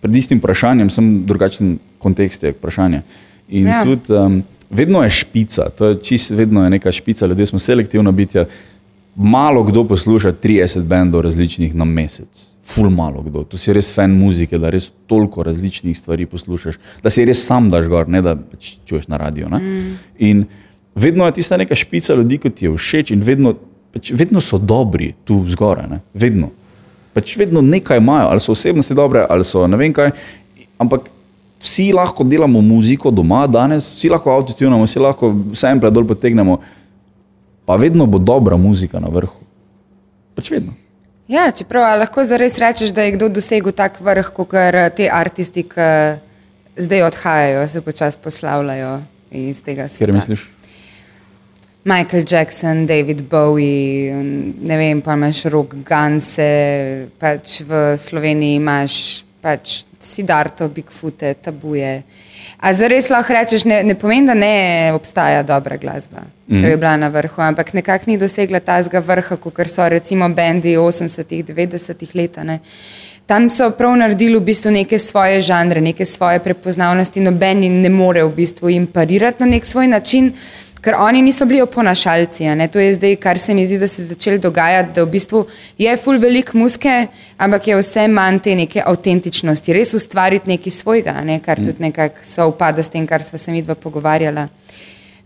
pred 0.00 0.16
istim 0.16 0.38
vprašanjem, 0.38 0.90
sem 0.90 1.10
drugačen 1.26 1.78
kontekst 1.98 2.40
tega 2.40 2.56
vprašanja. 2.58 3.02
In 3.48 3.66
ja. 3.66 3.82
tudi 3.84 4.12
um, 4.14 4.42
vedno 4.70 5.02
je 5.04 5.10
špica, 5.10 5.68
to 5.76 5.86
je 5.86 6.02
čisto 6.02 6.34
vedno 6.34 6.64
je 6.64 6.70
neka 6.70 6.92
špica, 6.92 7.26
ljudje 7.26 7.46
smo 7.46 7.58
selektivno 7.58 8.12
bitja. 8.12 8.46
Malo 9.16 9.64
kdo 9.64 9.84
posluša 9.84 10.32
30 10.32 10.82
bendov 10.82 11.20
različnih 11.20 11.74
na 11.74 11.84
mesec, 11.84 12.46
ful 12.64 12.90
malo 12.90 13.22
kdo. 13.22 13.42
Tu 13.44 13.58
si 13.58 13.72
res 13.72 13.90
fan 13.92 14.14
muzike, 14.14 14.58
da 14.58 14.70
res 14.70 14.90
toliko 15.06 15.42
različnih 15.42 15.98
stvari 15.98 16.26
poslušaš, 16.26 16.78
da 17.02 17.10
si 17.10 17.24
res 17.24 17.42
sam 17.46 17.68
daš 17.70 17.90
gor, 17.90 18.08
ne 18.08 18.22
da 18.22 18.36
pač 18.36 18.76
čuješ 18.86 19.08
na 19.10 19.18
radio. 19.18 19.48
Mm. 19.48 19.98
In 20.18 20.44
vedno 20.94 21.26
je 21.26 21.40
tista 21.42 21.56
neka 21.56 21.74
špica 21.74 22.14
ljudi, 22.14 22.38
ki 22.38 22.50
ti 22.50 22.64
je 22.64 22.76
všeč 22.76 23.10
in 23.10 23.26
vedno, 23.26 23.56
pač, 23.92 24.12
vedno 24.14 24.40
so 24.40 24.58
dobri 24.58 25.12
tu 25.24 25.42
zgoraj, 25.48 25.98
vedno 26.14 26.54
pač 27.14 27.36
vedno 27.36 27.62
nekaj 27.62 27.98
imajo, 27.98 28.28
ali 28.30 28.40
so 28.40 28.52
osebnosti 28.52 28.94
dobre, 28.94 29.26
ali 29.28 29.44
so 29.44 29.66
ne 29.66 29.76
vem 29.76 29.92
kaj. 29.92 30.12
Ampak 30.78 31.08
vsi 31.60 31.90
lahko 31.92 32.24
delamo 32.24 32.60
muziko 32.60 33.10
doma 33.10 33.46
danes, 33.46 33.92
vsi 33.94 34.08
lahko 34.08 34.32
avtotunamo, 34.32 34.86
vsi 34.86 35.02
lahko 35.02 35.32
en 35.70 35.80
predol 35.80 36.06
potegnemo, 36.08 36.60
pa 37.66 37.76
vedno 37.76 38.06
bo 38.06 38.18
dobra 38.18 38.56
muzika 38.56 39.00
na 39.00 39.12
vrhu. 39.12 39.36
Pač 40.34 40.50
vedno. 40.50 40.72
Ja, 41.30 41.50
čeprav 41.54 41.98
lahko 42.00 42.24
zares 42.26 42.58
rečeš, 42.58 42.90
da 42.94 43.04
je 43.06 43.14
kdo 43.14 43.28
dosegel 43.30 43.72
tak 43.76 44.00
vrh, 44.02 44.32
kot 44.34 44.56
te 44.96 45.06
aristi, 45.12 45.62
ki 45.62 45.90
zdaj 46.80 47.04
odhajajo, 47.06 47.68
se 47.68 47.82
počasi 47.84 48.18
poslavljajo 48.22 48.96
iz 49.30 49.60
tega 49.62 49.86
sveta. 49.88 50.06
Ker 50.06 50.14
misliš? 50.16 50.48
Michael 51.84 52.24
Jackson, 52.26 52.86
David 52.86 53.22
Bowie, 53.22 54.12
ne 54.60 54.76
vem, 54.76 55.00
pa 55.00 55.14
imaš 55.16 55.46
rok 55.48 55.74
Ganse, 55.86 57.08
pač 57.18 57.62
v 57.64 57.96
Sloveniji 57.96 58.60
imaš 58.60 58.94
pač 59.40 59.82
Sidarto, 60.00 60.68
Bigfoote, 60.68 61.34
tabuje. 61.40 62.02
A 62.60 62.72
zares 62.76 63.08
lahko 63.08 63.32
rečeš, 63.32 63.64
ne, 63.64 63.80
ne 63.84 63.96
pomeni, 63.96 64.28
da 64.28 64.36
ne 64.36 64.92
obstaja 64.92 65.40
dobra 65.42 65.78
glasba, 65.80 66.20
mm. 66.48 66.60
ki 66.60 66.72
je 66.74 66.76
bila 66.76 66.96
na 67.00 67.08
vrhu, 67.08 67.40
ampak 67.40 67.72
nekako 67.72 68.10
ni 68.10 68.18
dosegla 68.20 68.60
tazga 68.60 69.00
vrha, 69.00 69.36
kot 69.40 69.60
so 69.68 69.88
recimo 69.88 70.28
bendi 70.28 70.76
80-ih, 70.76 71.44
90-ih 71.48 72.12
let. 72.14 72.36
Tam 73.30 73.46
so 73.48 73.70
prav 73.70 73.94
naredili 73.96 74.36
v 74.36 74.44
bistvu 74.44 74.72
neke 74.74 74.98
svoje 74.98 75.40
žanre, 75.40 75.80
neke 75.80 76.04
svoje 76.04 76.40
prepoznavnosti, 76.44 77.20
noben 77.24 77.62
ne 77.80 77.88
more 77.88 78.24
v 78.26 78.34
bistvu 78.36 78.68
jim 78.68 78.86
parirati 78.90 79.44
na 79.44 79.46
nek 79.54 79.64
svoj 79.64 79.86
način 79.88 80.32
Ker 80.80 80.94
oni 80.96 81.22
niso 81.22 81.44
bili 81.46 81.60
oponašalci. 81.60 82.44
To 82.72 82.78
je 82.80 82.92
zdaj, 82.94 83.16
kar 83.16 83.38
se 83.38 83.54
mi 83.54 83.66
zdi, 83.66 83.78
da 83.78 83.86
se 83.88 84.02
je 84.02 84.06
začelo 84.06 84.38
dogajati, 84.38 84.94
da 84.94 85.04
v 85.04 85.10
bistvu 85.10 85.44
je 85.78 85.96
full 85.96 86.18
velik 86.18 86.54
muske, 86.54 87.06
ampak 87.36 87.68
je 87.68 87.76
vse 87.76 88.06
manj 88.08 88.38
te 88.40 88.54
neke 88.56 88.82
avtentičnosti, 88.86 89.74
res 89.76 89.92
ustvariti 89.94 90.48
nekaj 90.48 90.72
svojega, 90.72 91.18
ne, 91.24 91.40
kar 91.44 91.60
tudi 91.60 91.84
nekako 91.84 92.24
sovpada 92.24 92.82
s 92.82 92.88
tem, 92.88 93.06
kar 93.06 93.22
smo 93.22 93.38
se 93.38 93.52
mi 93.52 93.62
dva 93.62 93.74
pogovarjala. 93.74 94.48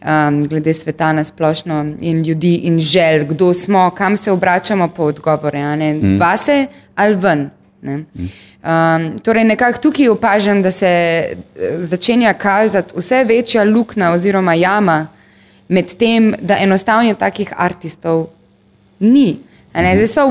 Um, 0.05 0.43
glede 0.45 0.75
sveta 0.75 1.13
na 1.17 1.23
splošno 1.25 1.79
in 2.01 2.23
ljudi 2.23 2.55
in 2.69 2.79
želj, 2.79 3.25
kdo 3.31 3.53
smo, 3.53 3.91
kam 3.97 4.17
se 4.17 4.33
obračamo 4.33 4.89
po 4.89 5.03
odgovore, 5.03 5.59
a 5.59 5.77
ne, 5.77 5.95
mm. 5.95 6.19
vase 6.21 6.67
ali 6.95 7.15
ven. 7.15 7.49
Ne. 7.83 7.95
Um, 7.95 9.19
torej, 9.19 9.45
nekako 9.45 9.79
tukaj 9.79 10.09
opažam, 10.09 10.63
da 10.63 10.71
se 10.71 10.87
eh, 10.87 11.35
začenja 11.79 12.35
kazati 12.35 12.95
vse 12.97 13.25
večja 13.25 13.65
luknja 13.65 14.11
oziroma 14.11 14.55
jama 14.55 15.07
med 15.69 15.95
tem, 15.99 16.35
da 16.41 16.59
enostavno 16.61 17.15
takih 17.15 17.53
artistov 17.57 18.27
ni. 18.99 19.39
ne. 19.75 19.97
Zdaj 19.97 20.07
so 20.07 20.27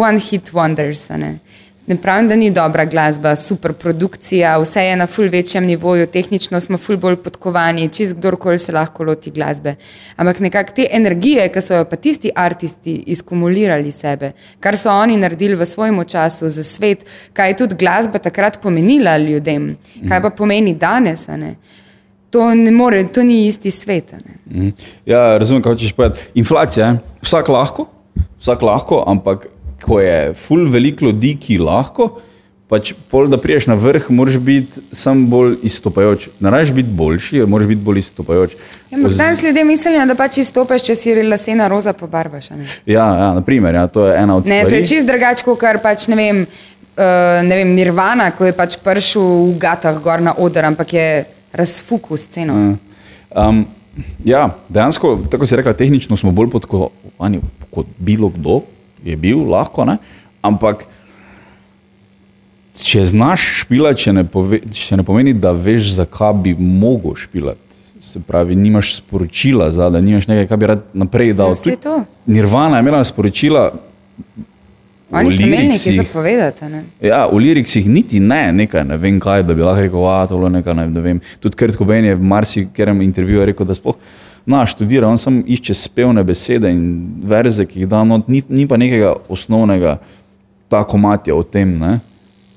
one 0.00 0.18
hit 0.18 0.52
wonders. 0.52 1.10
Ne. 1.16 1.38
ne 1.86 1.96
pravim, 1.96 2.28
da 2.28 2.36
ni 2.36 2.50
dobra 2.50 2.84
glasba, 2.84 3.36
super 3.36 3.72
produkcija, 3.72 4.58
vse 4.60 4.82
je 4.84 4.96
na 4.96 5.06
ful 5.06 5.28
večjem 5.32 5.64
nivoju, 5.64 6.06
tehnično 6.06 6.60
smo 6.60 6.76
ful 6.78 6.96
bolj 6.96 7.16
podkovani, 7.24 7.88
čist 7.88 8.16
kdorkoli 8.16 8.58
se 8.58 8.72
lahko 8.72 9.04
loti 9.04 9.30
glasbe. 9.30 9.74
Ampak 10.16 10.40
nekako 10.40 10.72
te 10.76 10.86
energije, 10.92 11.48
ki 11.52 11.62
so 11.64 11.80
jo 11.80 11.86
pa 11.88 11.96
tisti 11.96 12.30
artisti 12.36 12.98
izkumulirali 13.14 13.92
sebe, 13.92 14.32
kar 14.60 14.76
so 14.76 14.92
oni 14.92 15.16
naredili 15.16 15.56
v 15.56 15.66
svojem 15.66 16.04
času 16.04 16.48
za 16.48 16.64
svet, 16.64 17.06
kaj 17.32 17.50
je 17.50 17.56
tudi 17.56 17.80
glasba 17.80 18.18
takrat 18.18 18.60
pomenila 18.62 19.16
ljudem, 19.18 19.76
kaj 20.08 20.22
pa 20.22 20.30
pomeni 20.30 20.74
danes. 20.74 21.28
Ne. 22.28 22.32
To, 22.32 22.54
ne 22.54 22.70
more, 22.70 23.08
to 23.12 23.22
ni 23.22 23.46
isti 23.46 23.70
svet. 23.70 24.12
ne. 24.12 24.34
Mhm. 24.50 24.68
Ja, 25.06 25.38
razumem, 25.38 25.62
kaj 25.62 25.72
hočeš 25.72 25.92
povedati. 25.92 26.20
Inflacija, 26.34 26.86
je. 26.86 26.98
vsak 27.22 27.48
lahko, 27.48 27.86
vsak 28.40 28.62
lahko, 28.62 29.04
ampak 29.06 29.46
ko 29.84 30.00
je 30.00 30.34
ful 30.34 30.66
veliko 30.70 31.04
ljudi, 31.04 31.36
ki 31.40 31.58
lahko, 31.58 32.20
pač 32.68 32.92
pol, 33.10 33.28
da 33.28 33.38
priješ 33.38 33.66
na 33.66 33.74
vrh, 33.74 34.10
moraš 34.10 34.36
biti 34.36 34.80
sam 34.92 35.26
bolj 35.30 35.54
izstopajoč. 35.62 36.28
Ne 36.40 36.50
rabiš 36.50 36.70
biti 36.72 36.88
boljši, 36.92 37.40
moraš 37.46 37.68
biti 37.68 37.80
bolj 37.80 37.98
izstopajoč. 37.98 38.56
Ja, 38.90 38.98
danes 39.16 39.42
ljudje 39.42 39.64
mislijo, 39.64 40.06
da 40.06 40.14
pač 40.14 40.38
izstopiš, 40.38 40.82
če 40.84 40.94
si 40.94 41.22
lasena 41.22 41.68
roza 41.68 41.92
pobarvaš. 41.92 42.50
ne. 42.50 42.66
Ja, 42.86 43.06
ja 43.06 43.34
naprimer, 43.34 43.74
ja, 43.74 43.86
to 43.86 44.06
je 44.06 44.16
ena 44.18 44.36
od 44.36 44.46
Ne, 44.46 44.60
to 44.62 44.66
stvari. 44.68 44.82
je 44.82 44.86
čist 44.86 45.06
drugače, 45.06 45.44
kot 45.44 45.58
kar 45.58 45.78
pač 45.82 46.08
ne 46.08 46.16
vem, 46.16 46.46
uh, 46.96 47.40
ne 47.42 47.56
vem, 47.56 47.74
Nirvana, 47.74 48.30
ko 48.30 48.44
je 48.44 48.52
pač 48.52 48.76
prišel 48.76 49.22
v 49.22 49.58
gatah 49.58 50.02
gor 50.02 50.20
na 50.20 50.34
oder, 50.36 50.64
ampak 50.64 50.92
je 50.92 51.24
razfuku 51.52 52.16
sceno. 52.16 52.76
Um, 53.36 53.64
ja, 54.24 54.48
dejansko, 54.68 55.18
tako 55.30 55.46
si 55.46 55.56
rekla, 55.56 55.72
tehnično 55.72 56.16
smo 56.16 56.32
bolj 56.32 56.50
podkovani 56.50 57.40
kot 57.70 57.86
bilo 57.98 58.28
kdo, 58.28 58.60
je 59.04 59.16
bil 59.16 59.42
lahko, 59.50 59.84
ne? 59.84 59.98
ampak 60.42 60.84
če 62.84 63.04
znaš 63.06 63.46
špilati, 63.62 64.02
če 64.02 64.12
ne, 64.12 64.24
pove, 64.28 64.60
še 64.74 64.98
ne 64.98 65.04
pomeni, 65.06 65.34
da 65.34 65.52
veš, 65.52 65.94
zakaj 65.98 66.36
bi 66.44 66.54
mogel 66.58 67.16
špilati. 67.18 67.64
Se 68.00 68.20
pravi, 68.22 68.54
nimaš 68.54 68.94
sporočila 69.00 69.72
zadaj, 69.74 70.02
nimaš 70.04 70.28
nekaj, 70.30 70.46
kar 70.46 70.60
bi 70.60 70.68
rad 70.70 70.84
naprej 70.94 71.32
dal. 71.34 71.50
Ja, 71.50 71.58
saj 71.58 71.74
Tudi 71.74 71.82
to. 71.82 71.96
Nirvana 72.30 72.78
je 72.78 72.86
imela 72.86 73.02
sporočila. 73.04 73.64
Oni 75.10 75.32
so 75.32 75.42
imeli 75.42 75.68
nekaj 75.68 75.92
zapovedati. 75.96 76.64
a 76.64 76.68
Ne? 76.68 76.82
Ja, 77.00 77.26
v 77.26 77.38
liriksih 77.38 77.88
niti 77.88 78.20
ne, 78.20 78.52
nekaj, 78.52 78.84
ne 78.84 78.96
vem 78.96 79.20
kaj, 79.20 79.42
da 79.42 79.54
bi 79.54 79.62
lahko 79.62 79.80
rekel, 79.80 80.00
je 80.00 80.28
to 80.28 80.48
nekaj, 80.48 80.74
ne, 80.74 80.86
ne 80.86 81.00
vem. 81.00 81.20
Tudi 81.40 81.56
Kurt 81.56 81.76
Cobain 81.76 82.04
je 82.04 82.14
v 82.14 82.22
marsikerem 82.22 83.00
intervjuju 83.02 83.46
rekel, 83.46 83.66
da 83.66 83.74
sploh 83.74 83.96
na 84.46 84.66
študira, 84.66 85.08
on 85.08 85.18
samo 85.18 85.42
išče 85.46 85.74
spevne 85.74 86.24
besede 86.24 86.70
in 86.72 87.08
verze, 87.24 87.66
ki 87.66 87.80
jih 87.80 87.88
da, 87.88 88.04
no, 88.04 88.22
ni, 88.28 88.42
ni 88.48 88.66
pa 88.68 88.76
nekega 88.76 89.14
osnovnega, 89.28 89.98
ta 90.68 90.84
komat 90.84 91.28
je 91.28 91.34
o 91.34 91.42
tem, 91.42 91.78
ne. 91.78 91.98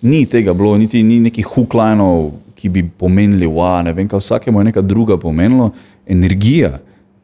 Ni 0.01 0.25
tega 0.25 0.53
bilo, 0.53 0.77
niti 0.77 1.03
ni 1.03 1.19
nekih 1.19 1.45
huklajnov, 1.45 2.31
ki 2.55 2.69
bi 2.69 2.83
pomenili, 2.83 3.47
wa, 3.47 3.81
ne 3.83 3.93
vem, 3.93 4.07
kaj 4.07 4.19
vsakemu 4.19 4.59
je 4.59 4.69
neka 4.71 4.81
druga 4.81 5.17
pomenilo. 5.17 5.71
Energija 6.07 6.79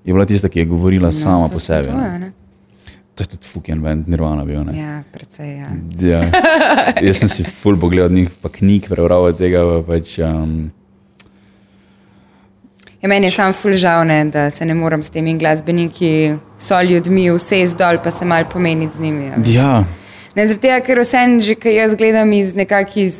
je 0.05 0.13
bila 0.13 0.25
tista, 0.25 0.49
ki 0.49 0.59
je 0.59 0.65
govorila 0.65 1.07
no, 1.07 1.13
sama 1.13 1.47
to- 1.47 1.53
po 1.53 1.59
sebi. 1.59 1.87
To, 1.91 1.97
ne. 1.97 2.13
je, 2.13 2.19
ne? 2.19 2.31
To 3.17 3.25
je 3.25 3.33
tudi 3.33 3.49
fucking 3.49 3.81
band, 3.81 4.07
Nirvana 4.07 4.45
bil. 4.45 4.61
Ne. 4.63 4.77
ja, 4.77 5.03
precej. 5.11 5.57
Ja. 5.57 5.69
Ja. 5.99 6.21
Jaz 7.07 7.23
sem 7.23 7.31
si 7.33 7.43
ful 7.43 7.77
pogledal 7.81 8.13
njih, 8.13 8.29
pa 8.41 8.51
knjig 8.53 8.89
prebral 8.91 9.31
od 9.31 9.37
tega. 9.37 9.65
pa 9.65 9.81
Pač, 9.93 10.19
um, 10.21 10.69
Ja, 13.01 13.09
meni 13.09 13.27
je 13.29 13.31
sam 13.31 13.53
ful 13.53 13.75
žal, 13.77 14.07
ne, 14.09 14.23
da 14.33 14.49
se 14.49 14.65
ne 14.65 14.73
morem 14.73 15.03
s 15.05 15.13
temi 15.13 15.35
glasbeniki, 15.37 16.37
so 16.57 16.79
ljudmi, 16.81 17.27
vse 17.29 17.61
zdol, 17.69 18.01
pa 18.03 18.11
se 18.11 18.25
mal 18.25 18.45
pomeniti 18.49 18.97
z 18.97 18.99
njimi. 18.99 19.25
Ja. 19.25 19.37
ja, 19.45 19.73
Ne, 20.37 20.45
tega, 20.53 20.77
ker 20.85 20.99
vse 21.01 21.23
že, 21.41 21.55
ki 21.57 21.71
jaz 21.79 21.95
gledam 21.97 22.29
iz 22.37 22.53
nekakšne 22.53 23.03
iz 23.03 23.15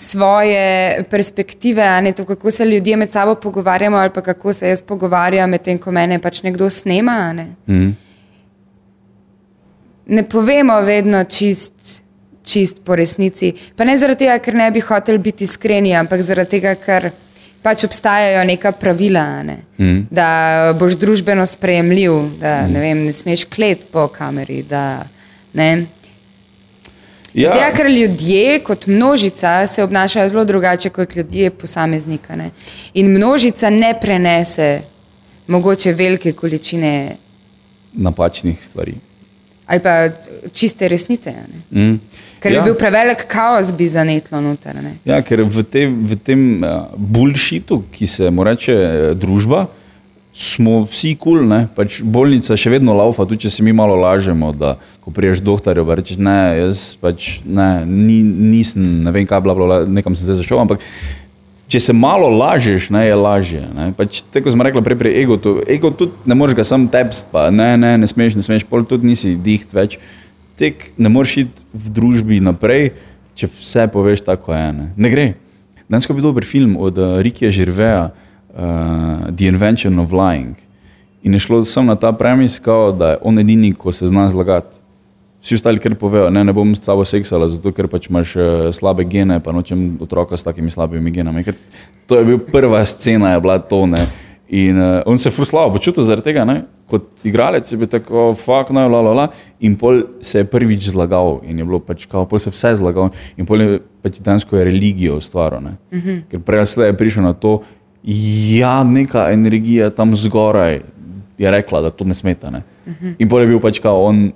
svoje 0.00 1.02
perspektive, 1.10 1.84
ne 2.02 2.12
to, 2.12 2.24
kako 2.24 2.50
se 2.50 2.64
ljudje 2.64 2.96
med 2.96 3.10
sabo 3.10 3.34
pogovarjamo, 3.34 3.96
ali 3.96 4.10
pa 4.14 4.20
kako 4.20 4.52
se 4.52 4.68
jaz 4.68 4.82
pogovarjam, 4.82 5.50
medtem 5.50 5.78
ko 5.78 5.92
mene 5.92 6.18
pač 6.18 6.42
nekdo 6.42 6.70
snema. 6.70 7.32
Ne, 7.32 7.46
mm, 7.66 7.90
ne 10.10 10.24
povemo 10.28 10.80
vedno 10.82 11.24
čist, 11.24 12.02
čist 12.44 12.82
po 12.84 12.96
resnici. 12.96 13.52
Pa 13.76 13.86
ne 13.86 13.96
zaradi 13.98 14.26
tega, 14.26 14.38
ker 14.42 14.56
ne 14.58 14.70
bi 14.74 14.82
hotel 14.82 15.18
biti 15.22 15.46
iskreni, 15.46 15.94
ampak 15.96 16.22
zaradi 16.26 16.58
tega, 16.58 16.74
ker 16.74 17.10
pač 17.62 17.84
obstajajo 17.84 18.42
neka 18.48 18.72
pravila, 18.72 19.24
ne? 19.44 19.56
mm. 19.78 20.02
da 20.10 20.74
boš 20.78 20.96
družbeno 20.98 21.46
sprejemljiv, 21.46 22.18
da 22.40 22.60
mm. 22.64 22.74
ne, 22.74 22.82
vem, 22.82 23.06
ne 23.06 23.14
smeš 23.14 23.46
klet 23.52 23.86
po 23.92 24.08
kameri. 24.12 24.62
Da, 24.68 25.02
ne, 25.54 25.70
ja, 27.34 27.54
Ja, 27.54 27.68
ker 27.70 27.86
ljudje 27.86 28.58
kot 28.66 28.86
množica 28.86 29.66
se 29.66 29.84
obnašajo 29.84 30.28
zelo 30.28 30.44
drugače 30.44 30.90
kot 30.90 31.16
ljudje 31.16 31.50
posameznika. 31.50 32.36
Ne? 32.36 32.50
In 32.94 33.12
množica 33.12 33.70
ne 33.70 33.94
prenese 34.00 34.80
mogoče 35.46 35.92
velike 35.92 36.32
količine 36.32 37.16
napačnih 37.92 38.58
stvari. 38.66 38.94
Ali 39.70 39.80
pa 39.80 39.94
čiste 40.52 40.88
resnice. 40.88 41.34
Mm. 41.70 41.98
Ker 42.40 42.52
ja. 42.52 42.62
bi 42.62 42.70
bil 42.70 42.78
prevelik 42.78 43.26
kaos, 43.28 43.70
bi 43.76 43.86
zanetlo 43.88 44.40
noter. 44.42 44.78
Ne? 44.82 44.96
Ja, 45.04 45.20
ker 45.22 45.44
v, 45.44 45.64
te, 45.68 45.84
v 45.86 46.16
tem 46.24 46.64
uh, 46.64 46.88
bullshitu, 46.96 47.82
ki 47.92 48.08
se 48.08 48.30
mu 48.32 48.46
reče 48.48 48.76
uh, 48.76 49.10
družba, 49.20 49.66
smo 50.32 50.84
vsi 50.86 51.12
kul, 51.18 51.42
cool, 51.42 51.66
pač 51.76 52.00
bolnica 52.06 52.56
še 52.56 52.70
vedno 52.72 52.94
laufa, 52.96 53.26
tudi 53.28 53.44
če 53.44 53.52
se 53.52 53.64
mi 53.66 53.74
malo 53.76 53.96
lažemo, 53.98 54.52
da 54.56 54.76
ko 55.02 55.12
priješ 55.12 55.42
doktorju, 55.44 55.84
pa 55.84 55.98
rečeš, 55.98 56.20
ne, 56.22 56.38
jaz 56.60 56.84
pač 57.02 57.40
ne, 57.44 57.82
ni, 57.84 58.20
nisem, 58.22 58.84
ne 59.04 59.12
vem 59.14 59.26
kaj, 59.28 59.42
bla, 59.44 59.56
bla, 59.58 59.66
bla, 59.66 59.78
nekam 59.90 60.14
sem 60.14 60.28
zdaj 60.28 60.40
zašel, 60.40 60.62
ampak 60.62 60.84
če 61.70 61.80
se 61.80 61.94
malo 61.94 62.28
lažeš, 62.34 62.88
ne, 62.90 63.04
je 63.06 63.16
lažje. 63.16 63.62
Ne. 63.74 63.90
Pač, 63.96 64.22
tako 64.34 64.50
smo 64.50 64.66
rekli 64.66 64.82
prej, 64.82 64.98
pri 64.98 65.12
ego, 65.22 65.38
to, 65.38 65.60
ego 65.70 65.92
tudi 65.94 66.30
ne 66.30 66.34
moreš 66.34 66.58
ga 66.58 66.64
sam 66.66 66.88
tepst, 66.90 67.30
pa 67.30 67.46
ne, 67.54 67.76
ne, 67.78 67.94
ne 68.00 68.08
smeš, 68.10 68.34
ne 68.38 68.42
smeš, 68.42 68.66
pol 68.66 68.82
tudi 68.88 69.06
nisi 69.06 69.36
diht 69.38 69.70
več. 69.76 70.00
Tek 70.58 70.90
ne 70.98 71.12
moreš 71.12 71.36
iti 71.44 71.68
v 71.70 71.94
družbi 71.94 72.40
naprej, 72.44 72.90
če 73.38 73.48
vse 73.54 73.86
poveš 73.92 74.24
tako 74.26 74.56
je. 74.56 74.66
Ne, 74.76 74.88
ne 74.96 75.12
gre. 75.12 75.28
Danes 75.90 76.06
je 76.06 76.14
bil 76.14 76.26
dober 76.26 76.46
film 76.46 76.76
od 76.78 76.98
uh, 76.98 77.18
Rikija 77.22 77.50
Žirveja, 77.54 78.02
uh, 78.10 79.30
The 79.30 79.50
Invention 79.50 79.98
of 80.02 80.14
Lying. 80.14 80.58
In 81.22 81.34
je 81.34 81.42
šlo 81.46 81.62
samo 81.64 81.92
na 81.92 81.96
ta 81.98 82.12
premis, 82.16 82.58
kao, 82.62 82.92
da 82.92 83.14
je 83.14 83.22
on 83.26 83.38
edini, 83.38 83.72
ko 83.72 83.92
se 83.92 84.06
zna 84.10 84.28
zlagati. 84.30 84.78
Vsi 85.40 85.56
ostali, 85.56 85.80
ker 85.80 85.94
povejo, 85.96 86.28
ne, 86.30 86.44
ne 86.44 86.52
bom 86.52 86.74
s 86.76 86.84
tabo 86.84 87.04
seksala, 87.08 87.48
zato 87.48 87.72
ker 87.72 87.88
pač 87.88 88.10
imaš 88.10 88.34
uh, 88.36 88.66
slabe 88.76 89.06
gene, 89.08 89.38
pa 89.40 89.54
nočem 89.56 89.94
otroka 90.04 90.36
s 90.36 90.44
takimi 90.44 90.70
slabimi 90.70 91.10
genami. 91.10 91.44
Ker 91.46 91.56
to 92.06 92.18
je 92.20 92.26
bila 92.28 92.42
prva 92.52 92.82
scena, 92.84 93.32
je 93.32 93.40
bila 93.40 93.56
to. 93.58 93.86
Ne. 93.88 94.04
In 94.50 94.76
uh, 94.76 95.00
on 95.06 95.18
se 95.18 95.28
je 95.28 95.32
fruslavo 95.32 95.72
počutil 95.72 96.04
zaradi 96.04 96.28
tega, 96.28 96.44
ne. 96.44 96.64
kot 96.90 97.24
igralec 97.24 97.68
je 97.70 97.78
bil 97.78 97.88
tako, 97.90 98.32
fuck, 98.34 98.72
no, 98.74 98.82
la, 98.90 99.00
la, 99.06 99.12
la. 99.14 99.26
In 99.62 99.76
pol 99.78 100.02
se 100.26 100.42
je 100.42 100.48
prvič 100.50 100.90
zlagal 100.90 101.38
in 101.46 101.62
je 101.62 101.66
bilo 101.66 101.78
pač, 101.78 102.06
kao, 102.10 102.26
pol 102.26 102.42
se 102.42 102.50
je 102.50 102.56
vse 102.56 102.74
zlagal 102.80 103.12
in 103.38 103.46
pol 103.46 103.62
je 103.62 103.78
pač 104.02 104.18
dansko 104.24 104.58
je 104.58 104.64
religijo 104.66 105.20
ustvaril. 105.22 105.60
Mm 105.60 105.76
-hmm. 105.92 106.22
Ker 106.30 106.40
prej 106.40 106.66
slej 106.66 106.90
je 106.90 106.96
prišel 106.96 107.22
na 107.22 107.32
to, 107.32 107.62
ja, 108.58 108.84
neka 108.84 109.30
energija 109.30 109.90
tam 109.90 110.16
zgoraj 110.16 110.80
je 111.38 111.50
rekla, 111.50 111.80
da 111.80 111.90
to 111.90 112.04
ne 112.04 112.14
smeta. 112.14 112.50
Ne. 112.50 112.62
Mm 112.86 112.92
-hmm. 112.92 113.14
In 113.18 113.28
pol 113.28 113.40
je 113.40 113.46
bil 113.46 113.60
pač 113.60 113.78
kao 113.78 114.04
on 114.04 114.32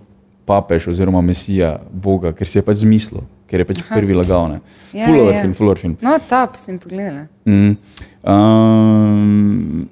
papež 0.47 0.89
oziroma 0.93 1.23
mesija 1.25 1.79
Boga, 1.91 2.33
ker 2.37 2.49
si 2.49 2.59
je 2.59 2.65
pač 2.65 2.83
zmislil, 2.83 3.25
ker 3.51 3.63
je 3.63 3.69
pač 3.69 3.83
Aha. 3.83 3.97
prvi 3.97 4.17
lagal. 4.17 4.49
Ne. 4.53 4.59
Ja, 4.93 5.07
Fuller 5.09 5.33
ja. 5.33 5.43
film, 5.43 5.55
fuller 5.55 5.81
film. 5.81 5.97
No, 6.05 6.17
top, 6.29 6.59
sem 6.61 6.79
pogledala. 6.79 7.27
Mm. 7.49 7.77
Um, 8.25 9.89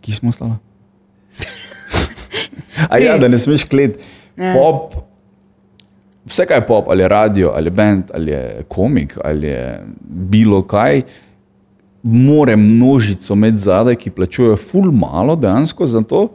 Kje 0.00 0.20
smo 0.20 0.32
stali? 0.32 0.56
A 2.92 2.98
ja, 3.02 3.16
da 3.18 3.28
ne 3.28 3.38
smeš 3.40 3.64
klet. 3.68 3.98
Ja. 4.36 4.52
Pop, 4.52 4.94
vse 6.28 6.44
kaj 6.46 6.60
je 6.60 6.66
pop, 6.68 6.88
ali 6.92 7.02
je 7.02 7.08
radio, 7.08 7.52
ali 7.56 7.66
je 7.66 7.76
band, 7.78 8.10
ali 8.14 8.30
je 8.32 8.64
komik, 8.68 9.16
ali 9.24 9.46
je 9.46 9.62
bilo 10.00 10.62
kaj, 10.62 11.02
more 12.02 12.56
množico 12.56 13.34
med 13.34 13.58
zadaj, 13.58 13.96
ki 13.96 14.12
plačujejo 14.14 14.56
ful 14.56 14.92
malo 14.92 15.36
dejansko 15.36 15.86
za 15.86 16.02
to, 16.02 16.28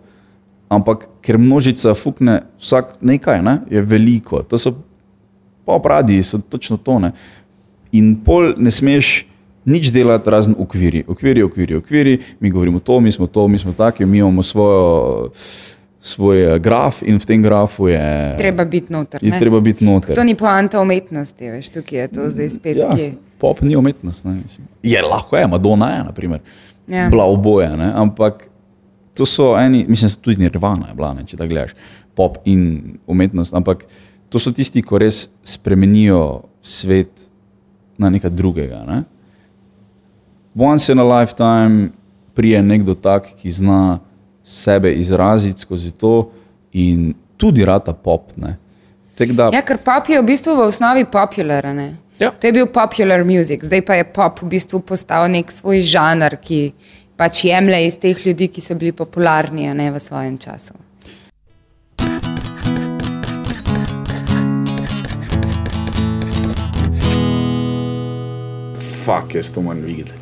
ampak 0.71 1.09
ker 1.21 1.35
množica 1.37 1.91
fukne 1.93 2.41
vsak 2.55 3.01
nekaj, 3.01 3.41
ne, 3.43 3.57
je 3.69 3.81
veliko. 3.83 4.39
To 4.43 4.57
so 4.57 4.71
pop 5.65 5.85
radiji, 5.85 6.23
so 6.23 6.39
točno 6.39 6.77
tone. 6.77 7.11
In 7.91 8.15
pol 8.23 8.53
ne 8.57 8.71
smeš 8.71 9.25
nič 9.63 9.91
delati 9.91 10.25
razen 10.25 10.55
ukviri, 10.57 11.03
ukviri, 11.07 11.43
ukviri, 11.43 11.75
ukviri, 11.75 12.13
mi 12.39 12.49
govorimo 12.49 12.79
to, 12.79 12.99
mi 12.99 13.11
smo 13.11 13.27
to, 13.27 13.47
mi 13.47 13.57
smo 13.57 13.73
taki, 13.73 14.05
mi 14.05 14.17
imamo 14.17 14.43
svojo, 14.43 15.29
svoj 15.99 16.55
eh, 16.55 16.59
graf 16.59 17.03
in 17.03 17.19
v 17.19 17.25
tem 17.25 17.43
grafu 17.43 17.87
je. 17.87 18.35
Treba 18.37 18.65
biti 18.65 18.89
noter. 18.89 19.21
Je 19.23 19.29
ne? 19.29 19.39
treba 19.39 19.59
biti 19.59 19.85
noter. 19.85 20.15
To 20.15 20.23
ni 20.23 20.35
poanta 20.35 20.81
umetnosti, 20.81 21.51
veš, 21.51 21.69
tukaj 21.69 21.99
je 21.99 22.07
to 22.09 22.29
zdaj 22.29 22.49
spet 22.49 22.77
Ja, 22.77 22.89
kje. 22.89 23.13
pop 23.37 23.61
ni 23.61 23.75
umetnost. 23.75 24.25
Ne, 24.25 24.31
mislim. 24.39 24.67
je 24.83 25.01
lahko, 25.01 25.37
je, 25.37 25.47
Madonna 25.47 25.89
je, 25.91 26.03
naprimer, 26.03 26.39
Ja. 26.87 27.09
bila 27.09 27.23
oboje, 27.25 27.69
ne, 27.77 27.91
ampak 27.95 28.47
to 29.13 29.25
so 29.25 29.53
eni, 29.59 29.85
mislim, 29.87 30.09
da 30.09 30.21
tudi 30.21 30.41
Nirvana 30.41 30.87
je 30.87 30.95
bila, 30.95 31.13
ne, 31.13 31.25
če 31.27 31.37
tako 31.37 31.49
gledaš, 31.49 31.75
pop 32.15 32.37
in 32.45 32.97
umetnost, 33.07 33.53
ampak 33.53 33.85
to 34.29 34.39
so 34.39 34.53
tisti, 34.55 34.83
ki 34.83 35.01
res 35.01 35.25
spremenijo 35.43 36.43
svet 36.63 37.27
na 37.99 38.09
nekaj 38.09 38.31
drugega. 38.31 38.83
Ne. 38.87 39.03
Once 40.55 40.91
in 40.91 40.99
a 40.99 41.07
lifetime 41.07 41.89
prije 42.33 42.61
nekdo 42.63 42.95
tak, 42.95 43.33
ki 43.39 43.51
zna 43.51 43.99
sebe 44.43 44.93
izraziti 44.93 45.61
skozi 45.61 45.91
to 45.91 46.31
in 46.73 47.13
tudi 47.37 47.65
rata 47.65 47.93
pop. 47.93 48.31
Ne. 48.35 48.57
Tako 49.15 49.33
Da, 49.33 49.49
Ja, 49.53 49.61
ker 49.61 49.77
pop 49.77 50.09
je 50.09 50.21
v 50.21 50.25
bistvu 50.25 50.55
v 50.55 50.65
osnovi 50.65 51.05
popular. 51.05 51.65
a 51.65 51.73
Ne? 51.73 51.95
Ja. 52.19 52.31
To 52.31 52.47
je 52.47 52.53
bil 52.53 52.67
popular 52.67 53.23
music, 53.25 53.65
zdaj 53.65 53.81
pa 53.81 53.97
je 53.97 54.05
pop 54.05 54.41
v 54.41 54.47
bistvu 54.53 54.79
postal 54.79 55.25
nek 55.31 55.51
svoj 55.51 55.81
žanr, 55.81 56.37
ki 56.37 56.73
pač 57.21 57.43
jemlje 57.45 57.85
iz 57.85 57.99
teh 58.01 58.25
ljudi, 58.25 58.47
ki 58.49 58.61
so 58.65 58.73
bili 58.75 58.95
popularni 58.97 59.67
ne 59.77 59.91
v 59.93 59.99
svojem 60.01 60.39
času. 60.41 60.73
Fak, 69.05 69.35
jaz 69.35 69.53
to 69.53 69.61
moram 69.61 69.85
videti. 69.85 70.20